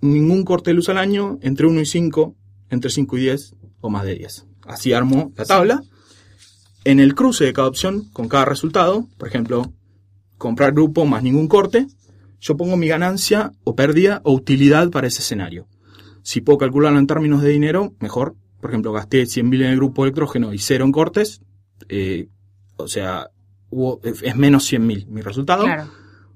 ningún 0.00 0.44
corte 0.44 0.70
de 0.70 0.74
luz 0.74 0.88
al 0.88 0.98
año, 0.98 1.38
entre 1.42 1.66
1 1.66 1.80
y 1.80 1.86
5, 1.86 2.34
entre 2.70 2.90
5 2.90 3.16
y 3.18 3.20
10 3.22 3.54
o 3.80 3.90
más 3.90 4.04
de 4.04 4.14
10. 4.14 4.46
Así 4.66 4.92
armo 4.92 5.32
la 5.36 5.44
tabla. 5.44 5.82
En 6.84 7.00
el 7.00 7.14
cruce 7.14 7.44
de 7.44 7.52
cada 7.52 7.68
opción, 7.68 8.04
con 8.12 8.28
cada 8.28 8.44
resultado, 8.44 9.06
por 9.18 9.28
ejemplo, 9.28 9.72
comprar 10.36 10.72
grupo 10.72 11.04
más 11.04 11.22
ningún 11.22 11.48
corte, 11.48 11.86
yo 12.40 12.56
pongo 12.56 12.76
mi 12.76 12.86
ganancia 12.88 13.52
o 13.64 13.74
pérdida 13.74 14.20
o 14.24 14.32
utilidad 14.32 14.90
para 14.90 15.08
ese 15.08 15.20
escenario. 15.22 15.66
Si 16.22 16.40
puedo 16.40 16.58
calcularlo 16.58 16.98
en 16.98 17.06
términos 17.06 17.42
de 17.42 17.50
dinero, 17.50 17.94
mejor. 18.00 18.36
Por 18.60 18.70
ejemplo, 18.70 18.92
gasté 18.92 19.22
100.000 19.26 19.62
en 19.62 19.70
el 19.70 19.76
grupo 19.76 20.04
electrógeno 20.04 20.52
y 20.52 20.58
cero 20.58 20.84
en 20.84 20.92
cortes, 20.92 21.40
eh, 21.88 22.28
o 22.76 22.88
sea, 22.88 23.28
hubo- 23.70 24.00
es 24.02 24.36
menos 24.36 24.64
100.000 24.64 25.06
mi 25.08 25.20
resultado. 25.20 25.64
Claro. 25.64 25.90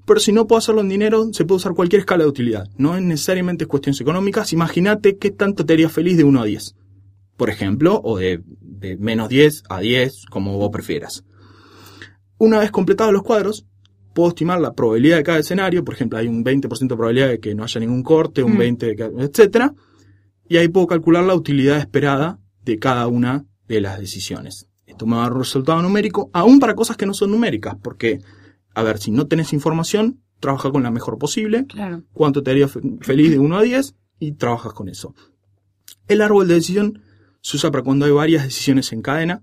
Pero 0.05 0.21
si 0.21 0.33
no 0.33 0.47
puedo 0.47 0.59
hacerlo 0.59 0.81
en 0.81 0.89
dinero, 0.89 1.33
se 1.33 1.45
puede 1.45 1.59
usar 1.59 1.75
cualquier 1.75 2.01
escala 2.01 2.25
de 2.25 2.31
utilidad. 2.31 2.69
No 2.77 2.97
es 2.97 3.03
necesariamente 3.03 3.67
cuestiones 3.67 4.01
económicas. 4.01 4.53
Imagínate 4.53 5.17
qué 5.17 5.31
tanto 5.31 5.65
te 5.65 5.73
haría 5.75 5.89
feliz 5.89 6.17
de 6.17 6.25
1 6.25 6.41
a 6.41 6.45
10. 6.45 6.75
Por 7.37 7.51
ejemplo, 7.51 8.01
o 8.03 8.19
de, 8.19 8.43
de 8.61 8.97
menos 8.97 9.29
10 9.29 9.63
a 9.69 9.81
10, 9.81 10.27
como 10.27 10.59
vos 10.59 10.71
prefieras. 10.71 11.25
Una 12.39 12.59
vez 12.59 12.71
completados 12.71 13.13
los 13.13 13.23
cuadros, 13.23 13.65
puedo 14.13 14.31
estimar 14.31 14.61
la 14.61 14.75
probabilidad 14.75 15.19
de 15.19 15.23
cada 15.23 15.39
escenario. 15.39 15.85
Por 15.85 15.95
ejemplo, 15.95 16.19
hay 16.19 16.27
un 16.27 16.45
20% 16.45 16.89
de 16.89 16.97
probabilidad 16.97 17.29
de 17.29 17.41
que 17.41 17.55
no 17.55 17.63
haya 17.65 17.81
ningún 17.81 18.03
corte, 18.03 18.43
un 18.43 18.55
Mm. 18.55 18.59
20% 18.59 18.87
de 18.87 18.97
que, 18.97 19.05
etcétera. 19.25 19.75
Y 20.49 20.57
ahí 20.57 20.69
puedo 20.69 20.87
calcular 20.89 21.25
la 21.25 21.35
utilidad 21.35 21.79
esperada 21.79 22.39
de 22.65 22.79
cada 22.79 23.07
una 23.07 23.45
de 23.69 23.81
las 23.81 23.99
decisiones. 23.99 24.67
Esto 24.87 25.07
me 25.07 25.15
va 25.17 25.23
a 25.23 25.25
dar 25.27 25.33
un 25.33 25.39
resultado 25.39 25.81
numérico, 25.81 26.29
aún 26.33 26.59
para 26.61 26.75
cosas 26.75 26.97
que 26.97 27.07
no 27.07 27.15
son 27.15 27.31
numéricas, 27.31 27.77
porque, 27.81 28.19
a 28.75 28.83
ver, 28.83 28.99
si 28.99 29.11
no 29.11 29.27
tenés 29.27 29.53
información, 29.53 30.21
trabaja 30.41 30.71
con 30.71 30.83
la 30.83 30.91
mejor 30.91 31.19
posible, 31.19 31.67
Claro. 31.67 32.03
cuánto 32.13 32.43
te 32.43 32.51
haría 32.51 32.69
fe- 32.69 32.81
feliz 33.01 33.31
de 33.31 33.39
1 33.39 33.57
a 33.59 33.63
10 33.63 33.95
y 34.19 34.33
trabajas 34.33 34.73
con 34.73 34.89
eso. 34.89 35.15
El 36.09 36.21
árbol 36.21 36.49
de 36.49 36.55
decisión 36.55 37.03
se 37.41 37.57
usa 37.57 37.71
para 37.71 37.85
cuando 37.85 38.05
hay 38.07 38.13
varias 38.13 38.45
decisiones 38.45 38.93
en 38.93 39.03
cadena. 39.03 39.43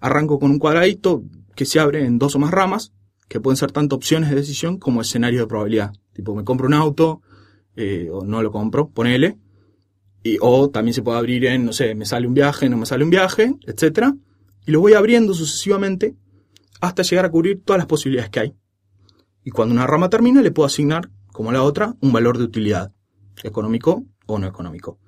Arranco 0.00 0.38
con 0.38 0.50
un 0.50 0.58
cuadradito 0.58 1.22
que 1.54 1.64
se 1.66 1.78
abre 1.80 2.04
en 2.04 2.18
dos 2.18 2.34
o 2.34 2.38
más 2.38 2.50
ramas, 2.50 2.92
que 3.28 3.40
pueden 3.40 3.56
ser 3.56 3.70
tanto 3.72 3.96
opciones 3.96 4.30
de 4.30 4.36
decisión 4.36 4.78
como 4.78 5.00
escenarios 5.02 5.42
de 5.42 5.46
probabilidad. 5.46 5.92
Tipo, 6.14 6.34
me 6.34 6.44
compro 6.44 6.66
un 6.66 6.74
auto 6.74 7.22
eh, 7.76 8.08
o 8.12 8.24
no 8.24 8.42
lo 8.42 8.50
compro, 8.50 8.88
ponele. 8.88 9.38
Y, 10.22 10.36
o 10.40 10.68
también 10.70 10.92
se 10.94 11.02
puede 11.02 11.18
abrir 11.18 11.46
en, 11.46 11.64
no 11.64 11.72
sé, 11.72 11.94
me 11.94 12.04
sale 12.04 12.26
un 12.26 12.34
viaje, 12.34 12.68
no 12.68 12.76
me 12.76 12.84
sale 12.86 13.04
un 13.04 13.10
viaje, 13.10 13.54
etcétera. 13.66 14.14
Y 14.66 14.70
lo 14.72 14.80
voy 14.80 14.92
abriendo 14.94 15.32
sucesivamente 15.34 16.14
hasta 16.80 17.02
llegar 17.02 17.24
a 17.24 17.30
cubrir 17.30 17.62
todas 17.64 17.78
las 17.78 17.86
posibilidades 17.86 18.30
que 18.30 18.40
hay. 18.40 18.54
Y 19.44 19.50
cuando 19.50 19.74
una 19.74 19.86
rama 19.86 20.10
termina, 20.10 20.42
le 20.42 20.50
puedo 20.50 20.66
asignar, 20.66 21.10
como 21.32 21.52
la 21.52 21.62
otra, 21.62 21.94
un 22.00 22.12
valor 22.12 22.38
de 22.38 22.44
utilidad, 22.44 22.92
económico 23.42 24.04
o 24.26 24.38
no 24.38 24.46
económico. 24.46 24.98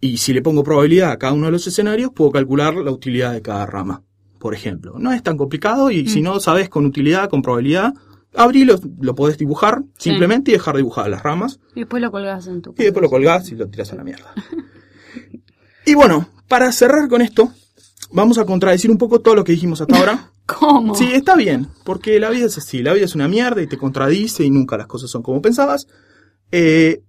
Y 0.00 0.18
si 0.18 0.32
le 0.32 0.42
pongo 0.42 0.62
probabilidad 0.62 1.10
a 1.10 1.18
cada 1.18 1.32
uno 1.32 1.46
de 1.46 1.52
los 1.52 1.66
escenarios, 1.66 2.12
puedo 2.14 2.30
calcular 2.30 2.74
la 2.74 2.90
utilidad 2.90 3.32
de 3.32 3.42
cada 3.42 3.66
rama, 3.66 4.04
por 4.38 4.54
ejemplo. 4.54 4.98
No 4.98 5.12
es 5.12 5.22
tan 5.22 5.36
complicado 5.36 5.90
y 5.90 6.08
si 6.08 6.22
no 6.22 6.38
sabes 6.38 6.68
con 6.68 6.86
utilidad, 6.86 7.28
con 7.28 7.42
probabilidad, 7.42 7.94
Abrilo 8.34 8.78
lo 9.00 9.14
podés 9.14 9.38
dibujar 9.38 9.82
simplemente 9.96 10.50
y 10.50 10.54
dejar 10.54 10.74
de 10.74 10.80
dibujar 10.80 11.08
las 11.08 11.22
ramas. 11.22 11.58
Y 11.74 11.80
después 11.80 12.00
lo 12.00 12.12
colgás 12.12 12.46
en 12.46 12.62
tu 12.62 12.74
Y 12.78 12.84
después 12.84 13.02
lo 13.02 13.10
colgás 13.10 13.50
y 13.50 13.56
lo 13.56 13.68
tiras 13.68 13.92
a 13.92 13.96
la 13.96 14.04
mierda. 14.04 14.32
y 15.86 15.94
bueno, 15.94 16.28
para 16.46 16.70
cerrar 16.70 17.08
con 17.08 17.22
esto, 17.22 17.52
vamos 18.10 18.38
a 18.38 18.44
contradecir 18.44 18.90
un 18.90 18.98
poco 18.98 19.20
todo 19.20 19.34
lo 19.34 19.44
que 19.44 19.52
dijimos 19.52 19.80
hasta 19.80 19.98
ahora. 19.98 20.32
¿Cómo? 20.46 20.94
Sí, 20.94 21.12
está 21.12 21.36
bien, 21.36 21.68
porque 21.84 22.18
la 22.18 22.30
vida 22.30 22.46
es 22.46 22.56
así, 22.56 22.82
la 22.82 22.94
vida 22.94 23.04
es 23.04 23.14
una 23.14 23.28
mierda 23.28 23.60
y 23.60 23.66
te 23.66 23.76
contradice 23.76 24.44
y 24.44 24.50
nunca 24.50 24.78
las 24.78 24.86
cosas 24.86 25.10
son 25.10 25.22
como 25.22 25.42
pensabas. 25.42 25.86
Eh, 26.50 27.02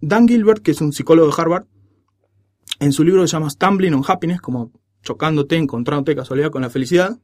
Dan 0.00 0.26
Gilbert, 0.26 0.62
que 0.62 0.70
es 0.70 0.80
un 0.80 0.92
psicólogo 0.92 1.28
de 1.28 1.34
Harvard, 1.36 1.66
en 2.80 2.92
su 2.92 3.04
libro 3.04 3.22
que 3.22 3.28
se 3.28 3.32
llama 3.32 3.50
Stumbling 3.50 3.94
on 3.94 4.04
Happiness, 4.06 4.40
como 4.40 4.72
chocándote, 5.02 5.56
encontrándote 5.56 6.12
de 6.12 6.16
casualidad 6.16 6.50
con 6.50 6.62
la 6.62 6.70
felicidad, 6.70 7.18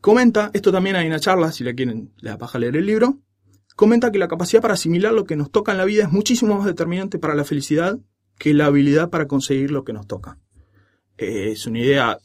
comenta, 0.00 0.50
esto 0.52 0.72
también 0.72 0.96
hay 0.96 1.06
una 1.06 1.20
charla, 1.20 1.52
si 1.52 1.64
la 1.64 1.74
quieren, 1.74 2.12
le 2.18 2.30
da 2.30 2.38
paja 2.38 2.58
leer 2.58 2.76
el 2.76 2.86
libro, 2.86 3.18
comenta 3.76 4.10
que 4.12 4.18
la 4.18 4.28
capacidad 4.28 4.60
para 4.60 4.74
asimilar 4.74 5.12
lo 5.12 5.24
que 5.24 5.36
nos 5.36 5.50
toca 5.50 5.72
en 5.72 5.78
la 5.78 5.84
vida 5.84 6.04
es 6.04 6.12
muchísimo 6.12 6.56
más 6.56 6.66
determinante 6.66 7.18
para 7.18 7.34
la 7.34 7.44
felicidad 7.44 7.98
que 8.38 8.54
la 8.54 8.66
habilidad 8.66 9.10
para 9.10 9.26
conseguir 9.26 9.70
lo 9.70 9.84
que 9.84 9.92
nos 9.92 10.06
toca. 10.06 10.38
Eh, 11.20 11.52
es 11.52 11.66
una 11.66 11.78
idea 11.80 12.18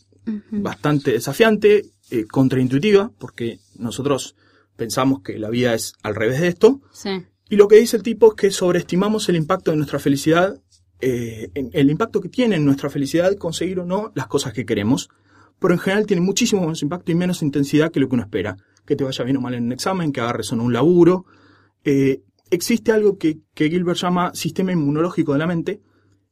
bastante 0.51 1.11
desafiante, 1.11 1.85
eh, 2.09 2.25
contraintuitiva, 2.25 3.11
porque 3.19 3.59
nosotros 3.77 4.35
pensamos 4.75 5.21
que 5.21 5.37
la 5.37 5.49
vida 5.49 5.73
es 5.73 5.93
al 6.03 6.15
revés 6.15 6.41
de 6.41 6.47
esto, 6.47 6.81
Sí. 6.91 7.09
y 7.49 7.55
lo 7.57 7.67
que 7.67 7.77
dice 7.77 7.97
el 7.97 8.03
tipo 8.03 8.29
es 8.29 8.33
que 8.35 8.51
sobreestimamos 8.51 9.29
el 9.29 9.35
impacto 9.35 9.71
de 9.71 9.77
nuestra 9.77 9.99
felicidad, 9.99 10.59
eh, 11.01 11.49
en- 11.53 11.69
el 11.73 11.89
impacto 11.91 12.21
que 12.21 12.29
tiene 12.29 12.55
en 12.55 12.65
nuestra 12.65 12.89
felicidad 12.89 13.35
conseguir 13.37 13.79
o 13.79 13.85
no 13.85 14.11
las 14.15 14.27
cosas 14.27 14.53
que 14.53 14.65
queremos, 14.65 15.09
pero 15.59 15.73
en 15.73 15.79
general 15.79 16.05
tiene 16.05 16.21
muchísimo 16.21 16.61
menos 16.61 16.81
impacto 16.81 17.11
y 17.11 17.15
menos 17.15 17.41
intensidad 17.41 17.91
que 17.91 17.99
lo 17.99 18.07
que 18.09 18.15
uno 18.15 18.23
espera. 18.23 18.57
Que 18.85 18.95
te 18.95 19.03
vaya 19.03 19.23
bien 19.23 19.37
o 19.37 19.41
mal 19.41 19.53
en 19.55 19.65
un 19.65 19.71
examen, 19.71 20.11
que 20.11 20.21
agarres 20.21 20.51
o 20.51 20.55
no 20.55 20.63
un 20.63 20.73
laburo. 20.73 21.25
Eh, 21.83 22.21
existe 22.51 22.91
algo 22.91 23.17
que, 23.17 23.39
que 23.53 23.69
Gilbert 23.69 23.97
llama 23.99 24.31
sistema 24.35 24.71
inmunológico 24.71 25.33
de 25.33 25.39
la 25.39 25.47
mente, 25.47 25.81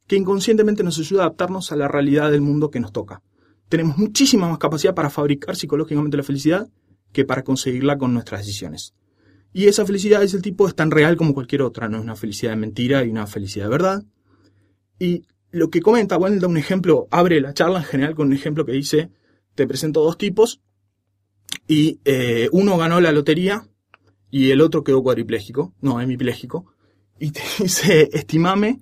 que 0.06 0.16
inconscientemente 0.16 0.82
nos 0.82 0.98
ayuda 0.98 1.22
a 1.22 1.26
adaptarnos 1.26 1.72
a 1.72 1.76
la 1.76 1.88
realidad 1.88 2.30
del 2.30 2.40
mundo 2.40 2.70
que 2.70 2.80
nos 2.80 2.92
toca. 2.92 3.22
Tenemos 3.68 3.96
muchísima 3.96 4.48
más 4.48 4.58
capacidad 4.58 4.94
para 4.94 5.10
fabricar 5.10 5.56
psicológicamente 5.56 6.16
la 6.16 6.22
felicidad 6.22 6.68
que 7.12 7.24
para 7.24 7.42
conseguirla 7.42 7.96
con 7.96 8.12
nuestras 8.12 8.40
decisiones. 8.42 8.94
Y 9.52 9.66
esa 9.66 9.86
felicidad, 9.86 10.20
dice 10.20 10.36
el 10.36 10.42
tipo, 10.42 10.66
es 10.66 10.74
tan 10.74 10.90
real 10.90 11.16
como 11.16 11.32
cualquier 11.32 11.62
otra, 11.62 11.88
no 11.88 11.98
es 11.98 12.02
una 12.02 12.16
felicidad 12.16 12.52
de 12.52 12.56
mentira 12.56 13.04
y 13.04 13.10
una 13.10 13.26
felicidad 13.26 13.66
de 13.66 13.70
verdad. 13.70 14.04
Y 14.98 15.22
lo 15.50 15.70
que 15.70 15.80
comenta, 15.80 16.16
bueno, 16.16 16.40
da 16.40 16.48
un 16.48 16.56
ejemplo, 16.56 17.06
abre 17.10 17.40
la 17.40 17.54
charla 17.54 17.78
en 17.78 17.84
general 17.84 18.14
con 18.16 18.26
un 18.26 18.32
ejemplo 18.32 18.66
que 18.66 18.72
dice, 18.72 19.10
te 19.54 19.66
presento 19.66 20.02
dos 20.02 20.18
tipos 20.18 20.60
y 21.68 22.00
eh, 22.04 22.48
uno 22.50 22.76
ganó 22.76 23.00
la 23.00 23.12
lotería 23.12 23.68
y 24.28 24.50
el 24.50 24.60
otro 24.60 24.82
quedó 24.82 25.02
cuadripléjico, 25.02 25.72
no, 25.80 26.00
hemipléjico, 26.00 26.74
y 27.20 27.30
te 27.30 27.40
dice, 27.60 28.10
estimame 28.12 28.80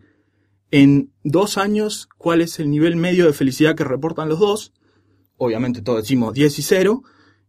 en 0.72 1.12
dos 1.22 1.58
años 1.58 2.08
cuál 2.18 2.40
es 2.40 2.58
el 2.58 2.70
nivel 2.70 2.96
medio 2.96 3.26
de 3.26 3.32
felicidad 3.32 3.76
que 3.76 3.84
reportan 3.84 4.28
los 4.28 4.40
dos. 4.40 4.72
Obviamente 5.36 5.82
todos 5.82 6.02
decimos 6.02 6.34
10 6.34 6.58
y 6.58 6.62
0, 6.62 7.02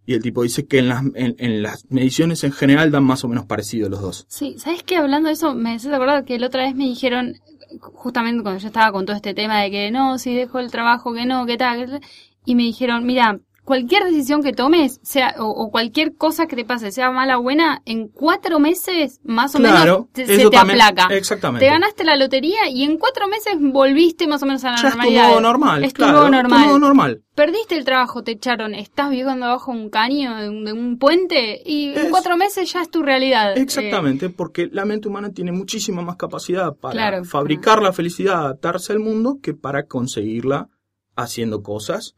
y 0.05 0.13
el 0.13 0.21
tipo 0.21 0.43
dice 0.43 0.67
que 0.67 0.80
en 0.80 0.89
las, 0.89 1.03
en, 1.15 1.36
en 1.38 1.63
las 1.63 1.86
mediciones 1.89 2.43
en 2.43 2.51
general 2.51 2.91
dan 2.91 3.05
más 3.05 3.24
o 3.24 3.30
menos 3.30 3.45
parecido 3.45 3.89
los 3.89 4.01
dos. 4.01 4.26
Sí, 4.28 4.55
¿sabes 4.59 4.84
qué? 4.84 4.97
Hablando 4.97 5.28
de 5.28 5.34
eso, 5.34 5.55
me 5.55 5.74
haces 5.74 5.91
acordar 5.91 6.26
que 6.26 6.38
la 6.38 6.47
otra 6.47 6.63
vez 6.63 6.76
me 6.76 6.84
dijeron, 6.84 7.36
justamente 7.80 8.43
cuando 8.43 8.59
yo 8.59 8.67
estaba 8.67 8.91
con 8.91 9.05
todo 9.05 9.15
este 9.15 9.34
tema 9.34 9.61
de 9.61 9.71
que 9.71 9.91
no, 9.91 10.17
si 10.17 10.36
dejo 10.36 10.59
el 10.59 10.69
trabajo, 10.69 11.13
que 11.13 11.26
no, 11.26 11.45
que 11.45 11.57
tal, 11.57 12.01
y 12.45 12.55
me 12.55 12.63
dijeron, 12.63 13.05
mira, 13.05 13.39
cualquier 13.64 14.03
decisión 14.03 14.43
que 14.43 14.51
tomes, 14.53 14.99
sea, 15.03 15.36
o, 15.39 15.45
o 15.47 15.72
cualquier 15.72 16.16
cosa 16.16 16.47
que 16.47 16.55
te 16.55 16.66
pase, 16.66 16.91
sea 16.91 17.11
mala 17.11 17.38
o 17.39 17.41
buena, 17.41 17.82
en 17.86 18.07
cuatro 18.09 18.59
meses, 18.59 19.22
más 19.24 19.55
o 19.55 19.59
Claro, 19.59 19.80
menos, 19.80 20.11
te- 20.11 20.26
se 20.26 20.38
te 20.38 20.49
también- 20.49 20.82
aplaca. 20.82 21.14
exactamente. 21.16 21.66
Te 21.66 21.72
ganaste 21.72 22.03
la 22.03 22.16
lotería 22.16 22.70
y 22.70 22.84
en 22.84 22.97
cuatro 22.97 23.28
meses 23.28 23.55
volviste 23.59 24.28
más 24.28 24.43
o 24.43 24.45
menos 24.45 24.64
a 24.66 24.72
la 24.72 24.78
Ya 24.78 24.89
normalidad. 24.89 25.24
estuvo 25.26 25.41
normal, 25.41 25.84
Estuvo 25.84 26.05
claro, 26.07 26.30
normal. 26.30 26.59
estuvo 26.61 26.80
normal. 26.80 27.22
Perdiste 27.36 27.76
el 27.76 27.86
trabajo, 27.86 28.22
te 28.24 28.32
echaron, 28.32 28.76
estás 28.76 29.09
viviendo 29.09 29.45
abajo 29.45 29.72
un 29.72 29.89
caño 29.89 30.36
de 30.36 30.49
un, 30.74 30.97
puente 30.99 31.61
y 31.66 31.89
en 31.93 31.97
Es- 31.97 32.09
cuatro 32.11 32.38
meses 32.38 32.72
ya 32.72 32.82
es 32.82 32.91
tu 32.91 33.01
realidad. 33.01 33.57
Eh, 33.57 33.61
Exactamente, 33.61 34.30
porque 34.30 34.68
la 34.72 34.86
mente 34.86 35.07
humana 35.07 35.32
tiene 35.32 35.51
muchísima 35.51 36.01
más 36.01 36.18
capacidad 36.18 36.76
para 36.76 36.93
Claro. 36.93 37.24
fabricar 37.26 37.82
la 37.82 37.91
felicidad, 37.93 38.39
adaptarse 38.41 38.93
al 38.93 38.99
mundo, 38.99 39.39
que 39.41 39.53
para 39.53 39.88
conseguirla 39.88 40.68
haciendo 41.16 41.61
cosas. 41.64 42.16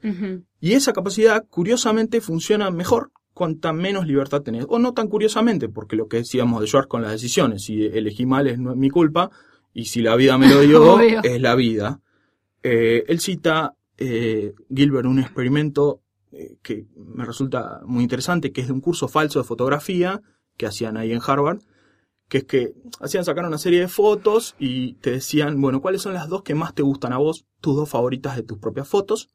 Y 0.66 0.74
esa 0.74 0.94
capacidad, 0.94 1.46
curiosamente, 1.48 2.22
funciona 2.22 2.72
mejor 2.72 3.12
cuanta 3.36 3.72
menos 3.72 4.08
libertad 4.08 4.42
tenés. 4.42 4.66
O 4.68 4.80
no 4.80 4.96
tan 4.96 5.10
curiosamente, 5.10 5.70
porque 5.70 5.96
lo 5.96 6.08
que 6.08 6.18
decíamos 6.18 6.60
de 6.60 6.66
Schwartz 6.66 6.88
con 6.88 7.04
las 7.04 7.12
decisiones, 7.12 7.66
si 7.66 7.86
elegí 7.86 8.26
mal 8.26 8.48
es 8.48 8.58
no 8.58 8.72
es 8.72 8.76
mi 8.76 8.90
culpa, 8.90 9.30
y 9.76 9.86
si 9.86 10.02
la 10.02 10.16
vida 10.16 10.40
me 10.40 10.50
lo 10.50 10.62
dio, 10.62 11.00
es 11.24 11.40
la 11.40 11.54
vida. 11.54 12.02
Eh, 12.64 13.04
él 13.08 13.20
cita, 13.20 13.76
eh, 14.00 14.56
Gilbert, 14.74 15.06
un 15.06 15.20
experimento 15.20 16.02
eh, 16.32 16.58
que 16.64 16.88
me 16.96 17.26
resulta 17.26 17.82
muy 17.86 18.02
interesante, 18.02 18.52
que 18.52 18.62
es 18.62 18.68
de 18.68 18.74
un 18.74 18.82
curso 18.82 19.08
falso 19.08 19.38
de 19.38 19.46
fotografía 19.46 20.20
que 20.58 20.66
hacían 20.66 20.98
ahí 20.98 21.12
en 21.12 21.22
Harvard, 21.24 21.60
que 22.28 22.40
es 22.40 22.44
que 22.46 22.74
hacían 23.00 23.24
sacar 23.24 23.46
una 23.46 23.60
serie 23.60 23.82
de 23.82 23.88
fotos 23.88 24.56
y 24.58 24.94
te 24.94 25.12
decían, 25.12 25.62
bueno, 25.62 25.80
¿cuáles 25.80 26.02
son 26.02 26.16
las 26.16 26.28
dos 26.28 26.42
que 26.42 26.56
más 26.56 26.74
te 26.74 26.82
gustan 26.82 27.14
a 27.14 27.18
vos, 27.18 27.46
tus 27.62 27.76
dos 27.76 27.88
favoritas 27.88 28.36
de 28.36 28.42
tus 28.42 28.58
propias 28.58 28.88
fotos? 28.88 29.30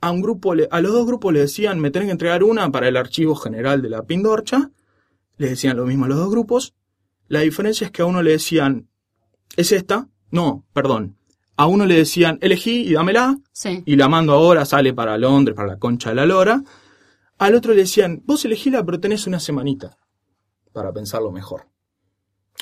A 0.00 0.10
un 0.10 0.20
grupo, 0.22 0.54
le- 0.54 0.68
a 0.70 0.80
los 0.80 0.92
dos 0.92 1.06
grupos 1.06 1.32
le 1.32 1.40
decían, 1.40 1.80
me 1.80 1.90
tenés 1.90 2.06
que 2.06 2.12
entregar 2.12 2.44
una 2.44 2.70
para 2.70 2.88
el 2.88 2.96
archivo 2.96 3.34
general 3.34 3.82
de 3.82 3.88
la 3.90 4.02
Pindorcha, 4.04 4.70
le 5.36 5.48
decían 5.50 5.76
lo 5.76 5.86
mismo 5.86 6.04
a 6.04 6.08
los 6.08 6.18
dos 6.18 6.30
grupos. 6.30 6.74
La 7.26 7.40
diferencia 7.40 7.84
es 7.86 7.90
que 7.90 8.02
a 8.02 8.06
uno 8.06 8.22
le 8.22 8.30
decían, 8.32 8.88
¿es 9.56 9.72
esta? 9.72 10.08
No, 10.30 10.64
perdón. 10.72 11.16
A 11.56 11.66
uno 11.66 11.84
le 11.86 11.96
decían, 11.96 12.38
elegí 12.40 12.82
y 12.88 12.92
dámela, 12.92 13.36
Sí. 13.52 13.82
y 13.84 13.96
la 13.96 14.08
mando 14.08 14.32
ahora, 14.34 14.64
sale 14.64 14.94
para 14.94 15.18
Londres, 15.18 15.56
para 15.56 15.68
la 15.68 15.78
concha 15.78 16.10
de 16.10 16.14
la 16.16 16.26
lora. 16.26 16.62
Al 17.38 17.54
otro 17.54 17.72
le 17.72 17.80
decían, 17.82 18.22
vos 18.24 18.44
elegíla, 18.44 18.84
pero 18.84 19.00
tenés 19.00 19.26
una 19.26 19.40
semanita 19.40 19.96
para 20.72 20.92
pensarlo 20.92 21.32
mejor. 21.32 21.68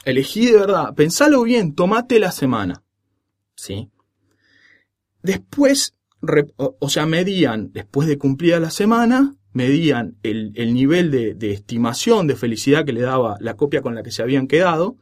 Elegí 0.04 0.46
de 0.46 0.58
verdad, 0.58 0.94
pensalo 0.94 1.42
bien, 1.42 1.74
tomate 1.74 2.18
la 2.18 2.32
semana. 2.32 2.82
¿Sí? 3.54 3.90
Después, 5.22 5.94
o, 6.56 6.88
sea, 6.88 7.06
medían, 7.06 7.72
después 7.72 8.08
de 8.08 8.18
cumplida 8.18 8.60
la 8.60 8.70
semana, 8.70 9.34
medían 9.52 10.16
el, 10.22 10.52
el 10.56 10.74
nivel 10.74 11.10
de, 11.10 11.34
de 11.34 11.52
estimación 11.52 12.26
de 12.26 12.36
felicidad 12.36 12.84
que 12.84 12.92
le 12.92 13.00
daba 13.02 13.36
la 13.40 13.54
copia 13.56 13.80
con 13.82 13.94
la 13.94 14.02
que 14.02 14.10
se 14.10 14.22
habían 14.22 14.46
quedado 14.46 14.96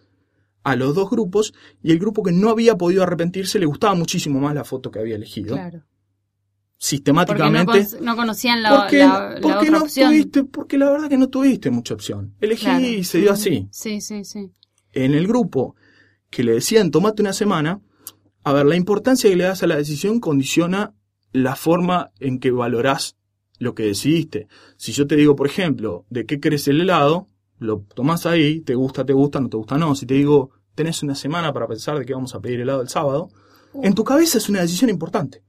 a 0.63 0.77
los 0.77 0.95
dos 0.95 1.11
grupos, 1.11 1.53
y 1.83 1.93
el 1.93 1.99
grupo 1.99 2.23
que 2.23 2.33
no 2.33 2.49
había 2.49 2.77
podido 2.77 3.03
arrepentirse 3.03 3.59
le 3.59 3.67
gustaba 3.67 3.95
muchísimo 3.95 4.41
más 4.41 4.55
la 4.55 4.65
foto 4.65 4.91
que 4.91 4.99
había 4.99 5.17
elegido. 5.17 5.57
Claro. 5.57 5.81
Porque 5.81 5.85
no, 5.85 6.79
Sistemáticamente. 6.79 7.87
no 8.01 8.17
conocían 8.17 8.63
la, 8.63 8.77
porque 8.81 8.99
la- 8.99 9.31
la 9.35 9.41
porque 9.43 9.59
otra 9.59 9.71
no 9.71 9.83
opción. 9.85 10.11
tuviste, 10.11 10.45
porque 10.45 10.79
la 10.79 10.91
verdad 10.91 11.09
que 11.09 11.19
no 11.19 11.29
tuviste 11.29 11.71
mucha 11.71 11.93
opción. 11.95 12.35
Elegí 12.41 12.65
Claro. 12.65 12.85
y 12.87 13.05
se 13.05 13.19
dio 13.19 13.33
así. 13.33 13.69
Sí, 13.71 14.01
sí, 14.01 14.25
sí. 14.25 14.51
En 14.93 15.13
el 15.15 15.27
grupo 15.27 15.77
que 16.31 16.43
le 16.45 16.53
decían 16.53 16.91
tomate 16.91 17.21
una 17.21 17.33
semana, 17.35 17.81
a 18.43 18.53
ver, 18.53 18.65
la 18.67 18.77
importancia 18.77 19.29
que 19.29 19.37
le 19.37 19.45
das 19.45 19.63
a 19.63 19.67
la 19.67 19.77
decisión 19.77 20.19
condiciona 20.19 20.94
la 21.35 21.57
forma 21.57 22.13
en 22.21 22.39
que 22.39 22.53
valorás 22.53 23.17
lo 23.59 23.75
que 23.75 23.83
decidiste. 23.83 24.47
Si 24.77 24.93
yo 24.93 25.07
te 25.07 25.17
digo, 25.17 25.35
por 25.35 25.49
ejemplo, 25.49 26.07
de 26.09 26.27
qué 26.27 26.39
querés 26.39 26.69
el 26.69 26.81
helado, 26.81 27.29
lo 27.59 27.81
tomás 27.81 28.25
ahí, 28.25 28.61
te 28.61 28.77
gusta, 28.77 29.05
te 29.05 29.13
gusta, 29.13 29.41
no 29.41 29.49
te 29.49 29.57
gusta, 29.57 29.77
no. 29.77 29.97
Si 29.97 30.07
te 30.07 30.15
digo, 30.15 30.53
tenés 30.77 31.03
una 31.03 31.17
semana 31.17 31.53
para 31.53 31.67
pensar 31.67 31.99
de 31.99 32.07
qué 32.07 32.15
vamos 32.15 32.35
a 32.37 32.41
pedir 32.41 32.61
helado 32.61 32.83
el 32.83 32.89
sábado, 32.89 33.31
en 33.83 33.95
tu 33.95 34.05
cabeza 34.05 34.39
es 34.39 34.49
una 34.49 34.61
decisión 34.61 34.91
importante. 34.91 35.43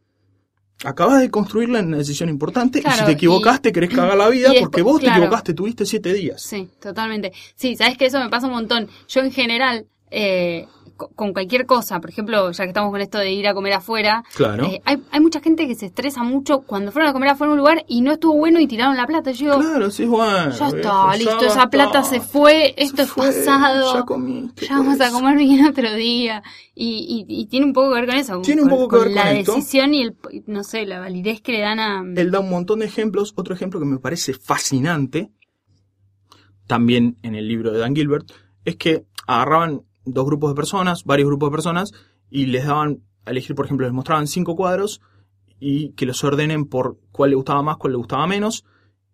Acabas 0.84 1.22
de 1.22 1.30
construirla 1.30 1.80
en 1.80 1.88
una 1.88 1.98
decisión 1.98 2.30
importante 2.30 2.80
y 2.80 2.92
si 2.92 3.06
te 3.06 3.12
equivocaste 3.12 3.72
querés 3.72 3.90
cagar 3.96 4.18
la 4.18 4.28
vida 4.30 4.56
y 4.56 4.60
porque 4.60 4.82
vos 4.82 5.00
te 5.00 5.08
equivocaste, 5.08 5.54
tuviste 5.54 5.86
siete 5.86 6.14
días. 6.14 6.42
Sí, 6.42 6.68
totalmente. 6.82 7.32
Sí, 7.56 7.76
sabes 7.76 7.96
que 7.96 8.08
eso 8.08 8.20
me 8.20 8.30
pasa 8.30 8.48
un 8.48 8.54
montón. 8.54 8.90
Yo 9.08 9.22
en 9.22 9.32
general, 9.32 9.86
eh, 10.10 10.68
con 10.96 11.34
cualquier 11.34 11.66
cosa, 11.66 12.00
por 12.00 12.10
ejemplo, 12.10 12.52
ya 12.52 12.64
que 12.64 12.70
estamos 12.70 12.92
con 12.92 13.02
esto 13.02 13.18
de 13.18 13.32
ir 13.32 13.48
a 13.48 13.54
comer 13.54 13.74
afuera, 13.74 14.24
Claro. 14.36 14.66
eh, 14.66 14.82
hay, 14.86 15.02
hay 15.12 15.20
mucha 15.20 15.42
gente 15.42 15.68
que 15.68 15.76
se 15.76 15.88
estresa 15.88 16.24
mucho 16.24 16.62
cuando 16.62 16.92
fueron 16.92 17.10
a 17.10 17.14
comer 17.14 17.30
afuera 17.30 17.50
en 17.50 17.54
un 17.54 17.58
lugar 17.60 17.84
y 17.88 18.02
no 18.02 18.14
estuvo 18.14 18.34
bueno 18.36 18.60
y 18.60 18.68
tiraron 18.68 18.96
la 18.96 19.06
plata. 19.06 19.32
Yo 19.32 19.60
Claro, 19.60 19.92
sí, 19.92 20.06
bueno. 20.06 20.52
ya 20.52 20.70
viejo, 20.72 20.76
está, 20.78 21.18
listo, 21.18 21.46
esa 21.46 21.70
plata 21.70 22.04
se 22.04 22.22
fue, 22.22 22.74
Se 22.78 22.84
esto 22.84 23.02
es 23.02 23.10
fue, 23.10 23.28
pasado. 23.28 23.94
Ya 23.94 24.04
comiste. 24.04 24.66
Ya 24.68 24.78
vamos 24.78 24.98
pues. 24.98 25.10
a 25.10 25.12
comer 25.14 25.38
bien 25.38 25.66
otro 25.66 25.94
día. 25.96 26.42
Y, 26.74 27.26
y, 27.28 27.42
y 27.42 27.46
tiene 27.48 27.66
un 27.66 27.74
poco 27.74 27.90
que 27.94 27.96
ver 28.02 28.10
con 28.10 28.16
eso. 28.18 28.42
Tiene 28.42 28.62
un 28.62 28.70
con- 28.70 28.78
poco 28.80 28.98
que 28.98 29.04
ver 29.06 29.12
la 29.16 29.24
con 29.24 29.36
esto. 29.38 29.56
decisión 29.56 29.94
y 29.94 30.02
el, 30.02 30.16
no 30.48 30.64
sé, 30.64 30.86
la 30.86 31.00
validez 31.00 31.42
que 31.42 31.52
le 31.54 31.60
dan 31.62 31.80
a... 31.80 32.04
Él 32.20 32.32
da 32.32 32.40
un 32.42 32.50
montón 32.50 32.80
de 32.80 32.86
ejemplos. 32.86 33.34
Otro 33.38 33.54
ejemplo 33.56 33.80
que 33.80 33.86
me 33.86 34.00
parece 34.00 34.34
fascinante, 34.34 35.32
también 36.68 37.18
en 37.22 37.36
el 37.36 37.48
libro 37.48 37.72
de 37.72 37.80
Dan 37.80 37.96
Gilbert, 37.96 38.30
es 38.66 38.76
que 38.76 39.06
agarraban 39.28 39.84
dos 40.06 40.26
grupos 40.26 40.52
de 40.52 40.56
personas, 40.56 41.04
varios 41.04 41.28
grupos 41.28 41.50
de 41.50 41.52
personas, 41.52 41.92
y 42.30 42.48
les 42.48 42.66
daban 42.66 43.02
a 43.26 43.32
elegir, 43.32 43.56
por 43.56 43.66
ejemplo, 43.66 43.86
les 43.86 43.94
mostraban 43.94 44.28
cinco 44.28 44.56
cuadros 44.56 45.02
y 45.60 45.90
que 45.94 46.06
los 46.06 46.24
ordenen 46.24 46.66
por 46.66 47.00
cuál 47.12 47.32
le 47.32 47.36
gustaba 47.36 47.62
más, 47.62 47.78
cuál 47.78 47.94
le 47.94 47.98
gustaba 47.98 48.28
menos. 48.28 48.66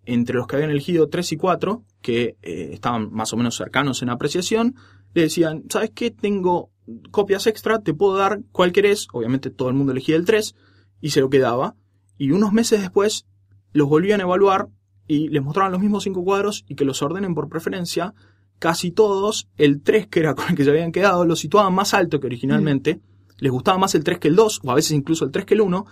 Entre 0.04 0.36
los 0.36 0.48
que 0.48 0.56
habían 0.56 0.72
elegido 0.72 1.10
tres 1.10 1.32
y 1.32 1.38
cuatro, 1.38 1.84
que 2.02 2.36
eh, 2.42 2.70
estaban 2.74 3.12
más 3.12 3.32
o 3.34 3.38
menos 3.38 3.56
cercanos 3.56 4.02
en 4.02 4.10
apreciación, 4.10 4.76
le 5.14 5.24
decían, 5.24 5.64
¿sabes 5.70 5.92
qué? 5.94 6.12
Tengo 6.12 6.72
copias 7.12 7.48
extra, 7.48 7.80
te 7.80 7.94
puedo 7.94 8.18
dar 8.18 8.42
cuál 8.52 8.72
querés. 8.72 9.08
Obviamente 9.14 9.50
todo 9.50 9.70
el 9.70 9.76
mundo 9.76 9.92
elegía 9.92 10.16
el 10.16 10.26
3 10.26 10.56
y 11.02 11.10
se 11.12 11.22
lo 11.22 11.30
quedaba. 11.30 11.76
Y 12.18 12.32
unos 12.32 12.52
meses 12.54 12.82
después 12.82 13.28
los 13.74 13.88
volvían 13.88 14.20
a 14.20 14.24
evaluar 14.24 14.70
y 15.08 15.30
les 15.30 15.44
mostraban 15.44 15.72
los 15.72 15.82
mismos 15.82 16.04
cinco 16.04 16.24
cuadros 16.24 16.66
y 16.68 16.76
que 16.76 16.86
los 16.86 17.02
ordenen 17.02 17.36
por 17.36 17.50
preferencia. 17.50 18.14
Casi 18.62 18.92
todos, 18.92 19.48
el 19.58 19.82
3 19.82 20.06
que 20.06 20.20
era 20.20 20.36
con 20.36 20.50
el 20.50 20.56
que 20.56 20.64
se 20.64 20.70
habían 20.70 20.92
quedado, 20.92 21.26
lo 21.26 21.36
situaban 21.36 21.74
más 21.74 21.96
alto 21.96 22.20
que 22.20 22.28
originalmente. 22.28 23.00
Les 23.40 23.52
gustaba 23.52 23.80
más 23.80 23.96
el 23.96 24.04
3 24.04 24.20
que 24.20 24.28
el 24.28 24.36
2, 24.36 24.62
o 24.64 24.72
a 24.72 24.76
veces 24.76 24.92
incluso 24.92 25.26
el 25.26 25.32
3 25.32 25.46
que 25.46 25.56
el 25.56 25.62
1. 25.62 25.86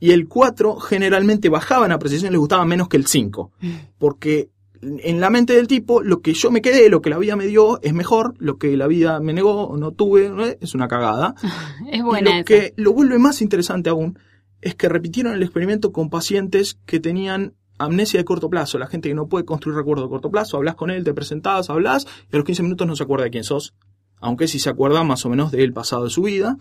Y 0.00 0.12
el 0.12 0.26
4 0.26 0.76
generalmente 0.76 1.50
bajaba 1.50 1.84
en 1.84 1.92
apreciación 1.92 2.30
y 2.30 2.32
les 2.32 2.40
gustaba 2.40 2.64
menos 2.64 2.88
que 2.88 2.96
el 2.96 3.06
5. 3.06 3.52
Porque 3.98 4.48
en 4.80 5.20
la 5.20 5.28
mente 5.28 5.52
del 5.52 5.66
tipo, 5.66 6.00
lo 6.02 6.22
que 6.22 6.32
yo 6.32 6.50
me 6.50 6.62
quedé, 6.62 6.88
lo 6.88 7.02
que 7.02 7.10
la 7.10 7.18
vida 7.18 7.36
me 7.36 7.46
dio, 7.46 7.78
es 7.82 7.92
mejor, 7.92 8.34
lo 8.38 8.56
que 8.56 8.74
la 8.78 8.86
vida 8.86 9.20
me 9.20 9.34
negó 9.34 9.66
o 9.66 9.76
no 9.76 9.92
tuve, 9.92 10.30
¿no? 10.30 10.46
es 10.46 10.74
una 10.74 10.88
cagada. 10.88 11.34
Es 11.92 11.98
Y 11.98 12.02
buena 12.02 12.30
lo 12.30 12.36
esa. 12.36 12.44
que 12.44 12.72
lo 12.76 12.94
vuelve 12.94 13.18
más 13.18 13.42
interesante 13.42 13.90
aún 13.90 14.18
es 14.62 14.74
que 14.74 14.88
repitieron 14.88 15.34
el 15.34 15.42
experimento 15.42 15.92
con 15.92 16.08
pacientes 16.08 16.78
que 16.86 16.98
tenían 16.98 17.52
amnesia 17.78 18.18
de 18.18 18.24
corto 18.24 18.48
plazo, 18.50 18.78
la 18.78 18.86
gente 18.86 19.08
que 19.08 19.14
no 19.14 19.26
puede 19.26 19.44
construir 19.44 19.76
recuerdo 19.76 20.04
de 20.04 20.08
corto 20.10 20.30
plazo, 20.30 20.56
hablas 20.56 20.74
con 20.74 20.90
él, 20.90 21.04
te 21.04 21.14
presentás, 21.14 21.70
hablas 21.70 22.06
y 22.30 22.36
a 22.36 22.38
los 22.38 22.44
15 22.46 22.62
minutos 22.62 22.86
no 22.86 22.96
se 22.96 23.02
acuerda 23.02 23.24
de 23.24 23.30
quién 23.30 23.44
sos, 23.44 23.74
aunque 24.20 24.48
sí 24.48 24.58
se 24.58 24.70
acuerda 24.70 25.02
más 25.04 25.24
o 25.26 25.28
menos 25.28 25.50
del 25.52 25.72
pasado 25.72 26.04
de 26.04 26.10
su 26.10 26.22
vida. 26.22 26.56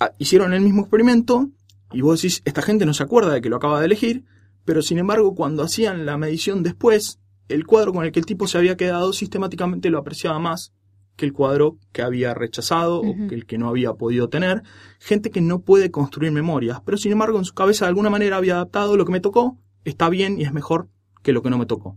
Ah, 0.00 0.12
Hicieron 0.18 0.52
el 0.52 0.60
mismo 0.60 0.82
experimento 0.82 1.48
y 1.92 2.00
vos 2.00 2.20
decís, 2.20 2.42
esta 2.44 2.62
gente 2.62 2.86
no 2.86 2.94
se 2.94 3.02
acuerda 3.02 3.32
de 3.32 3.40
que 3.40 3.48
lo 3.48 3.56
acaba 3.56 3.80
de 3.80 3.86
elegir, 3.86 4.24
pero 4.64 4.82
sin 4.82 4.98
embargo 4.98 5.34
cuando 5.34 5.62
hacían 5.62 6.06
la 6.06 6.16
medición 6.16 6.62
después, 6.62 7.20
el 7.48 7.64
cuadro 7.66 7.92
con 7.92 8.04
el 8.04 8.12
que 8.12 8.18
el 8.18 8.26
tipo 8.26 8.46
se 8.48 8.58
había 8.58 8.76
quedado 8.76 9.12
sistemáticamente 9.12 9.90
lo 9.90 9.98
apreciaba 9.98 10.38
más 10.38 10.72
que 11.14 11.24
el 11.24 11.32
cuadro 11.32 11.78
que 11.92 12.02
había 12.02 12.34
rechazado 12.34 13.00
o 13.00 13.14
que 13.28 13.34
el 13.34 13.46
que 13.46 13.56
no 13.56 13.68
había 13.68 13.94
podido 13.94 14.28
tener. 14.28 14.62
Gente 14.98 15.30
que 15.30 15.40
no 15.40 15.60
puede 15.60 15.90
construir 15.90 16.30
memorias, 16.30 16.80
pero 16.84 16.98
sin 16.98 17.12
embargo 17.12 17.38
en 17.38 17.44
su 17.46 17.54
cabeza 17.54 17.86
de 17.86 17.90
alguna 17.90 18.10
manera 18.10 18.36
había 18.36 18.54
adaptado 18.56 18.96
lo 18.98 19.06
que 19.06 19.12
me 19.12 19.20
tocó, 19.20 19.56
está 19.90 20.08
bien 20.08 20.38
y 20.40 20.44
es 20.44 20.52
mejor 20.52 20.88
que 21.22 21.32
lo 21.32 21.42
que 21.42 21.50
no 21.50 21.58
me 21.58 21.66
tocó. 21.66 21.96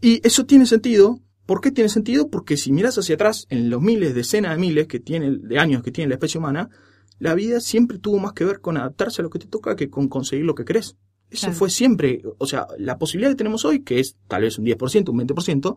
Y 0.00 0.26
eso 0.26 0.46
tiene 0.46 0.66
sentido. 0.66 1.20
¿Por 1.46 1.60
qué 1.60 1.72
tiene 1.72 1.90
sentido? 1.90 2.30
Porque 2.30 2.56
si 2.56 2.72
miras 2.72 2.96
hacia 2.96 3.16
atrás, 3.16 3.46
en 3.50 3.70
los 3.70 3.82
miles, 3.82 4.14
decenas 4.14 4.52
de 4.52 4.58
miles 4.60 4.86
que 4.86 5.00
tiene, 5.00 5.36
de 5.38 5.58
años 5.58 5.82
que 5.82 5.90
tiene 5.90 6.08
la 6.08 6.14
especie 6.14 6.38
humana, 6.38 6.70
la 7.18 7.34
vida 7.34 7.60
siempre 7.60 7.98
tuvo 7.98 8.18
más 8.18 8.32
que 8.32 8.44
ver 8.44 8.60
con 8.60 8.76
adaptarse 8.76 9.20
a 9.20 9.24
lo 9.24 9.30
que 9.30 9.38
te 9.40 9.46
toca 9.46 9.76
que 9.76 9.90
con 9.90 10.08
conseguir 10.08 10.44
lo 10.44 10.54
que 10.54 10.64
querés. 10.64 10.96
Eso 11.28 11.46
Claro. 11.46 11.54
fue 11.58 11.70
siempre, 11.70 12.22
o 12.38 12.46
sea, 12.46 12.66
la 12.78 12.98
posibilidad 12.98 13.30
que 13.30 13.36
tenemos 13.36 13.64
hoy, 13.64 13.84
que 13.84 14.00
es 14.00 14.16
tal 14.26 14.42
vez 14.42 14.58
un 14.58 14.64
10%, 14.64 15.10
un 15.12 15.18
20%, 15.18 15.76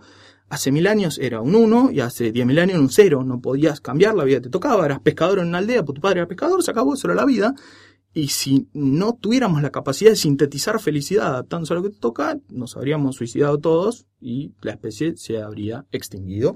hace 0.49 0.71
mil 0.71 0.87
años 0.87 1.19
era 1.19 1.41
un 1.41 1.53
1 1.53 1.91
y 1.91 1.99
hace 1.99 2.33
10.000 2.33 2.57
años 2.59 2.79
un 2.79 2.89
0. 2.89 3.23
No 3.23 3.39
podías 3.39 3.79
cambiar, 3.79 4.15
la 4.15 4.23
vida 4.23 4.41
te 4.41 4.49
tocaba, 4.49 4.85
eras 4.85 4.99
pescador 5.01 5.39
en 5.39 5.47
una 5.49 5.59
aldea, 5.59 5.83
pues 5.85 5.95
tu 5.95 6.01
padre 6.01 6.21
era 6.21 6.27
pescador, 6.27 6.63
se 6.63 6.71
acabó, 6.71 6.95
eso 6.95 7.07
era 7.07 7.15
la 7.15 7.25
vida. 7.25 7.53
Y 8.13 8.27
si 8.27 8.67
no 8.73 9.13
tuviéramos 9.13 9.61
la 9.61 9.71
capacidad 9.71 10.11
de 10.11 10.15
sintetizar 10.15 10.79
felicidad 10.79 11.45
a 11.49 11.73
lo 11.73 11.83
que 11.83 11.89
te 11.89 11.99
toca, 11.99 12.37
nos 12.49 12.77
habríamos 12.77 13.15
suicidado 13.15 13.57
todos 13.57 14.05
y 14.21 14.53
la 14.61 14.73
especie 14.73 15.17
se 15.17 15.41
habría 15.41 15.85
extinguido. 15.91 16.55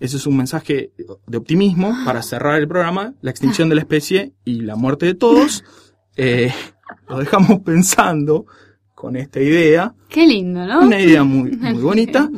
Ese 0.00 0.16
es 0.16 0.26
un 0.26 0.36
mensaje 0.36 0.92
de 1.26 1.36
optimismo 1.36 1.94
para 2.04 2.22
cerrar 2.22 2.58
el 2.58 2.66
programa, 2.66 3.14
la 3.20 3.30
extinción 3.30 3.68
de 3.68 3.74
la 3.76 3.82
especie 3.82 4.32
y 4.44 4.62
la 4.62 4.76
muerte 4.76 5.06
de 5.06 5.14
todos. 5.14 5.64
Eh, 6.16 6.52
lo 7.08 7.18
dejamos 7.18 7.60
pensando 7.60 8.44
con 9.00 9.16
esta 9.16 9.40
idea, 9.40 9.94
Qué 10.10 10.26
lindo, 10.26 10.66
¿no? 10.66 10.80
una 10.80 11.00
idea 11.00 11.24
muy, 11.24 11.52
muy 11.56 11.80
bonita. 11.80 12.28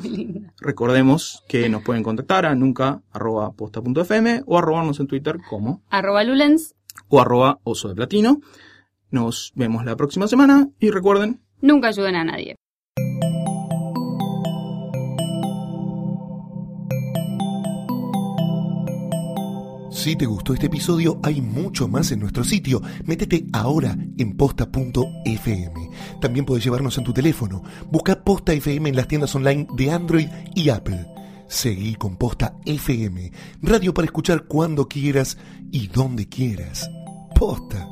Recordemos 0.60 1.42
que 1.48 1.68
nos 1.68 1.82
pueden 1.82 2.04
contactar 2.04 2.46
a 2.46 2.54
nunca.posta.fm 2.54 4.42
o 4.46 4.58
arrobarnos 4.58 5.00
en 5.00 5.08
Twitter 5.08 5.38
como 5.50 5.82
Arroba 5.90 6.22
Lulens, 6.22 6.76
o 7.12 7.20
arroba 7.20 7.60
oso 7.62 7.88
de 7.88 7.94
platino. 7.94 8.40
Nos 9.10 9.52
vemos 9.54 9.84
la 9.84 9.94
próxima 9.96 10.26
semana 10.26 10.70
y 10.80 10.90
recuerden, 10.90 11.42
nunca 11.60 11.88
ayuden 11.88 12.16
a 12.16 12.24
nadie. 12.24 12.56
Si 19.90 20.16
te 20.16 20.26
gustó 20.26 20.54
este 20.54 20.66
episodio, 20.66 21.20
hay 21.22 21.40
mucho 21.42 21.86
más 21.86 22.10
en 22.10 22.20
nuestro 22.20 22.42
sitio. 22.42 22.80
Métete 23.04 23.46
ahora 23.52 23.94
en 24.18 24.36
posta.fm. 24.36 25.90
También 26.20 26.46
puedes 26.46 26.64
llevarnos 26.64 26.96
en 26.98 27.04
tu 27.04 27.12
teléfono. 27.12 27.62
Busca 27.90 28.24
Posta 28.24 28.52
FM 28.52 28.88
en 28.88 28.96
las 28.96 29.06
tiendas 29.06 29.34
online 29.36 29.66
de 29.76 29.90
Android 29.92 30.28
y 30.56 30.70
Apple. 30.70 31.06
Seguí 31.46 31.94
con 31.96 32.16
Posta 32.16 32.56
FM, 32.64 33.30
radio 33.60 33.92
para 33.92 34.06
escuchar 34.06 34.46
cuando 34.46 34.88
quieras 34.88 35.36
y 35.70 35.88
donde 35.88 36.26
quieras. 36.26 36.88
Posta. 37.42 37.91